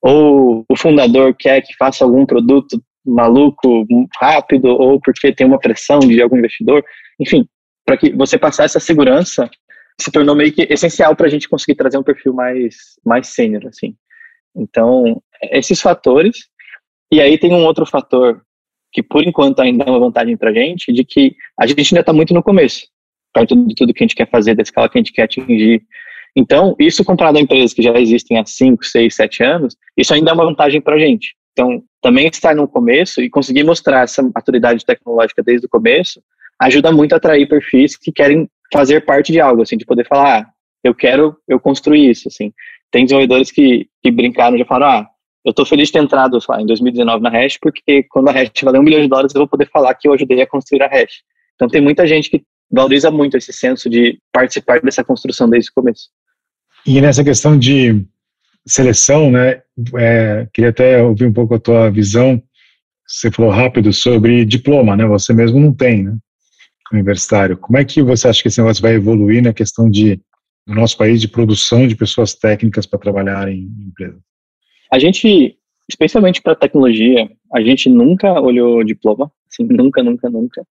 ou 0.03 0.65
o 0.69 0.77
fundador 0.77 1.35
quer 1.39 1.61
que 1.63 1.77
faça 1.77 2.05
algum 2.05 2.27
produto 2.27 2.81
maluco, 3.05 3.87
rápido, 4.19 4.69
ou 4.69 5.01
porque 5.01 5.33
tem 5.33 5.47
uma 5.47 5.61
pressão 5.61 6.01
de 6.01 6.21
algum 6.21 6.37
investidor. 6.37 6.85
Enfim, 7.21 7.47
para 7.85 7.97
que 7.97 8.13
você 8.13 8.37
passar 8.37 8.65
essa 8.65 8.81
segurança 8.81 9.49
se 10.01 10.11
tornou 10.11 10.35
meio 10.35 10.53
que 10.53 10.67
essencial 10.69 11.15
para 11.15 11.27
a 11.27 11.31
gente 11.31 11.49
conseguir 11.49 11.77
trazer 11.77 11.97
um 11.97 12.03
perfil 12.03 12.35
mais 12.35 12.75
mais 13.05 13.29
sênior, 13.29 13.67
assim. 13.67 13.95
Então, 14.57 15.23
esses 15.53 15.81
fatores. 15.81 16.49
E 17.13 17.21
aí 17.21 17.39
tem 17.39 17.53
um 17.53 17.65
outro 17.65 17.87
fator 17.87 18.43
que, 18.93 19.03
por 19.03 19.27
enquanto, 19.27 19.61
ainda 19.61 19.85
é 19.85 19.91
uma 19.91 20.01
vantagem 20.01 20.37
para 20.37 20.51
a 20.51 20.55
gente, 20.55 20.93
de 20.93 21.05
que 21.05 21.37
a 21.59 21.67
gente 21.67 21.81
ainda 21.93 22.01
está 22.01 22.13
muito 22.13 22.33
no 22.35 22.43
começo 22.43 22.87
perto 23.37 23.55
de 23.67 23.75
tudo 23.75 23.93
que 23.93 24.03
a 24.03 24.07
gente 24.07 24.17
quer 24.17 24.31
fazer, 24.31 24.55
da 24.55 24.63
escala 24.63 24.89
que 24.89 24.97
a 24.97 25.01
gente 25.01 25.13
quer 25.13 25.25
atingir. 25.25 25.83
Então, 26.35 26.75
isso 26.79 27.05
comparado 27.05 27.37
a 27.37 27.41
empresas 27.41 27.75
que 27.75 27.83
já 27.83 27.93
existem 27.99 28.39
há 28.39 28.47
5, 28.47 28.85
6, 28.85 29.15
7 29.15 29.43
anos, 29.43 29.77
isso 29.97 30.15
ainda 30.15 30.31
é 30.31 30.35
uma 30.35 30.47
vantagem 30.47 30.81
para 30.81 30.97
a 30.97 30.99
gente. 30.99 31.35
Então, 31.53 31.83
também 32.01 32.27
estar 32.27 32.55
no 32.55 32.67
começo 32.67 33.21
e 33.21 33.29
conseguir 33.29 33.65
mostrar 33.65 34.03
essa 34.03 34.23
maturidade 34.23 34.85
tecnológica 34.85 35.43
desde 35.43 35.67
o 35.67 35.71
começo 35.71 36.21
ajuda 36.59 36.91
muito 36.91 37.13
a 37.13 37.17
atrair 37.17 37.47
perfis 37.47 37.97
que 37.97 38.11
querem 38.11 38.49
fazer 38.73 39.05
parte 39.05 39.33
de 39.33 39.41
algo, 39.41 39.63
assim, 39.63 39.77
de 39.77 39.85
poder 39.85 40.07
falar, 40.07 40.41
ah, 40.41 40.47
eu 40.83 40.95
quero, 40.95 41.37
eu 41.47 41.61
construir 41.61 42.11
isso, 42.11 42.29
assim. 42.29 42.53
Tem 42.91 43.05
desenvolvedores 43.05 43.51
que, 43.51 43.89
que 44.03 44.11
brincaram, 44.11 44.57
já 44.57 44.65
falaram, 44.65 45.01
ah, 45.01 45.09
eu 45.47 45.51
estou 45.51 45.65
feliz 45.65 45.89
de 45.89 45.93
ter 45.93 46.03
entrado 46.03 46.37
lá, 46.49 46.61
em 46.61 46.67
2019 46.67 47.23
na 47.23 47.31
Hash, 47.31 47.57
porque 47.63 48.03
quando 48.11 48.29
a 48.29 48.33
Hash 48.33 48.51
valer 48.65 48.81
um 48.81 48.83
milhão 48.83 49.01
de 49.01 49.07
dólares, 49.07 49.33
eu 49.33 49.39
vou 49.39 49.49
poder 49.49 49.71
falar 49.71 49.95
que 49.95 50.09
eu 50.09 50.13
ajudei 50.13 50.43
a 50.43 50.47
construir 50.47 50.83
a 50.83 50.89
Hash. 50.89 51.23
Então, 51.55 51.69
tem 51.69 51.81
muita 51.81 52.05
gente 52.05 52.29
que 52.29 52.43
valoriza 52.69 53.13
muito 53.13 53.37
esse 53.37 53.53
senso 53.53 53.89
de 53.89 54.19
participar 54.33 54.81
dessa 54.81 55.05
construção 55.05 55.49
desde 55.49 55.71
o 55.71 55.73
começo. 55.73 56.09
E 56.85 57.01
nessa 57.01 57.23
questão 57.23 57.57
de 57.57 58.05
seleção, 58.67 59.31
né, 59.31 59.63
é, 59.97 60.49
queria 60.53 60.71
até 60.71 61.01
ouvir 61.01 61.27
um 61.27 61.33
pouco 61.33 61.55
a 61.55 61.61
tua 61.61 61.91
visão. 61.91 62.43
Você 63.07 63.31
falou 63.31 63.53
rápido 63.53 63.93
sobre 63.93 64.45
diploma, 64.45 64.97
né? 64.97 65.07
Você 65.07 65.33
mesmo 65.33 65.61
não 65.61 65.73
tem, 65.73 66.03
né? 66.03 66.17
Universitário. 66.93 67.57
Como 67.57 67.79
é 67.79 67.85
que 67.85 68.03
você 68.03 68.27
acha 68.27 68.43
que 68.43 68.49
esse 68.49 68.61
negócio 68.61 68.83
vai 68.83 68.95
evoluir 68.95 69.41
na 69.41 69.53
questão 69.53 69.89
de 69.89 70.21
no 70.67 70.75
nosso 70.75 70.99
país 70.99 71.21
de 71.21 71.29
produção 71.29 71.87
de 71.87 71.95
pessoas 71.95 72.35
técnicas 72.35 72.85
para 72.85 72.99
trabalhar 72.99 73.49
em 73.49 73.71
empresas? 73.87 74.21
A 74.97 74.99
gente, 74.99 75.59
especialmente 75.87 76.41
para 76.41 76.55
tecnologia, 76.55 77.31
a 77.53 77.61
gente 77.61 77.87
nunca 77.91 78.41
olhou 78.41 78.83
diploma, 78.83 79.31
assim, 79.47 79.65
nunca, 79.69 80.03
nunca, 80.03 80.31
nunca. 80.31 80.67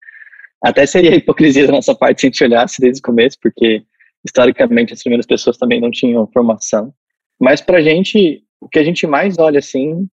Até 0.64 0.88
seria 0.88 1.14
hipocrisia 1.16 1.68
da 1.68 1.74
nossa 1.74 1.94
parte 1.94 2.22
se 2.22 2.26
a 2.26 2.30
gente 2.30 2.44
olhasse 2.44 2.82
desde 2.82 3.00
o 3.00 3.04
começo, 3.04 3.38
porque 3.40 3.84
historicamente 4.26 4.94
as 4.94 5.04
primeiras 5.04 5.28
pessoas 5.28 5.60
também 5.60 5.80
não 5.80 5.92
tinham 5.92 6.26
formação. 6.34 6.92
Mas 7.40 7.62
para 7.62 7.78
a 7.78 7.82
gente, 7.82 8.44
o 8.60 8.68
que 8.68 8.80
a 8.80 8.84
gente 8.84 9.06
mais 9.06 9.38
olha 9.38 9.60
assim, 9.60 10.08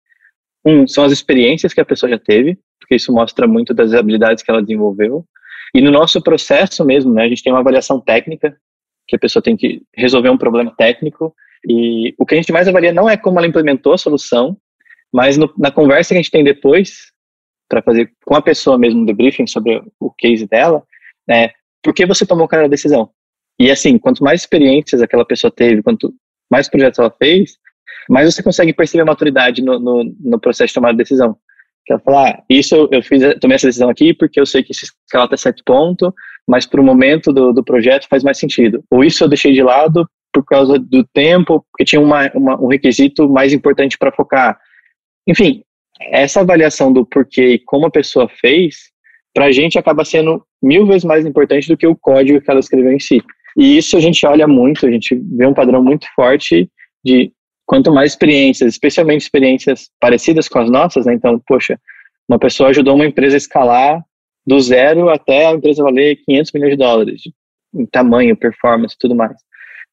um, 0.63 0.87
são 0.87 1.05
as 1.05 1.13
experiências 1.13 1.73
que 1.73 1.81
a 1.81 1.85
pessoa 1.87 2.11
já 2.11 2.19
teve, 2.19 2.59
porque 2.79 2.97
isso 2.97 3.15
mostra 3.15 3.47
muito 3.47 3.73
das 3.73 3.95
habilidades 3.95 4.45
que 4.45 4.51
ela 4.51 4.61
desenvolveu. 4.61 5.25
E 5.75 5.81
no 5.81 5.91
nosso 5.91 6.23
processo 6.23 6.85
mesmo, 6.85 7.15
né, 7.15 7.25
a 7.25 7.29
gente 7.31 7.43
tem 7.43 7.51
uma 7.51 7.61
avaliação 7.61 7.99
técnica, 7.99 8.55
que 9.09 9.17
a 9.17 9.19
pessoa 9.19 9.43
tem 9.43 9.57
que 9.57 9.81
resolver 9.97 10.29
um 10.29 10.37
problema 10.37 10.71
técnico. 10.77 11.35
E 11.69 12.15
o 12.19 12.27
que 12.27 12.35
a 12.35 12.37
gente 12.37 12.53
mais 12.53 12.69
avalia 12.69 12.93
não 12.93 13.09
é 13.09 13.17
como 13.17 13.39
ela 13.39 13.47
implementou 13.47 13.93
a 13.93 13.99
solução, 13.99 14.57
mas 15.13 15.37
no, 15.37 15.53
na 15.57 15.71
conversa 15.71 16.09
que 16.09 16.15
a 16.15 16.23
gente 16.23 16.31
tem 16.31 16.43
depois, 16.43 17.13
para 17.69 17.83
fazer 17.83 18.13
com 18.25 18.35
a 18.35 18.43
pessoa 18.43 18.79
mesmo 18.79 19.01
um 19.01 19.05
debriefing 19.05 19.47
sobre 19.47 19.83
o 20.01 20.11
case 20.11 20.47
dela, 20.47 20.83
né, 21.29 21.51
por 21.83 21.95
que 21.95 22.07
você 22.07 22.27
tomou 22.27 22.47
aquela 22.47 22.69
decisão? 22.69 23.11
E 23.59 23.71
assim, 23.71 23.99
quanto 23.99 24.25
mais 24.25 24.41
experiências 24.43 25.03
aquela 25.03 25.25
pessoa 25.25 25.51
teve, 25.51 25.83
quanto 25.83 26.13
mais 26.51 26.69
projetos 26.69 26.99
ela 26.99 27.11
fez, 27.11 27.57
mais 28.09 28.33
você 28.33 28.43
consegue 28.43 28.73
perceber 28.73 29.03
a 29.03 29.07
maturidade 29.07 29.63
no, 29.63 29.79
no, 29.79 30.17
no 30.21 30.41
processo 30.41 30.69
de 30.69 30.75
tomar 30.75 30.95
decisão. 30.95 31.37
Que 31.85 31.93
ela 31.93 32.03
fala, 32.03 32.31
ah, 32.31 32.43
isso 32.49 32.89
eu, 32.91 33.03
fiz, 33.03 33.23
tomei 33.41 33.57
essa 33.57 33.67
decisão 33.67 33.89
aqui 33.89 34.15
porque 34.15 34.41
eu 34.41 34.47
sei 34.47 34.63
que 34.63 34.75
se 34.75 34.87
escala 35.07 35.25
até 35.25 35.37
certo 35.37 35.63
ponto, 35.65 36.15
mas 36.47 36.67
para 36.67 36.81
o 36.81 36.85
momento 36.85 37.33
do, 37.33 37.53
do 37.53 37.65
projeto 37.65 38.09
faz 38.09 38.23
mais 38.23 38.39
sentido. 38.39 38.85
Ou 38.91 39.05
isso 39.05 39.23
eu 39.23 39.29
deixei 39.29 39.53
de 39.53 39.63
lado 39.63 40.09
por 40.33 40.45
causa 40.45 40.79
do 40.79 41.05
tempo, 41.05 41.65
porque 41.71 41.85
tinha 41.85 42.01
uma, 42.01 42.31
uma 42.35 42.61
um 42.61 42.69
requisito 42.69 43.29
mais 43.29 43.53
importante 43.53 43.99
para 43.99 44.13
focar. 44.13 44.59
Enfim, 45.27 45.63
essa 46.01 46.41
avaliação 46.41 46.93
do 46.93 47.05
porquê 47.05 47.55
e 47.55 47.59
como 47.59 47.87
a 47.87 47.91
pessoa 47.91 48.29
fez, 48.29 48.91
para 49.35 49.47
a 49.47 49.53
gente 49.53 49.79
acaba 49.79 50.05
sendo 50.05 50.45
mil 50.63 50.87
vezes 50.87 51.05
mais 51.05 51.25
importante 51.27 51.69
do 51.69 51.77
que 51.77 51.87
o 51.87 51.97
código 51.97 52.41
que 52.41 52.51
ela 52.51 52.61
escreveu 52.61 52.93
em 52.93 53.01
si. 53.01 53.23
E 53.57 53.77
isso 53.77 53.97
a 53.97 54.01
gente 54.01 54.25
olha 54.27 54.47
muito, 54.47 54.87
a 54.87 54.91
gente 54.91 55.15
vê 55.15 55.47
um 55.47 55.55
padrão 55.55 55.83
muito 55.83 56.07
forte 56.15 56.71
de 57.05 57.33
quanto 57.67 57.93
mais 57.93 58.13
experiências, 58.13 58.73
especialmente 58.73 59.23
experiências 59.23 59.91
parecidas 60.01 60.49
com 60.49 60.59
as 60.59 60.71
nossas, 60.71 61.07
né? 61.07 61.15
Então, 61.15 61.41
poxa, 61.47 61.79
uma 62.29 62.39
pessoa 62.39 62.71
ajudou 62.71 62.95
uma 62.95 63.07
empresa 63.07 63.37
a 63.37 63.39
escalar 63.39 64.03
do 64.47 64.59
zero 64.61 65.09
até 65.09 65.47
a 65.47 65.53
empresa 65.53 65.83
valer 65.83 66.17
500 66.25 66.53
milhões 66.53 66.71
de 66.73 66.77
dólares 66.77 67.23
em 67.75 67.87
tamanho, 67.87 68.37
performance 68.37 68.95
e 68.95 68.99
tudo 68.99 69.15
mais. 69.15 69.37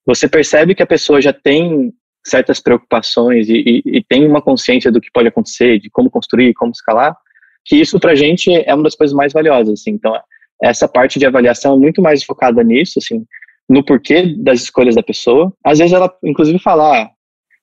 Você 0.10 0.28
percebe 0.28 0.74
que 0.74 0.82
a 0.82 0.88
pessoa 0.88 1.22
já 1.22 1.32
tem 1.32 1.94
certas 2.26 2.60
preocupações 2.60 3.48
e, 3.48 3.54
e, 3.54 3.98
e, 3.98 4.04
tem 4.04 4.26
uma 4.26 4.42
consciência 4.42 4.92
do 4.92 5.00
que 5.00 5.12
pode 5.14 5.28
acontecer, 5.28 5.80
de 5.80 5.88
como 5.92 6.10
construir, 6.10 6.56
como 6.56 6.72
escalar, 6.72 7.16
que 7.64 7.76
isso 7.76 8.00
para 8.00 8.14
a 8.14 8.16
gente 8.16 8.52
é 8.52 8.74
uma 8.74 8.86
das 8.86 8.96
coisas 8.96 9.16
mais 9.16 9.32
valiosas. 9.32 9.80
Assim. 9.80 9.92
Então, 9.92 10.20
essa 10.64 10.88
parte 10.88 11.20
de 11.20 11.28
avaliação 11.28 11.76
é 11.76 11.78
muito 11.78 12.02
mais 12.02 12.24
focada 12.24 12.64
nisso, 12.64 12.98
assim, 12.98 13.24
no 13.70 13.86
porquê 13.86 14.34
das 14.36 14.64
escolhas 14.64 14.96
da 14.96 15.04
pessoa. 15.04 15.54
Às 15.64 15.78
vezes 15.78 15.94
ela, 15.94 16.12
inclusive, 16.24 16.58
fala, 16.58 17.04
ah, 17.04 17.12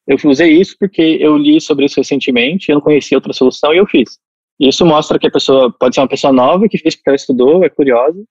eu 0.06 0.16
usei 0.30 0.52
isso 0.52 0.76
porque 0.78 1.18
eu 1.20 1.36
li 1.36 1.60
sobre 1.60 1.86
isso 1.86 1.98
recentemente, 1.98 2.70
eu 2.70 2.76
não 2.76 2.80
conhecia 2.80 3.18
outra 3.18 3.32
solução 3.32 3.74
e 3.74 3.78
eu 3.78 3.86
fiz. 3.86 4.20
Isso 4.60 4.86
mostra 4.86 5.18
que 5.18 5.26
a 5.26 5.32
pessoa 5.32 5.74
pode 5.80 5.96
ser 5.96 6.00
uma 6.00 6.08
pessoa 6.08 6.32
nova 6.32 6.68
que 6.68 6.78
fez 6.78 6.94
porque 6.94 7.10
ela 7.10 7.16
estudou, 7.16 7.64
é 7.64 7.68
curiosa, 7.68 8.22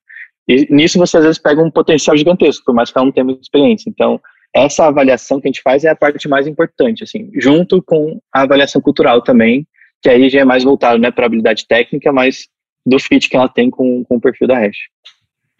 e 0.48 0.68
nisso 0.74 0.98
você 1.00 1.18
às 1.18 1.24
vezes 1.24 1.40
pega 1.40 1.62
um 1.62 1.72
potencial 1.72 2.16
gigantesco, 2.16 2.66
por 2.66 2.76
mais 2.76 2.92
que 2.92 2.98
ela 2.98 3.06
não 3.06 3.12
tenha 3.12 3.24
muita 3.24 3.42
experiência. 3.42 3.90
Então, 3.90 4.20
essa 4.54 4.86
avaliação 4.86 5.42
que 5.42 5.48
a 5.48 5.50
gente 5.50 5.62
faz 5.62 5.84
é 5.84 5.90
a 5.90 5.96
parte 5.96 6.28
mais 6.28 6.48
importante, 6.48 7.04
assim, 7.04 7.30
junto 7.36 7.82
com 7.84 8.20
a 8.34 8.44
avaliação 8.44 8.82
cultural 8.82 9.22
também, 9.22 9.68
que 10.02 10.10
aí 10.10 10.30
já 10.30 10.42
é 10.42 10.46
mais 10.46 10.64
voltado, 10.64 11.00
né, 11.00 11.12
para 11.12 11.26
a 11.26 11.28
habilidade 11.28 11.68
técnica, 11.68 12.12
mas 12.12 12.48
do 12.86 13.00
fit 13.00 13.30
que 13.30 13.36
ela 13.36 13.50
tem 13.50 13.70
com, 13.70 14.04
com 14.06 14.16
o 14.16 14.22
perfil 14.22 14.48
da 14.48 14.60
Hash. 14.60 14.78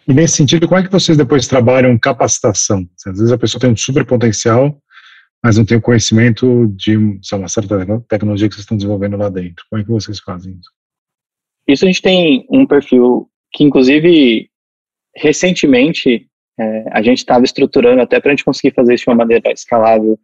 E 0.08 0.14
nesse 0.14 0.36
sentido, 0.36 0.68
como 0.68 0.80
é 0.80 0.84
que 0.84 0.92
vocês 0.92 1.18
depois 1.18 1.48
trabalham 1.48 1.98
capacitação? 1.98 2.88
Às 3.06 3.18
vezes 3.18 3.32
a 3.32 3.38
pessoa 3.38 3.60
tem 3.60 3.72
um 3.72 3.76
super 3.76 4.06
potencial, 4.06 4.80
mas 5.44 5.58
não 5.58 5.66
tem 5.66 5.78
o 5.78 5.82
conhecimento 5.82 6.68
de 6.76 6.96
uma 6.96 7.48
certa 7.48 7.78
tecnologia 8.08 8.48
que 8.48 8.54
vocês 8.54 8.64
estão 8.64 8.78
desenvolvendo 8.78 9.18
lá 9.18 9.30
dentro. 9.30 9.66
Como 9.70 9.82
é 9.82 9.84
que 9.84 9.92
vocês 9.92 10.20
fazem 10.20 10.54
isso? 10.54 10.70
Isso 11.68 11.86
a 11.86 11.88
gente 11.88 12.02
tem 12.02 12.46
um 12.52 12.68
perfil 12.68 13.28
que, 13.52 13.64
inclusive, 13.64 14.48
recentemente 15.16 16.28
é, 16.60 16.86
a 16.92 17.02
gente 17.02 17.20
estava 17.20 17.44
estruturando 17.44 18.02
até 18.02 18.20
para 18.20 18.32
a 18.32 18.34
gente 18.36 18.46
conseguir 18.46 18.74
fazer 18.74 18.94
isso 18.94 19.06
de 19.06 19.10
uma 19.10 19.18
maneira 19.18 19.52
escalável, 19.52 20.18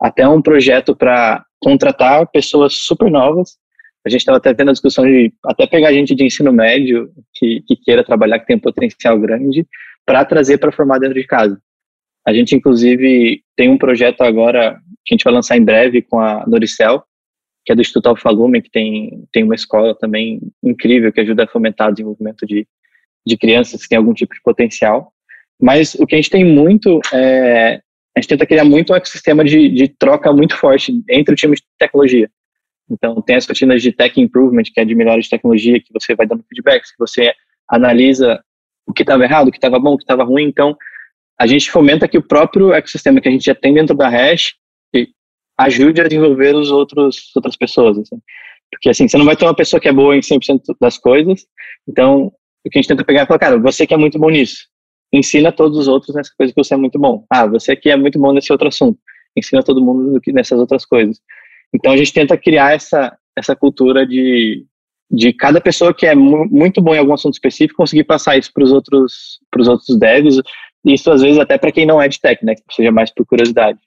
até 0.00 0.26
um 0.26 0.42
projeto 0.42 0.94
para 0.94 1.44
contratar 1.60 2.26
pessoas 2.28 2.74
super 2.74 3.10
novas. 3.10 3.56
A 4.04 4.10
gente 4.10 4.20
estava 4.20 4.38
até 4.38 4.52
tendo 4.52 4.70
a 4.70 4.72
discussão 4.72 5.04
de 5.04 5.32
até 5.44 5.66
pegar 5.66 5.92
gente 5.92 6.14
de 6.14 6.24
ensino 6.24 6.52
médio 6.52 7.10
que, 7.34 7.62
que 7.66 7.76
queira 7.76 8.04
trabalhar, 8.04 8.38
que 8.40 8.46
tem 8.46 8.56
um 8.56 8.60
potencial 8.60 9.18
grande, 9.18 9.66
para 10.04 10.24
trazer 10.24 10.58
para 10.58 10.72
formar 10.72 10.98
dentro 10.98 11.14
de 11.14 11.26
casa. 11.26 11.60
A 12.26 12.32
gente, 12.32 12.54
inclusive, 12.54 13.42
tem 13.56 13.68
um 13.68 13.78
projeto 13.78 14.22
agora 14.22 14.80
que 15.04 15.14
a 15.14 15.16
gente 15.16 15.24
vai 15.24 15.32
lançar 15.32 15.56
em 15.56 15.64
breve 15.64 16.02
com 16.02 16.18
a 16.18 16.44
Noricel, 16.46 17.04
que 17.64 17.72
é 17.72 17.74
do 17.74 17.80
Instituto 17.80 18.08
Alfalume, 18.08 18.62
que 18.62 18.70
tem, 18.70 19.24
tem 19.32 19.44
uma 19.44 19.54
escola 19.54 19.94
também 19.94 20.40
incrível 20.62 21.12
que 21.12 21.20
ajuda 21.20 21.44
a 21.44 21.48
fomentar 21.48 21.88
o 21.88 21.92
desenvolvimento 21.92 22.44
de, 22.44 22.66
de 23.26 23.36
crianças 23.36 23.82
que 23.82 23.88
têm 23.88 23.98
algum 23.98 24.14
tipo 24.14 24.34
de 24.34 24.40
potencial. 24.42 25.12
Mas 25.60 25.94
o 25.94 26.06
que 26.06 26.14
a 26.14 26.18
gente 26.18 26.30
tem 26.30 26.44
muito 26.44 27.00
é. 27.12 27.80
A 28.14 28.20
gente 28.20 28.28
tenta 28.28 28.44
criar 28.44 28.64
muito 28.64 28.92
um 28.92 28.96
ecossistema 28.96 29.42
de, 29.42 29.70
de 29.70 29.88
troca 29.88 30.30
muito 30.34 30.54
forte 30.54 30.92
entre 31.08 31.32
o 31.32 31.36
time 31.36 31.56
de 31.56 31.62
tecnologia. 31.78 32.28
Então, 32.90 33.22
tem 33.22 33.36
as 33.36 33.46
rotinas 33.46 33.80
de 33.80 33.90
tech 33.90 34.20
improvement, 34.20 34.64
que 34.64 34.78
é 34.78 34.84
de 34.84 34.94
melhora 34.94 35.18
de 35.18 35.30
tecnologia, 35.30 35.80
que 35.80 35.90
você 35.90 36.14
vai 36.14 36.26
dando 36.26 36.44
feedbacks, 36.46 36.90
que 36.90 36.98
você 36.98 37.32
analisa 37.70 38.42
o 38.86 38.92
que 38.92 39.02
estava 39.02 39.24
errado, 39.24 39.48
o 39.48 39.50
que 39.50 39.56
estava 39.56 39.78
bom, 39.78 39.94
o 39.94 39.96
que 39.96 40.04
estava 40.04 40.24
ruim. 40.24 40.44
Então, 40.44 40.76
a 41.40 41.46
gente 41.46 41.70
fomenta 41.70 42.06
que 42.06 42.18
o 42.18 42.22
próprio 42.22 42.74
ecossistema 42.74 43.18
que 43.18 43.28
a 43.28 43.32
gente 43.32 43.46
já 43.46 43.54
tem 43.54 43.72
dentro 43.72 43.96
da 43.96 44.08
Hash 44.08 44.54
ajude 45.58 46.00
a 46.00 46.08
desenvolver 46.08 46.54
os 46.54 46.70
outros 46.70 47.30
outras 47.34 47.56
pessoas. 47.56 47.98
Assim. 47.98 48.16
Porque, 48.70 48.88
assim, 48.88 49.08
você 49.08 49.16
não 49.16 49.24
vai 49.24 49.36
ter 49.36 49.44
uma 49.44 49.56
pessoa 49.56 49.80
que 49.80 49.88
é 49.88 49.92
boa 49.92 50.16
em 50.16 50.20
100% 50.20 50.60
das 50.80 50.98
coisas. 50.98 51.46
Então, 51.88 52.32
o 52.64 52.70
que 52.70 52.78
a 52.78 52.82
gente 52.82 52.88
tenta 52.88 53.04
pegar 53.04 53.22
é 53.22 53.26
falar, 53.26 53.38
cara, 53.38 53.58
você 53.58 53.86
que 53.86 53.94
é 53.94 53.96
muito 53.96 54.18
bom 54.18 54.30
nisso, 54.30 54.66
ensina 55.12 55.52
todos 55.52 55.78
os 55.78 55.88
outros 55.88 56.14
nessa 56.14 56.30
coisa 56.36 56.52
que 56.52 56.62
você 56.62 56.74
é 56.74 56.76
muito 56.76 56.98
bom. 56.98 57.24
Ah, 57.30 57.46
você 57.46 57.72
aqui 57.72 57.90
é 57.90 57.96
muito 57.96 58.18
bom 58.18 58.32
nesse 58.32 58.50
outro 58.50 58.68
assunto. 58.68 58.98
Ensina 59.36 59.62
todo 59.62 59.84
mundo 59.84 60.20
nessas 60.28 60.58
outras 60.58 60.84
coisas. 60.84 61.20
Então 61.74 61.92
a 61.92 61.96
gente 61.96 62.12
tenta 62.12 62.36
criar 62.36 62.74
essa, 62.74 63.16
essa 63.36 63.54
cultura 63.54 64.06
de, 64.06 64.64
de 65.10 65.32
cada 65.32 65.60
pessoa 65.60 65.92
que 65.92 66.06
é 66.06 66.14
mu 66.14 66.46
muito 66.50 66.80
bom 66.80 66.94
em 66.94 66.98
algum 66.98 67.14
assunto 67.14 67.34
específico 67.34 67.76
conseguir 67.76 68.04
passar 68.04 68.36
isso 68.36 68.52
para 68.52 68.64
os 68.64 68.72
outros, 68.72 69.40
os 69.58 69.68
outros 69.68 69.98
devs. 69.98 70.40
Isso 70.84 71.10
às 71.10 71.22
vezes 71.22 71.38
até 71.38 71.58
para 71.58 71.72
quem 71.72 71.86
não 71.86 72.00
é 72.00 72.08
de 72.08 72.20
tech, 72.20 72.44
né, 72.44 72.54
que 72.54 72.62
seja 72.74 72.90
mais 72.90 73.12
por 73.12 73.26
curiosidade. 73.26 73.78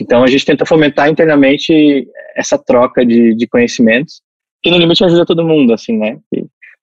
Então 0.00 0.22
a 0.22 0.26
gente 0.28 0.44
tenta 0.44 0.64
fomentar 0.64 1.08
internamente 1.08 2.08
essa 2.36 2.56
troca 2.56 3.04
de, 3.04 3.34
de 3.34 3.46
conhecimentos, 3.48 4.22
que 4.62 4.70
no 4.70 4.78
limite 4.78 5.04
ajuda 5.04 5.26
todo 5.26 5.44
mundo, 5.44 5.72
assim, 5.72 5.96
né? 5.96 6.18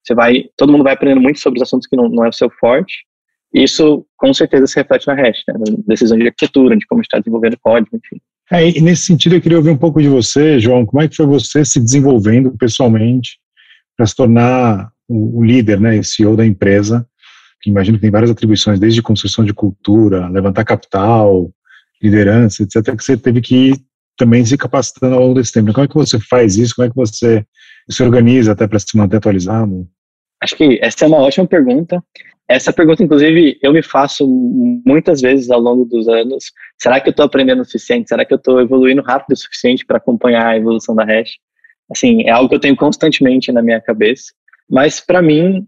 Você 0.06 0.14
vai, 0.14 0.46
todo 0.56 0.72
mundo 0.72 0.84
vai 0.84 0.94
aprendendo 0.94 1.22
muito 1.22 1.40
sobre 1.40 1.58
os 1.58 1.64
assuntos 1.64 1.88
que 1.88 1.96
não, 1.96 2.08
não 2.10 2.26
é 2.26 2.30
o 2.30 2.34
seu 2.34 2.50
forte, 2.50 3.06
isso 3.54 4.06
com 4.18 4.34
certeza 4.34 4.68
se 4.68 4.76
reflete 4.76 5.08
na 5.08 5.14
REST, 5.14 5.44
né, 5.48 5.54
na 5.58 5.78
decisão 5.88 6.18
de 6.18 6.26
arquitetura, 6.26 6.76
de 6.76 6.86
como 6.86 7.02
está 7.02 7.18
desenvolvendo 7.20 7.58
código, 7.62 7.96
enfim. 7.96 8.22
É, 8.52 8.70
e 8.70 8.82
nesse 8.82 9.04
sentido, 9.04 9.36
eu 9.36 9.42
queria 9.42 9.58
ouvir 9.58 9.72
um 9.72 9.78
pouco 9.78 10.02
de 10.02 10.08
você, 10.08 10.60
João. 10.60 10.86
Como 10.86 11.02
é 11.02 11.08
que 11.08 11.16
foi 11.16 11.26
você 11.26 11.66
se 11.66 11.80
desenvolvendo 11.80 12.56
pessoalmente 12.58 13.40
para 13.98 14.06
se 14.06 14.16
tornar 14.16 14.92
o, 15.08 15.40
o 15.40 15.44
líder, 15.44 15.80
né, 15.80 16.04
CEO 16.04 16.36
da 16.36 16.46
empresa? 16.46 17.08
Que 17.62 17.70
imagino 17.70 17.98
que 17.98 18.02
tem 18.02 18.12
várias 18.12 18.30
atribuições, 18.30 18.80
desde 18.80 19.02
construção 19.02 19.44
de 19.44 19.54
cultura, 19.54 20.28
levantar 20.28 20.64
capital, 20.64 21.50
liderança, 22.02 22.62
etc., 22.62 22.96
que 22.96 23.04
você 23.04 23.18
teve 23.18 23.42
que 23.42 23.56
ir 23.70 23.78
também 24.18 24.46
se 24.46 24.58
capacitando 24.58 25.16
ao 25.16 25.22
longo 25.22 25.36
desse 25.36 25.52
tempo. 25.52 25.74
Como 25.74 25.86
é 25.86 25.88
que 25.88 25.96
você 25.96 26.20
faz 26.20 26.58
isso? 26.58 26.76
Como 26.76 26.88
é 26.88 26.90
que 26.90 26.96
você 26.96 27.46
se 27.90 28.04
organiza 28.04 28.52
até 28.52 28.68
para 28.68 28.80
se 28.80 28.96
manter 28.96 29.18
atualizado? 29.18 29.88
Acho 30.46 30.56
que 30.56 30.78
essa 30.80 31.06
é 31.06 31.08
uma 31.08 31.18
ótima 31.18 31.48
pergunta. 31.48 32.04
Essa 32.48 32.72
pergunta, 32.72 33.04
inclusive, 33.04 33.58
eu 33.64 33.74
me 33.74 33.82
faço 33.82 34.28
muitas 34.86 35.20
vezes 35.20 35.50
ao 35.50 35.60
longo 35.60 35.86
dos 35.86 36.08
anos. 36.08 36.52
Será 36.78 37.00
que 37.00 37.10
eu 37.10 37.12
estou 37.12 37.26
aprendendo 37.26 37.64
o 37.64 37.66
suficiente? 37.66 38.10
Será 38.10 38.24
que 38.24 38.32
eu 38.32 38.38
estou 38.38 38.62
evoluindo 38.62 39.02
rápido 39.02 39.34
o 39.34 39.36
suficiente 39.36 39.84
para 39.84 39.98
acompanhar 39.98 40.46
a 40.46 40.56
evolução 40.56 40.94
da 40.94 41.04
hash? 41.04 41.32
Assim, 41.90 42.22
é 42.28 42.30
algo 42.30 42.48
que 42.48 42.54
eu 42.54 42.60
tenho 42.60 42.76
constantemente 42.76 43.52
na 43.52 43.64
minha 43.64 43.82
cabeça. 43.82 44.26
Mas, 44.70 45.00
para 45.00 45.20
mim, 45.20 45.68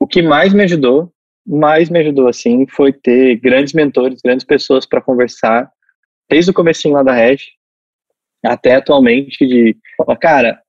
o 0.00 0.06
que 0.06 0.20
mais 0.20 0.52
me 0.52 0.64
ajudou, 0.64 1.12
mais 1.46 1.88
me 1.88 2.00
ajudou, 2.00 2.26
assim, 2.26 2.66
foi 2.66 2.92
ter 2.92 3.36
grandes 3.36 3.72
mentores, 3.72 4.20
grandes 4.20 4.44
pessoas 4.44 4.84
para 4.84 5.00
conversar, 5.00 5.70
desde 6.28 6.50
o 6.50 6.54
comecinho 6.54 6.94
lá 6.94 7.04
da 7.04 7.12
hash 7.12 7.44
até 8.44 8.74
atualmente, 8.74 9.46
de 9.46 9.76
falar, 9.96 10.16
cara, 10.16 10.60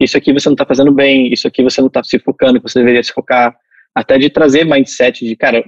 isso 0.00 0.16
aqui 0.16 0.32
você 0.32 0.48
não 0.48 0.54
está 0.54 0.66
fazendo 0.66 0.92
bem, 0.92 1.32
isso 1.32 1.46
aqui 1.48 1.62
você 1.62 1.80
não 1.80 1.88
está 1.88 2.02
se 2.04 2.18
focando, 2.18 2.60
você 2.60 2.78
deveria 2.78 3.02
se 3.02 3.12
focar 3.12 3.56
até 3.94 4.18
de 4.18 4.28
trazer 4.28 4.64
mindset 4.64 5.24
de, 5.24 5.34
cara, 5.36 5.64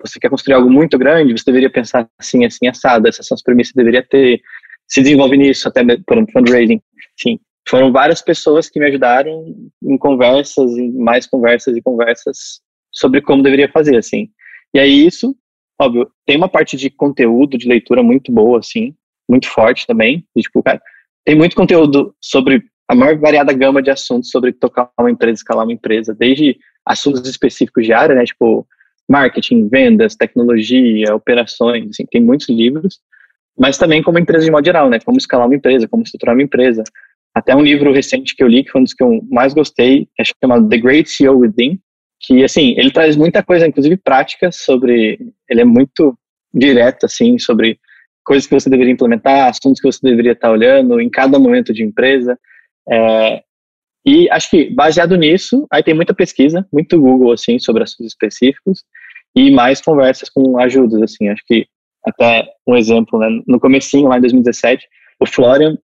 você 0.00 0.20
quer 0.20 0.30
construir 0.30 0.54
algo 0.54 0.70
muito 0.70 0.96
grande, 0.96 1.32
você 1.32 1.44
deveria 1.46 1.70
pensar 1.70 2.08
assim, 2.18 2.44
assim, 2.44 2.68
assado, 2.68 3.08
essas 3.08 3.26
são 3.26 3.34
as 3.34 3.42
premissas 3.42 3.72
que 3.72 3.78
deveria 3.78 4.02
ter, 4.02 4.40
se 4.86 5.02
desenvolve 5.02 5.36
nisso, 5.36 5.68
até 5.68 5.82
por 6.06 6.18
um 6.18 6.26
fundraising. 6.30 6.80
Sim, 7.16 7.38
foram 7.68 7.90
várias 7.90 8.20
pessoas 8.20 8.68
que 8.68 8.78
me 8.78 8.86
ajudaram 8.86 9.44
em 9.82 9.98
conversas, 9.98 10.70
em 10.72 10.92
mais 10.92 11.26
conversas 11.26 11.76
e 11.76 11.82
conversas 11.82 12.60
sobre 12.92 13.20
como 13.22 13.42
deveria 13.42 13.70
fazer, 13.70 13.96
assim. 13.96 14.28
E 14.72 14.78
aí 14.78 15.06
isso, 15.06 15.34
óbvio, 15.80 16.10
tem 16.26 16.36
uma 16.36 16.48
parte 16.48 16.76
de 16.76 16.90
conteúdo, 16.90 17.58
de 17.58 17.68
leitura 17.68 18.02
muito 18.02 18.30
boa, 18.30 18.58
assim, 18.58 18.94
muito 19.28 19.48
forte 19.48 19.86
também. 19.86 20.24
E, 20.36 20.42
tipo, 20.42 20.62
cara, 20.62 20.80
tem 21.24 21.34
muito 21.34 21.56
conteúdo 21.56 22.14
sobre 22.20 22.62
a 22.88 22.94
maior 22.94 23.16
variada 23.18 23.52
gama 23.52 23.82
de 23.82 23.90
assuntos 23.90 24.30
sobre 24.30 24.52
tocar 24.52 24.90
uma 24.98 25.10
empresa, 25.10 25.34
escalar 25.34 25.64
uma 25.64 25.72
empresa, 25.72 26.14
desde 26.14 26.58
assuntos 26.84 27.28
específicos 27.28 27.84
de 27.86 27.92
área, 27.92 28.14
né? 28.14 28.24
Tipo, 28.24 28.66
marketing, 29.08 29.68
vendas, 29.68 30.16
tecnologia, 30.16 31.14
operações, 31.14 31.90
assim, 31.90 32.04
tem 32.10 32.20
muitos 32.20 32.48
livros, 32.48 33.00
mas 33.58 33.78
também 33.78 34.02
como 34.02 34.18
empresa 34.18 34.44
de 34.44 34.50
modo 34.50 34.64
geral, 34.64 34.90
né? 34.90 34.98
Como 35.04 35.18
escalar 35.18 35.46
uma 35.46 35.56
empresa, 35.56 35.88
como 35.88 36.02
estruturar 36.02 36.34
uma 36.34 36.42
empresa. 36.42 36.84
Até 37.34 37.54
um 37.54 37.62
livro 37.62 37.92
recente 37.92 38.34
que 38.36 38.42
eu 38.42 38.48
li, 38.48 38.64
que 38.64 38.70
foi 38.70 38.80
um 38.80 38.84
dos 38.84 38.94
que 38.94 39.02
eu 39.02 39.20
mais 39.30 39.54
gostei, 39.54 40.08
é 40.18 40.22
chamado 40.24 40.68
The 40.68 40.78
Great 40.78 41.08
CEO 41.08 41.38
Within, 41.38 41.80
que, 42.20 42.44
assim, 42.44 42.74
ele 42.78 42.90
traz 42.90 43.16
muita 43.16 43.42
coisa, 43.42 43.66
inclusive 43.66 43.96
prática, 43.96 44.50
sobre... 44.52 45.18
Ele 45.48 45.60
é 45.60 45.64
muito 45.64 46.16
direto, 46.52 47.06
assim, 47.06 47.38
sobre 47.38 47.78
coisas 48.24 48.46
que 48.46 48.54
você 48.54 48.70
deveria 48.70 48.92
implementar, 48.92 49.48
assuntos 49.48 49.80
que 49.80 49.90
você 49.90 49.98
deveria 50.02 50.32
estar 50.32 50.50
olhando 50.50 51.00
em 51.00 51.10
cada 51.10 51.38
momento 51.38 51.72
de 51.72 51.82
empresa. 51.82 52.38
É, 52.90 53.42
e 54.06 54.28
acho 54.30 54.50
que 54.50 54.70
baseado 54.70 55.16
nisso, 55.16 55.66
aí 55.72 55.82
tem 55.82 55.94
muita 55.94 56.12
pesquisa, 56.14 56.66
muito 56.72 57.00
Google 57.00 57.32
assim 57.32 57.58
sobre 57.58 57.82
assuntos 57.82 58.06
específicos 58.06 58.84
e 59.34 59.50
mais 59.50 59.80
conversas 59.80 60.28
com 60.28 60.58
ajudas 60.58 61.00
assim. 61.02 61.28
Acho 61.28 61.42
que 61.46 61.66
até 62.04 62.46
um 62.66 62.76
exemplo, 62.76 63.18
né, 63.18 63.28
no 63.46 63.58
comecinho 63.58 64.08
lá 64.08 64.18
em 64.18 64.20
2017, 64.20 64.86
o 65.20 65.26
Florian 65.26 65.78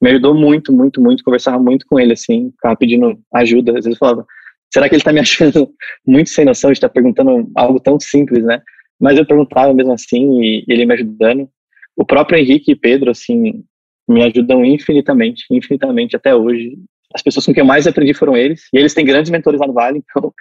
me 0.00 0.10
ajudou 0.10 0.34
muito, 0.34 0.72
muito, 0.72 1.00
muito, 1.02 1.22
conversava 1.22 1.58
muito 1.58 1.86
com 1.86 2.00
ele 2.00 2.12
assim, 2.12 2.50
ficava 2.52 2.76
pedindo 2.76 3.18
ajuda, 3.34 3.72
às 3.72 3.84
vezes 3.84 3.92
eu 3.92 3.98
falava, 3.98 4.26
será 4.72 4.88
que 4.88 4.94
ele 4.94 5.00
está 5.00 5.12
me 5.12 5.20
achando 5.20 5.70
muito 6.06 6.30
sem 6.30 6.44
noção 6.44 6.70
de 6.70 6.78
estar 6.78 6.88
tá 6.88 6.94
perguntando 6.94 7.50
algo 7.54 7.78
tão 7.78 8.00
simples, 8.00 8.42
né? 8.42 8.62
Mas 8.98 9.18
eu 9.18 9.26
perguntava 9.26 9.74
mesmo 9.74 9.92
assim 9.92 10.40
e 10.40 10.64
ele 10.68 10.86
me 10.86 10.94
ajudando. 10.94 11.48
O 11.94 12.04
próprio 12.04 12.38
Henrique 12.38 12.72
e 12.72 12.76
Pedro, 12.76 13.10
assim, 13.10 13.62
me 14.08 14.22
ajudam 14.22 14.64
infinitamente, 14.64 15.44
infinitamente 15.50 16.16
até 16.16 16.34
hoje 16.34 16.76
as 17.14 17.22
pessoas 17.22 17.46
com 17.46 17.54
quem 17.54 17.62
eu 17.62 17.66
mais 17.66 17.86
aprendi 17.86 18.12
foram 18.12 18.36
eles, 18.36 18.68
e 18.72 18.78
eles 18.78 18.92
têm 18.92 19.04
grandes 19.04 19.30
mentores 19.30 19.60
lá 19.60 19.66
no 19.66 19.72
Vale, 19.72 20.02
então 20.10 20.32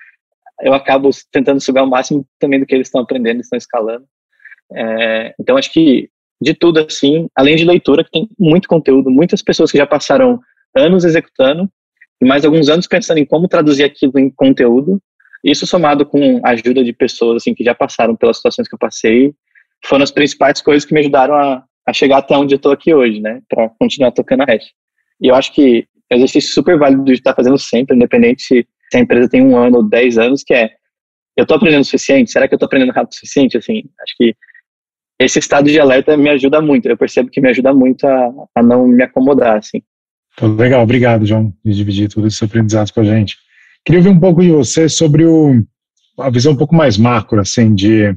eu 0.62 0.74
acabo 0.74 1.10
tentando 1.32 1.62
sugar 1.62 1.84
o 1.84 1.90
máximo 1.90 2.26
também 2.40 2.60
do 2.60 2.66
que 2.66 2.74
eles 2.74 2.88
estão 2.88 3.02
aprendendo, 3.02 3.42
estão 3.42 3.58
escalando. 3.58 4.06
É, 4.74 5.36
então 5.40 5.58
acho 5.58 5.72
que 5.72 6.10
de 6.42 6.54
tudo 6.54 6.80
assim, 6.80 7.28
além 7.36 7.56
de 7.56 7.66
leitura, 7.66 8.04
que 8.04 8.12
tem 8.12 8.30
muito 8.38 8.68
conteúdo, 8.68 9.10
muitas 9.10 9.42
pessoas 9.42 9.72
que 9.72 9.78
já 9.78 9.86
passaram 9.86 10.40
anos 10.76 11.06
executando 11.06 11.70
e 12.22 12.26
mais 12.26 12.44
alguns 12.46 12.70
anos 12.70 12.88
pensando 12.88 13.18
em 13.18 13.26
como 13.26 13.48
traduzir 13.48 13.84
aquilo 13.84 14.18
em 14.18 14.30
conteúdo. 14.30 15.02
Isso 15.44 15.68
somado 15.68 16.06
com 16.06 16.42
a 16.44 16.52
ajuda 16.52 16.84
de 16.84 16.92
pessoas 16.92 17.38
assim 17.38 17.54
que 17.54 17.64
já 17.64 17.76
passaram 17.76 18.16
pelas 18.16 18.38
situações 18.38 18.68
que 18.68 18.76
eu 18.76 18.80
passei, 18.80 19.34
foram 19.86 20.04
as 20.04 20.12
principais 20.12 20.62
coisas 20.62 20.86
que 20.86 20.94
me 20.94 21.02
ajudaram 21.02 21.36
a, 21.36 21.64
a 21.88 21.94
chegar 21.94 22.18
até 22.18 22.36
onde 22.36 22.56
eu 22.56 22.58
estou 22.58 22.72
aqui 22.72 22.94
hoje, 22.94 23.20
né, 23.20 23.42
para 23.48 23.70
continuar 23.80 24.12
tocando 24.12 24.42
a 24.42 24.46
rede. 24.46 24.66
E 25.22 25.28
eu 25.28 25.36
acho 25.36 25.54
que 25.54 25.88
é 26.10 26.16
um 26.16 26.18
exercício 26.18 26.54
super 26.54 26.78
válido 26.78 27.04
de 27.04 27.14
estar 27.14 27.34
fazendo 27.34 27.58
sempre, 27.58 27.96
independente 27.96 28.44
se 28.44 28.68
a 28.98 29.00
empresa 29.00 29.30
tem 29.30 29.42
um 29.42 29.58
ano 29.58 29.78
ou 29.78 29.84
dez 29.84 30.18
anos, 30.18 30.44
que 30.44 30.54
é, 30.54 30.72
eu 31.38 31.44
estou 31.44 31.58
aprendendo 31.58 31.82
o 31.82 31.86
suficiente? 31.86 32.32
Será 32.32 32.48
que 32.48 32.54
eu 32.54 32.58
estou 32.58 32.68
aprendendo 32.68 32.92
rápido 32.92 33.12
o 33.12 33.16
suficiente? 33.16 33.58
Assim, 33.58 33.84
acho 34.02 34.16
que 34.18 34.36
esse 35.20 35.40
estado 35.40 35.70
de 35.70 35.80
alerta 35.80 36.16
me 36.18 36.30
ajuda 36.30 36.62
muito, 36.62 36.88
eu 36.88 36.98
percebo 36.98 37.30
que 37.30 37.42
me 37.42 37.50
ajuda 37.50 37.74
muito 37.74 38.06
a, 38.06 38.32
a 38.56 38.64
não 38.64 38.88
me 38.88 39.04
acomodar, 39.04 39.58
assim. 39.58 39.82
Legal, 40.42 40.84
obrigado, 40.84 41.26
João, 41.26 41.54
de 41.64 41.74
dividir 41.74 42.10
tudo 42.10 42.28
esse 42.28 42.44
aprendizado 42.44 42.92
com 42.92 43.00
a 43.00 43.04
gente. 43.04 43.38
Queria 43.86 44.00
ouvir 44.00 44.10
um 44.10 44.20
pouco 44.20 44.42
de 44.42 44.52
você 44.52 44.90
sobre 44.90 45.26
o, 45.26 45.64
a 46.20 46.30
visão 46.30 46.54
um 46.54 46.58
pouco 46.58 46.76
mais 46.76 46.98
macro, 46.98 47.40
assim, 47.40 47.74
de 47.74 48.14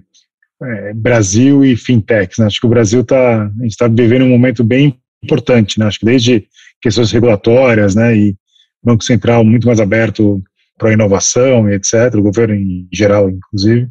é, 0.62 0.92
Brasil 0.94 1.64
e 1.64 1.76
fintechs. 1.76 2.38
Né? 2.38 2.46
Acho 2.46 2.60
que 2.60 2.66
o 2.66 2.70
Brasil 2.70 3.00
está 3.00 3.50
está 3.62 3.88
vivendo 3.88 4.24
um 4.24 4.30
momento 4.30 4.64
bem 4.64 4.98
importante, 5.22 5.78
né? 5.78 5.86
Acho 5.86 6.00
que 6.00 6.06
desde 6.06 6.46
questões 6.80 7.10
regulatórias, 7.10 7.94
né, 7.94 8.16
e 8.16 8.36
Banco 8.82 9.02
Central 9.02 9.44
muito 9.44 9.66
mais 9.66 9.80
aberto 9.80 10.40
para 10.78 10.90
a 10.90 10.92
inovação 10.92 11.68
e 11.68 11.74
etc., 11.74 12.14
o 12.14 12.22
governo 12.22 12.54
em 12.54 12.88
geral, 12.92 13.28
inclusive. 13.28 13.88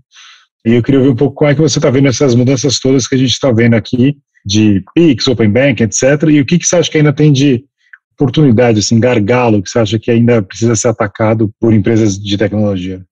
E 0.66 0.74
eu 0.74 0.84
queria 0.84 1.00
ouvir 1.00 1.12
um 1.12 1.16
pouco 1.16 1.36
como 1.36 1.52
é 1.52 1.56
que 1.56 1.62
você 1.62 1.80
está 1.80 1.90
vendo 1.90 2.08
essas 2.08 2.34
mudanças 2.34 2.80
todas 2.80 3.08
que 3.08 3.16
a 3.16 3.18
gente 3.18 3.32
está 3.32 3.52
vendo 3.52 3.74
aqui, 3.74 4.18
de 4.46 4.82
PIX, 4.96 5.28
Open 5.28 5.52
Bank, 5.52 5.84
etc., 5.84 6.30
e 6.30 6.40
o 6.40 6.46
que, 6.46 6.58
que 6.58 6.66
você 6.66 6.78
acha 6.78 6.90
que 6.90 6.98
ainda 6.98 7.12
tem 7.12 7.34
de 7.34 7.66
oportunidade, 8.14 8.80
assim, 8.80 9.00
gargalo, 9.00 9.62
que 9.62 9.70
você 9.70 9.80
acha 9.80 10.00
que 10.00 10.10
ainda 10.10 10.42
precisa 10.42 10.76
ser 10.76 10.88
atacado 10.88 11.54
por 11.60 11.74
empresas 11.74 12.18
de 12.18 12.38
tecnologia? 12.38 13.06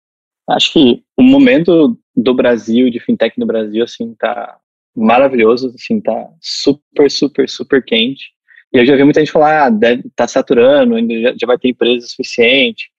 Acho 0.49 0.73
que 0.73 1.01
o 1.17 1.23
momento 1.23 1.97
do 2.15 2.33
Brasil, 2.33 2.89
de 2.89 2.99
fintech 2.99 3.39
no 3.39 3.45
Brasil, 3.45 3.83
assim, 3.83 4.13
tá 4.15 4.57
maravilhoso, 4.95 5.73
assim, 5.75 5.99
tá 5.99 6.29
super, 6.39 7.11
super, 7.11 7.49
super 7.49 7.83
quente. 7.83 8.31
E 8.73 8.77
eu 8.77 8.85
já 8.85 8.95
vi 8.95 9.03
muita 9.03 9.19
gente 9.19 9.31
falar, 9.31 9.65
ah, 9.65 9.69
deve 9.69 10.03
tá 10.15 10.27
saturando, 10.27 10.95
ainda 10.95 11.13
já, 11.21 11.33
já 11.41 11.47
vai 11.47 11.57
ter 11.57 11.69
empresa 11.69 12.07
suficiente. 12.07 12.89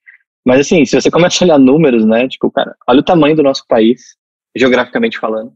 Mas 0.44 0.60
assim, 0.60 0.84
se 0.84 1.00
você 1.00 1.10
começa 1.10 1.42
a 1.42 1.46
olhar 1.46 1.58
números, 1.58 2.04
né, 2.04 2.28
tipo, 2.28 2.50
cara, 2.50 2.74
olha 2.86 3.00
o 3.00 3.04
tamanho 3.04 3.34
do 3.34 3.42
nosso 3.42 3.64
país, 3.66 4.16
geograficamente 4.54 5.18
falando. 5.18 5.52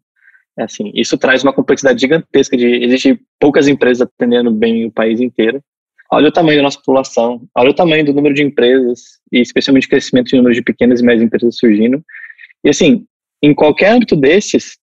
É 0.58 0.64
assim, 0.64 0.90
isso 0.94 1.16
traz 1.16 1.42
uma 1.42 1.52
complexidade 1.52 2.00
gigantesca 2.00 2.56
de 2.56 2.66
existir 2.84 3.20
poucas 3.38 3.68
empresas 3.68 4.02
atendendo 4.02 4.50
bem 4.50 4.86
o 4.86 4.90
país 4.90 5.20
inteiro. 5.20 5.62
Olha 6.12 6.28
o 6.28 6.32
tamanho 6.32 6.58
da 6.58 6.64
nossa 6.64 6.78
população, 6.78 7.46
olha 7.54 7.70
o 7.70 7.74
tamanho 7.74 8.04
do 8.04 8.12
número 8.12 8.34
de 8.34 8.42
empresas 8.42 9.20
e 9.30 9.40
especialmente 9.40 9.86
o 9.86 9.90
crescimento 9.90 10.26
de 10.26 10.36
número 10.36 10.54
de 10.54 10.62
pequenas 10.62 11.00
e 11.00 11.04
médias 11.04 11.22
empresas 11.22 11.56
surgindo. 11.56 12.04
E 12.64 12.68
assim, 12.68 13.06
em 13.42 13.54
qualquer 13.54 13.92
âmbito 13.92 14.16
desses, 14.16 14.78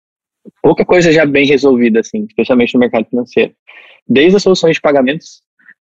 pouca 0.62 0.84
coisa 0.84 1.12
já 1.12 1.24
bem 1.24 1.46
resolvida, 1.46 2.00
assim, 2.00 2.24
especialmente 2.28 2.74
no 2.74 2.80
mercado 2.80 3.06
financeiro 3.08 3.54
desde 4.08 4.36
as 4.36 4.42
soluções 4.42 4.76
de 4.76 4.80
pagamentos 4.80 5.42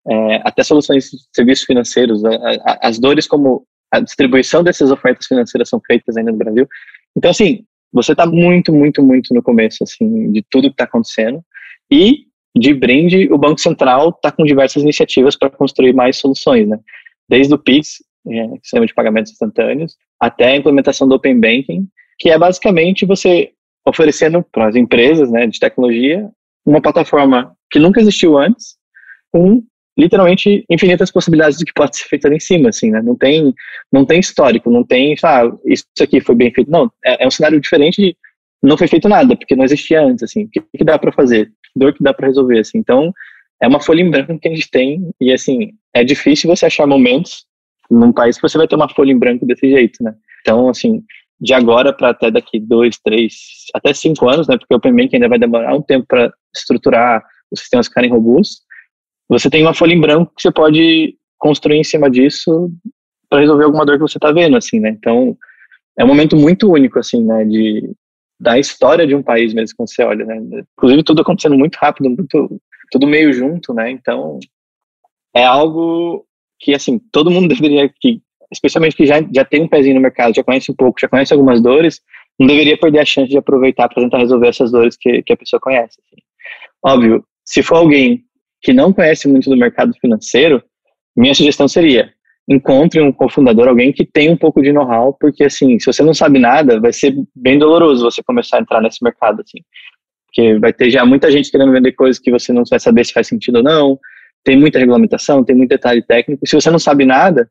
é, 0.09 0.35
até 0.43 0.63
soluções 0.63 1.09
de 1.11 1.17
serviços 1.33 1.65
financeiros, 1.65 2.23
a, 2.23 2.29
a, 2.29 2.87
as 2.87 2.99
dores 2.99 3.27
como 3.27 3.65
a 3.91 3.99
distribuição 3.99 4.63
dessas 4.63 4.91
ofertas 4.91 5.27
financeiras 5.27 5.69
são 5.69 5.81
feitas 5.85 6.15
ainda 6.15 6.31
no 6.31 6.37
Brasil. 6.37 6.67
Então, 7.15 7.31
assim, 7.31 7.63
você 7.91 8.11
está 8.11 8.25
muito, 8.25 8.73
muito, 8.73 9.03
muito 9.03 9.33
no 9.33 9.41
começo, 9.41 9.83
assim, 9.83 10.31
de 10.31 10.43
tudo 10.49 10.67
que 10.69 10.73
está 10.73 10.83
acontecendo. 10.83 11.43
E, 11.91 12.25
de 12.55 12.73
brinde, 12.73 13.31
o 13.31 13.37
Banco 13.37 13.59
Central 13.59 14.09
está 14.09 14.31
com 14.31 14.43
diversas 14.43 14.83
iniciativas 14.83 15.35
para 15.35 15.49
construir 15.49 15.93
mais 15.93 16.17
soluções, 16.17 16.67
né? 16.67 16.79
Desde 17.27 17.53
o 17.53 17.57
PIX, 17.57 17.95
é, 18.27 18.47
sistema 18.61 18.85
de 18.85 18.93
pagamentos 18.93 19.31
instantâneos, 19.31 19.97
até 20.19 20.51
a 20.51 20.55
implementação 20.55 21.07
do 21.07 21.15
Open 21.15 21.39
Banking, 21.39 21.87
que 22.19 22.29
é 22.29 22.37
basicamente 22.37 23.05
você 23.05 23.51
oferecendo 23.87 24.43
para 24.51 24.67
as 24.67 24.75
empresas 24.75 25.31
né, 25.31 25.47
de 25.47 25.59
tecnologia 25.59 26.29
uma 26.65 26.81
plataforma 26.81 27.55
que 27.71 27.79
nunca 27.79 27.99
existiu 27.99 28.37
antes, 28.37 28.75
com 29.31 29.63
literalmente 29.97 30.63
infinitas 30.69 31.11
possibilidades 31.11 31.57
do 31.57 31.65
que 31.65 31.73
pode 31.73 31.97
ser 31.97 32.05
feito 32.07 32.25
ali 32.25 32.37
em 32.37 32.39
cima, 32.39 32.69
assim, 32.69 32.89
né? 32.89 33.01
Não 33.01 33.15
tem, 33.15 33.53
não 33.91 34.05
tem 34.05 34.19
histórico, 34.19 34.71
não 34.71 34.83
tem, 34.83 35.15
ah, 35.23 35.43
isso 35.65 35.85
aqui 36.01 36.21
foi 36.21 36.35
bem 36.35 36.53
feito. 36.53 36.71
Não, 36.71 36.89
é, 37.03 37.23
é 37.23 37.27
um 37.27 37.31
cenário 37.31 37.59
diferente 37.59 38.01
de 38.01 38.17
não 38.61 38.77
foi 38.77 38.87
feito 38.87 39.09
nada, 39.09 39.35
porque 39.35 39.55
não 39.55 39.65
existia 39.65 40.01
antes, 40.01 40.23
assim. 40.23 40.45
O 40.45 40.49
que, 40.49 40.61
que 40.77 40.83
dá 40.83 40.97
para 40.97 41.11
fazer? 41.11 41.47
Que 41.47 41.79
dor 41.79 41.93
que 41.93 42.03
dá 42.03 42.13
para 42.13 42.27
resolver, 42.27 42.59
assim. 42.59 42.77
Então, 42.77 43.13
é 43.61 43.67
uma 43.67 43.81
folha 43.81 44.01
em 44.01 44.09
branco 44.09 44.39
que 44.39 44.47
a 44.47 44.53
gente 44.53 44.69
tem 44.69 45.09
e, 45.19 45.33
assim, 45.33 45.71
é 45.93 46.03
difícil 46.03 46.49
você 46.49 46.65
achar 46.65 46.87
momentos 46.87 47.45
num 47.89 48.13
país 48.13 48.37
que 48.37 48.41
você 48.41 48.57
vai 48.57 48.67
ter 48.67 48.75
uma 48.75 48.89
folha 48.89 49.11
em 49.11 49.19
branco 49.19 49.45
desse 49.45 49.69
jeito, 49.69 50.01
né? 50.01 50.13
Então, 50.41 50.69
assim, 50.69 51.03
de 51.39 51.53
agora 51.53 51.93
para 51.93 52.09
até 52.09 52.29
daqui 52.29 52.59
dois, 52.59 52.97
três, 52.97 53.33
até 53.73 53.93
cinco 53.93 54.29
anos, 54.29 54.47
né? 54.47 54.57
Porque 54.57 54.73
o 54.73 54.77
Open 54.77 54.95
Bank 54.95 55.15
ainda 55.15 55.29
vai 55.29 55.39
demorar 55.39 55.75
um 55.75 55.81
tempo 55.81 56.05
para 56.07 56.31
estruturar 56.55 57.23
os 57.51 57.61
sistemas 57.61 57.87
ficarem 57.87 58.11
robustos, 58.11 58.61
você 59.29 59.47
tem 59.47 59.61
uma 59.61 59.75
folha 59.75 59.93
em 59.93 60.01
branco 60.01 60.33
que 60.35 60.41
você 60.41 60.51
pode 60.51 61.15
construir 61.37 61.77
em 61.77 61.83
cima 61.83 62.09
disso 62.09 62.71
para 63.29 63.39
resolver 63.39 63.63
alguma 63.63 63.85
dor 63.85 63.95
que 63.95 64.01
você 64.01 64.17
está 64.17 64.31
vendo, 64.31 64.57
assim, 64.57 64.79
né? 64.79 64.89
Então, 64.89 65.37
é 65.97 66.03
um 66.03 66.07
momento 66.07 66.35
muito 66.35 66.71
único, 66.71 66.97
assim, 66.97 67.23
né? 67.23 67.45
De, 67.45 67.91
da 68.39 68.57
história 68.57 69.05
de 69.05 69.13
um 69.13 69.21
país 69.21 69.53
mesmo, 69.53 69.77
quando 69.77 69.93
você 69.93 70.03
olha, 70.03 70.25
né? 70.25 70.63
Inclusive, 70.75 71.03
tudo 71.03 71.21
acontecendo 71.21 71.55
muito 71.57 71.75
rápido, 71.75 72.09
muito, 72.09 72.59
tudo 72.91 73.05
meio 73.05 73.31
junto, 73.31 73.71
né? 73.71 73.91
Então, 73.91 74.39
é 75.35 75.45
algo 75.45 76.25
que, 76.59 76.73
assim, 76.73 76.97
todo 76.97 77.29
mundo 77.29 77.47
deveria, 77.53 77.87
que, 77.87 78.21
especialmente 78.51 78.95
que 78.95 79.05
já, 79.05 79.21
já 79.33 79.45
tem 79.45 79.63
um 79.63 79.67
pezinho 79.67 79.95
no 79.95 80.01
mercado, 80.01 80.35
já 80.35 80.43
conhece 80.43 80.71
um 80.71 80.75
pouco, 80.75 80.99
já 80.99 81.07
conhece 81.07 81.33
algumas 81.33 81.61
dores, 81.61 82.01
não 82.39 82.47
deveria 82.47 82.77
perder 82.77 82.99
a 82.99 83.05
chance 83.05 83.29
de 83.29 83.37
aproveitar 83.37 83.89
para 83.89 84.01
tentar 84.01 84.17
resolver 84.19 84.47
essas 84.47 84.71
dores 84.71 84.95
que, 84.97 85.21
que 85.23 85.33
a 85.33 85.37
pessoa 85.37 85.59
conhece. 85.59 85.99
Assim. 86.05 86.21
Óbvio, 86.83 87.23
se 87.45 87.61
for 87.61 87.75
alguém 87.75 88.23
que 88.61 88.73
não 88.73 88.93
conhece 88.93 89.27
muito 89.27 89.49
do 89.49 89.57
mercado 89.57 89.93
financeiro, 90.01 90.63
minha 91.15 91.33
sugestão 91.33 91.67
seria 91.67 92.13
encontre 92.47 92.99
um 92.99 93.11
cofundador, 93.11 93.67
alguém 93.67 93.93
que 93.93 94.03
tem 94.03 94.31
um 94.31 94.37
pouco 94.37 94.61
de 94.61 94.71
know-how, 94.71 95.15
porque 95.19 95.43
assim, 95.43 95.79
se 95.79 95.85
você 95.85 96.01
não 96.01 96.15
sabe 96.15 96.39
nada, 96.39 96.79
vai 96.79 96.91
ser 96.91 97.13
bem 97.35 97.59
doloroso 97.59 98.03
você 98.03 98.23
começar 98.23 98.57
a 98.57 98.61
entrar 98.61 98.81
nesse 98.81 99.03
mercado, 99.03 99.41
assim. 99.41 99.59
Porque 100.25 100.57
vai 100.57 100.73
ter 100.73 100.89
já 100.89 101.05
muita 101.05 101.31
gente 101.31 101.51
querendo 101.51 101.71
vender 101.71 101.91
coisas 101.91 102.19
que 102.19 102.31
você 102.31 102.51
não 102.51 102.63
vai 102.67 102.79
saber 102.79 103.05
se 103.05 103.13
faz 103.13 103.27
sentido 103.27 103.57
ou 103.57 103.63
não, 103.63 103.99
tem 104.43 104.57
muita 104.57 104.79
regulamentação, 104.79 105.43
tem 105.43 105.55
muito 105.55 105.69
detalhe 105.69 106.01
técnico. 106.01 106.47
Se 106.47 106.55
você 106.55 106.71
não 106.71 106.79
sabe 106.79 107.05
nada, 107.05 107.49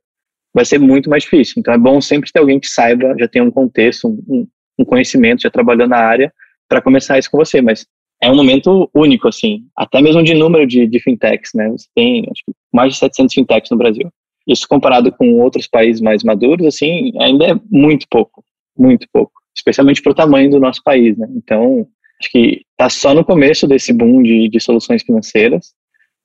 vai 0.59 0.65
ser 0.65 0.81
muito 0.81 1.09
mais 1.09 1.23
difícil. 1.23 1.55
Então 1.59 1.73
é 1.73 1.79
bom 1.79 2.01
sempre 2.01 2.33
ter 2.33 2.41
alguém 2.41 2.59
que 2.59 2.67
saiba, 2.67 3.15
já 3.17 3.29
tem 3.29 3.41
um 3.41 3.51
contexto, 3.51 4.09
um, 4.09 4.45
um 4.77 4.85
conhecimento, 4.85 5.43
já 5.43 5.51
trabalhou 5.51 5.87
na 5.87 5.99
área, 5.99 6.33
para 6.69 6.83
começar 6.83 7.17
isso 7.17 7.31
com 7.31 7.39
você. 7.39 7.63
Mas 7.63 7.87
é 8.21 8.29
um 8.29 8.35
momento 8.35 8.91
único, 8.93 9.29
assim, 9.29 9.61
até 9.77 10.03
mesmo 10.03 10.21
de 10.21 10.35
número 10.35 10.67
de, 10.67 10.85
de 10.89 10.99
fintechs, 10.99 11.53
né? 11.55 11.69
Você 11.69 11.87
tem 11.95 12.27
acho 12.29 12.43
que 12.45 12.53
mais 12.75 12.95
de 12.95 12.99
700 12.99 13.35
fintechs 13.35 13.71
no 13.71 13.77
Brasil. 13.77 14.11
Isso 14.49 14.67
comparado 14.69 15.13
com 15.13 15.41
outros 15.41 15.69
países 15.69 16.03
mais 16.03 16.25
maduros, 16.25 16.67
assim, 16.67 17.13
ainda 17.21 17.53
é 17.53 17.55
muito 17.71 18.07
pouco, 18.11 18.43
muito 18.77 19.07
pouco, 19.13 19.33
especialmente 19.57 20.03
para 20.03 20.11
o 20.11 20.15
tamanho 20.15 20.51
do 20.51 20.59
nosso 20.59 20.83
país, 20.83 21.17
né? 21.17 21.29
Então, 21.37 21.87
acho 22.21 22.33
que 22.33 22.63
está 22.73 22.89
só 22.89 23.15
no 23.15 23.25
começo 23.25 23.69
desse 23.69 23.93
boom 23.93 24.25
de, 24.25 24.49
de 24.49 24.59
soluções 24.59 25.05
financeiras. 25.05 25.73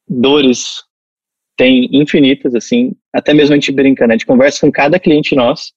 Dores 0.09 0.81
tem 1.55 1.87
infinitas, 1.91 2.55
assim, 2.55 2.93
até 3.13 3.33
mesmo 3.33 3.53
a 3.53 3.55
gente 3.55 3.71
brinca, 3.71 4.07
né? 4.07 4.13
A 4.13 4.17
gente 4.17 4.25
conversa 4.25 4.61
com 4.61 4.71
cada 4.71 4.99
cliente 4.99 5.35
nosso, 5.35 5.71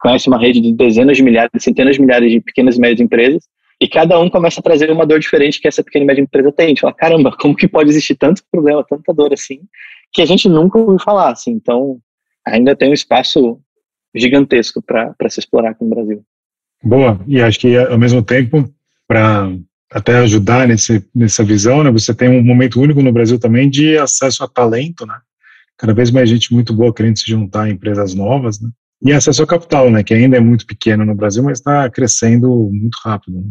conhece 0.00 0.28
uma 0.28 0.38
rede 0.38 0.60
de 0.60 0.72
dezenas 0.72 1.16
de 1.16 1.22
milhares, 1.22 1.50
centenas 1.58 1.96
de 1.96 2.00
milhares 2.00 2.30
de 2.30 2.40
pequenas 2.40 2.76
e 2.76 2.80
médias 2.80 3.00
empresas, 3.00 3.42
E 3.80 3.88
cada 3.88 4.18
um 4.18 4.28
começa 4.28 4.58
a 4.58 4.62
trazer 4.62 4.90
uma 4.90 5.06
dor 5.06 5.20
diferente 5.20 5.60
que 5.60 5.68
essa 5.68 5.84
pequena 5.84 6.04
e 6.04 6.06
média 6.06 6.22
empresa 6.22 6.50
tem. 6.50 6.66
A 6.66 6.68
gente 6.70 6.80
fala, 6.80 6.92
caramba, 6.92 7.36
como 7.38 7.54
que 7.54 7.68
pode 7.68 7.88
existir 7.88 8.16
tanto 8.16 8.42
problema, 8.50 8.84
tanta 8.84 9.14
dor 9.14 9.32
assim, 9.32 9.60
que 10.12 10.20
a 10.20 10.26
gente 10.26 10.48
nunca 10.48 10.78
ouviu 10.78 10.98
falar, 10.98 11.30
assim. 11.30 11.52
Então, 11.52 11.98
ainda 12.44 12.74
tem 12.74 12.90
um 12.90 12.94
espaço 12.94 13.60
gigantesco 14.14 14.82
para 14.82 15.14
se 15.28 15.38
explorar 15.38 15.70
aqui 15.70 15.84
no 15.84 15.90
Brasil. 15.90 16.24
Boa, 16.82 17.20
e 17.26 17.40
acho 17.40 17.60
que 17.60 17.76
ao 17.76 17.98
mesmo 17.98 18.22
tempo, 18.22 18.68
para 19.06 19.48
até 19.90 20.18
ajudar 20.18 20.68
nesse, 20.68 21.04
nessa 21.14 21.42
visão, 21.42 21.82
né, 21.82 21.90
você 21.90 22.14
tem 22.14 22.28
um 22.28 22.42
momento 22.42 22.80
único 22.80 23.02
no 23.02 23.12
Brasil 23.12 23.38
também 23.38 23.70
de 23.70 23.96
acesso 23.96 24.44
a 24.44 24.48
talento, 24.48 25.06
né? 25.06 25.18
Cada 25.76 25.94
vez 25.94 26.10
mais 26.10 26.28
gente 26.28 26.52
muito 26.52 26.74
boa 26.74 26.92
querendo 26.92 27.18
se 27.18 27.30
juntar 27.30 27.64
a 27.64 27.70
empresas 27.70 28.14
novas, 28.14 28.60
né? 28.60 28.68
E 29.00 29.12
acesso 29.12 29.42
ao 29.42 29.48
capital, 29.48 29.90
né, 29.90 30.02
que 30.02 30.12
ainda 30.12 30.36
é 30.36 30.40
muito 30.40 30.66
pequeno 30.66 31.04
no 31.04 31.14
Brasil, 31.14 31.42
mas 31.42 31.58
está 31.58 31.88
crescendo 31.88 32.68
muito 32.72 32.98
rápido. 33.02 33.38
Né? 33.38 33.50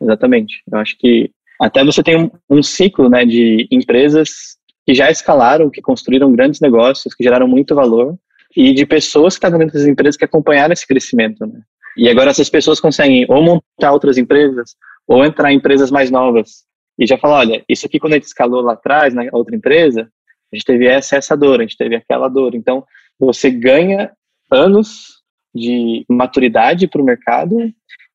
Exatamente. 0.00 0.62
Eu 0.70 0.78
acho 0.78 0.96
que 0.98 1.30
até 1.60 1.84
você 1.84 2.02
tem 2.02 2.16
um, 2.16 2.30
um 2.48 2.62
ciclo, 2.62 3.08
né, 3.08 3.24
de 3.24 3.66
empresas 3.70 4.56
que 4.86 4.94
já 4.94 5.10
escalaram, 5.10 5.70
que 5.70 5.82
construíram 5.82 6.32
grandes 6.32 6.60
negócios, 6.60 7.14
que 7.14 7.24
geraram 7.24 7.48
muito 7.48 7.74
valor, 7.74 8.16
e 8.56 8.72
de 8.72 8.86
pessoas 8.86 9.34
que 9.34 9.38
estavam 9.38 9.58
dentro 9.58 9.74
das 9.74 9.86
empresas 9.86 10.16
que 10.16 10.24
acompanharam 10.24 10.72
esse 10.72 10.86
crescimento, 10.86 11.44
né? 11.44 11.60
E 11.96 12.08
agora 12.08 12.30
essas 12.30 12.50
pessoas 12.50 12.80
conseguem 12.80 13.24
ou 13.28 13.42
montar 13.42 13.92
outras 13.92 14.18
empresas, 14.18 14.76
ou 15.06 15.24
entrar 15.24 15.52
em 15.52 15.56
empresas 15.56 15.90
mais 15.90 16.10
novas. 16.10 16.64
E 16.98 17.06
já 17.06 17.18
falar, 17.18 17.38
olha, 17.38 17.64
isso 17.68 17.86
aqui 17.86 17.98
quando 17.98 18.14
a 18.14 18.16
gente 18.16 18.26
escalou 18.26 18.60
lá 18.60 18.74
atrás, 18.74 19.12
na 19.14 19.24
outra 19.32 19.56
empresa, 19.56 20.08
a 20.52 20.56
gente 20.56 20.64
teve 20.64 20.86
essa, 20.86 21.16
essa 21.16 21.36
dor, 21.36 21.60
a 21.60 21.62
gente 21.62 21.76
teve 21.76 21.96
aquela 21.96 22.28
dor. 22.28 22.54
Então, 22.54 22.84
você 23.18 23.50
ganha 23.50 24.12
anos 24.50 25.22
de 25.54 26.04
maturidade 26.08 26.86
para 26.86 27.02
o 27.02 27.04
mercado 27.04 27.56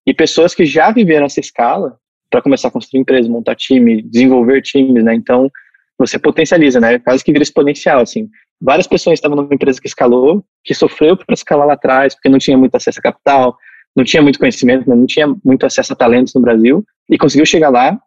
e 0.06 0.14
pessoas 0.14 0.56
que 0.56 0.66
já 0.66 0.92
viveram 0.92 1.26
essa 1.26 1.40
escala 1.40 1.98
para 2.30 2.42
começar 2.42 2.68
a 2.68 2.72
construir 2.72 3.02
empresas, 3.02 3.30
montar 3.30 3.56
time, 3.56 4.02
desenvolver 4.02 4.62
times, 4.62 5.04
né? 5.04 5.14
Então, 5.14 5.50
você 5.98 6.18
potencializa, 6.18 6.80
né? 6.80 7.00
Quase 7.00 7.24
que 7.24 7.32
vira 7.32 7.44
exponencial, 7.44 8.02
assim. 8.02 8.30
Várias 8.62 8.88
pessoas 8.88 9.16
estavam 9.16 9.36
numa 9.38 9.54
empresa 9.54 9.80
que 9.82 9.88
escalou, 9.88 10.44
que 10.64 10.74
sofreu 10.74 11.18
para 11.18 11.34
escalar 11.34 11.68
lá 11.68 11.74
atrás, 11.74 12.14
porque 12.14 12.30
não 12.30 12.40
tinha 12.40 12.58
muito 12.58 12.76
acesso 12.76 13.00
a 13.00 13.04
capital, 13.04 13.58
não 13.96 14.04
tinha 14.04 14.22
muito 14.22 14.40
conhecimento, 14.40 14.90
não 14.90 15.06
tinha 15.06 15.28
muito 15.44 15.66
acesso 15.66 15.94
a 15.94 15.96
talentos 15.96 16.34
no 16.34 16.42
Brasil, 16.42 16.84
e 17.10 17.18
conseguiu 17.18 17.46
chegar 17.46 17.70
lá. 17.70 17.98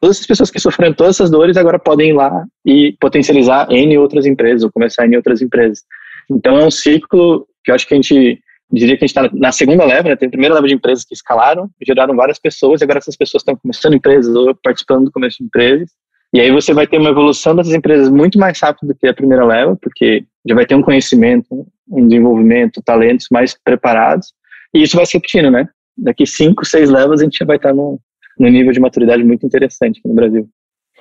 Todas 0.00 0.20
as 0.20 0.26
pessoas 0.26 0.50
que 0.50 0.58
sofreram 0.58 0.94
todas 0.94 1.16
essas 1.16 1.30
dores 1.30 1.56
agora 1.56 1.78
podem 1.78 2.10
ir 2.10 2.14
lá 2.14 2.44
e 2.64 2.96
potencializar 3.00 3.70
N 3.70 3.98
outras 3.98 4.26
empresas, 4.26 4.62
ou 4.62 4.72
começar 4.72 5.06
em 5.06 5.16
outras 5.16 5.42
empresas. 5.42 5.82
Então, 6.30 6.58
é 6.58 6.64
um 6.64 6.70
ciclo 6.70 7.46
que 7.64 7.70
eu 7.70 7.74
acho 7.74 7.86
que 7.86 7.94
a 7.94 7.96
gente 7.96 8.40
diria 8.72 8.96
que 8.96 9.04
a 9.04 9.06
gente 9.06 9.16
está 9.16 9.30
na 9.32 9.52
segunda 9.52 9.84
leva, 9.84 10.08
né? 10.08 10.16
tem 10.16 10.28
a 10.28 10.30
primeira 10.30 10.54
leva 10.54 10.66
de 10.66 10.74
empresas 10.74 11.04
que 11.04 11.14
escalaram, 11.14 11.68
geraram 11.84 12.14
várias 12.14 12.38
pessoas, 12.38 12.80
e 12.80 12.84
agora 12.84 12.98
essas 12.98 13.16
pessoas 13.16 13.42
estão 13.42 13.56
começando 13.56 13.94
empresas 13.94 14.34
ou 14.34 14.54
participando 14.54 15.06
do 15.06 15.12
começo 15.12 15.38
de 15.38 15.44
empresas. 15.44 15.90
E 16.32 16.40
aí 16.40 16.52
você 16.52 16.72
vai 16.72 16.86
ter 16.86 16.98
uma 16.98 17.10
evolução 17.10 17.56
dessas 17.56 17.74
empresas 17.74 18.08
muito 18.08 18.38
mais 18.38 18.60
rápido 18.60 18.88
do 18.88 18.94
que 18.94 19.08
a 19.08 19.14
primeira 19.14 19.44
leva, 19.44 19.76
porque 19.80 20.24
já 20.46 20.54
vai 20.54 20.64
ter 20.64 20.76
um 20.76 20.82
conhecimento, 20.82 21.66
um 21.90 22.06
desenvolvimento, 22.06 22.82
talentos 22.82 23.26
mais 23.30 23.56
preparados. 23.64 24.32
E 24.74 24.82
isso 24.82 24.96
vai 24.96 25.06
se 25.06 25.14
repetindo, 25.14 25.50
né? 25.50 25.68
Daqui 25.96 26.26
cinco, 26.26 26.64
seis 26.64 26.88
levas 26.88 27.20
a 27.20 27.24
gente 27.24 27.38
já 27.38 27.44
vai 27.44 27.56
estar 27.56 27.74
num, 27.74 27.98
num 28.38 28.48
nível 28.48 28.72
de 28.72 28.80
maturidade 28.80 29.22
muito 29.24 29.44
interessante 29.46 30.00
no 30.04 30.14
Brasil. 30.14 30.48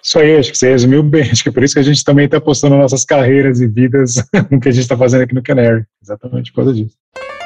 Isso 0.04 0.18
aí, 0.18 0.38
acho 0.38 0.52
que 0.52 0.58
você 0.58 0.70
resumiu 0.70 1.04
bem. 1.04 1.24
Acho 1.30 1.44
que 1.44 1.50
é 1.50 1.52
por 1.52 1.64
isso 1.64 1.74
que 1.74 1.80
a 1.80 1.84
gente 1.84 2.04
também 2.04 2.26
está 2.26 2.38
apostando 2.38 2.78
nossas 2.78 3.04
carreiras 3.04 3.60
e 3.60 3.68
vidas 3.68 4.16
no 4.50 4.60
que 4.60 4.70
a 4.70 4.72
gente 4.72 4.84
está 4.84 4.98
fazendo 4.98 5.24
aqui 5.24 5.36
no 5.36 5.44
Canary. 5.44 5.84
Exatamente 6.02 6.52
por 6.52 6.64
causa 6.64 6.74
disso. 6.74 6.96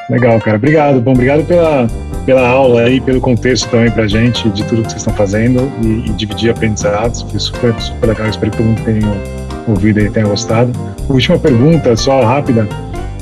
Legal, 0.10 0.40
cara. 0.40 0.58
Obrigado. 0.58 1.02
Bom, 1.02 1.14
obrigado 1.14 1.46
pela, 1.48 1.88
pela 2.26 2.48
aula 2.48 2.82
aí, 2.82 3.00
pelo 3.02 3.22
contexto 3.22 3.70
também 3.70 3.90
pra 3.90 4.08
gente 4.08 4.50
de 4.50 4.64
tudo 4.66 4.84
que 4.84 4.90
vocês 4.90 5.02
estão 5.02 5.14
fazendo 5.16 5.62
e, 5.82 6.10
e 6.10 6.14
dividir 6.14 6.52
aprendizados. 6.52 7.22
Foi 7.24 7.40
super, 7.40 7.82
super 7.82 8.08
legal. 8.08 8.28
Espero 8.28 8.52
que 8.52 8.58
todo 8.58 8.68
mundo 8.68 8.84
tenha 8.84 9.08
ouvido 9.68 10.00
e 10.00 10.10
tenha 10.10 10.28
gostado. 10.28 10.72
Última 11.10 11.40
pergunta, 11.40 11.96
só 11.96 12.22
rápida. 12.22 12.68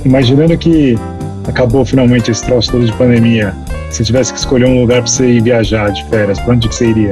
Imaginando 0.04 0.58
que 0.58 0.96
acabou 1.48 1.86
finalmente 1.86 2.32
esse 2.32 2.46
troço 2.46 2.72
todo 2.72 2.86
de 2.86 2.94
pandemia, 2.94 3.54
se 3.90 4.04
tivesse 4.04 4.34
que 4.34 4.40
escolher 4.40 4.66
um 4.66 4.82
lugar 4.82 5.02
para 5.02 5.12
você 5.12 5.28
ir 5.28 5.42
viajar 5.42 5.92
de 5.92 6.04
férias, 6.06 6.40
para 6.40 6.54
onde 6.54 6.68
que 6.68 6.76
você 6.76 6.90
iria? 6.90 7.12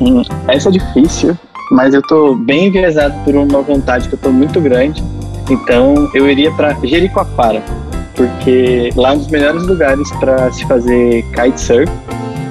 Hum, 0.00 0.22
essa 0.48 0.68
é 0.68 0.72
difícil, 0.72 1.36
mas 1.70 1.94
eu 1.94 2.02
tô 2.02 2.34
bem 2.34 2.66
enviesado 2.66 3.14
por 3.24 3.34
uma 3.34 3.62
vontade 3.62 4.08
que 4.08 4.14
eu 4.14 4.18
tô 4.18 4.30
muito 4.30 4.60
grande. 4.60 5.02
Então 5.50 6.10
eu 6.14 6.28
iria 6.28 6.52
para 6.52 6.74
Jericoacoara 6.84 7.62
porque 8.18 8.90
lá 8.96 9.10
é 9.10 9.12
um 9.12 9.18
dos 9.18 9.28
melhores 9.28 9.62
lugares 9.64 10.10
para 10.18 10.50
se 10.52 10.66
fazer 10.66 11.24
kitesurf 11.30 11.90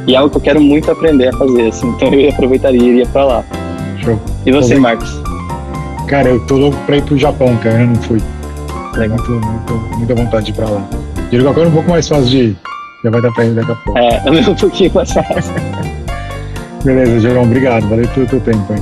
e 0.07 0.15
é 0.15 0.17
algo 0.17 0.29
que 0.29 0.38
eu 0.38 0.41
quero 0.41 0.61
muito 0.61 0.89
aprender 0.89 1.27
a 1.27 1.33
fazer, 1.33 1.67
assim, 1.67 1.89
então 1.89 2.13
eu 2.13 2.29
aproveitaria 2.29 2.81
e 2.81 2.88
iria 2.88 3.05
para 3.07 3.25
lá. 3.25 3.43
Show. 3.97 4.17
E 4.45 4.51
você, 4.53 4.75
Marcos? 4.75 5.21
Cara, 6.07 6.29
eu 6.29 6.39
tô 6.47 6.55
louco 6.55 6.77
para 6.85 6.95
ir 6.95 7.03
pro 7.03 7.17
Japão, 7.17 7.57
cara, 7.57 7.81
eu 7.81 7.88
não 7.88 7.95
fui. 7.95 8.21
Legal. 8.97 9.17
Muito, 9.17 9.31
muito, 9.31 9.73
muita 9.97 10.15
vontade 10.15 10.45
de 10.45 10.51
ir 10.51 10.55
para 10.55 10.69
lá. 10.69 10.87
Jericoacoara 11.31 11.67
é 11.67 11.69
um 11.69 11.73
pouco 11.73 11.89
mais 11.89 12.07
fácil 12.07 12.25
de 12.25 12.37
ir, 12.37 12.57
já 13.03 13.11
vai 13.11 13.21
dar 13.21 13.31
para 13.31 13.45
ir 13.45 13.53
daqui 13.53 13.71
a 13.71 13.75
pouco. 13.75 13.99
É, 13.99 14.23
é 14.25 14.49
um 14.49 14.55
pouquinho 14.55 14.91
mais 14.93 15.11
fácil. 15.11 15.53
Beleza, 16.83 17.19
João, 17.19 17.43
obrigado, 17.43 17.87
valeu 17.89 18.07
pelo 18.09 18.25
teu 18.27 18.39
tempo, 18.39 18.73
hein. 18.73 18.81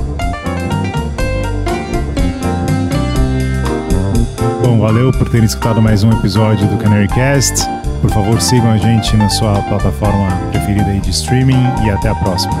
Bom, 4.62 4.80
valeu 4.80 5.10
por 5.12 5.28
terem 5.28 5.44
escutado 5.44 5.82
mais 5.82 6.02
um 6.02 6.10
episódio 6.12 6.66
do 6.68 6.76
Canary 6.78 7.08
Cast. 7.08 7.66
Por 8.00 8.10
favor, 8.10 8.40
sigam 8.40 8.70
a 8.70 8.76
gente 8.76 9.16
na 9.16 9.28
sua 9.28 9.60
plataforma 9.62 10.28
preferida 10.50 10.92
de 10.92 11.10
streaming 11.10 11.62
e 11.84 11.90
até 11.90 12.08
a 12.08 12.14
próxima. 12.14 12.54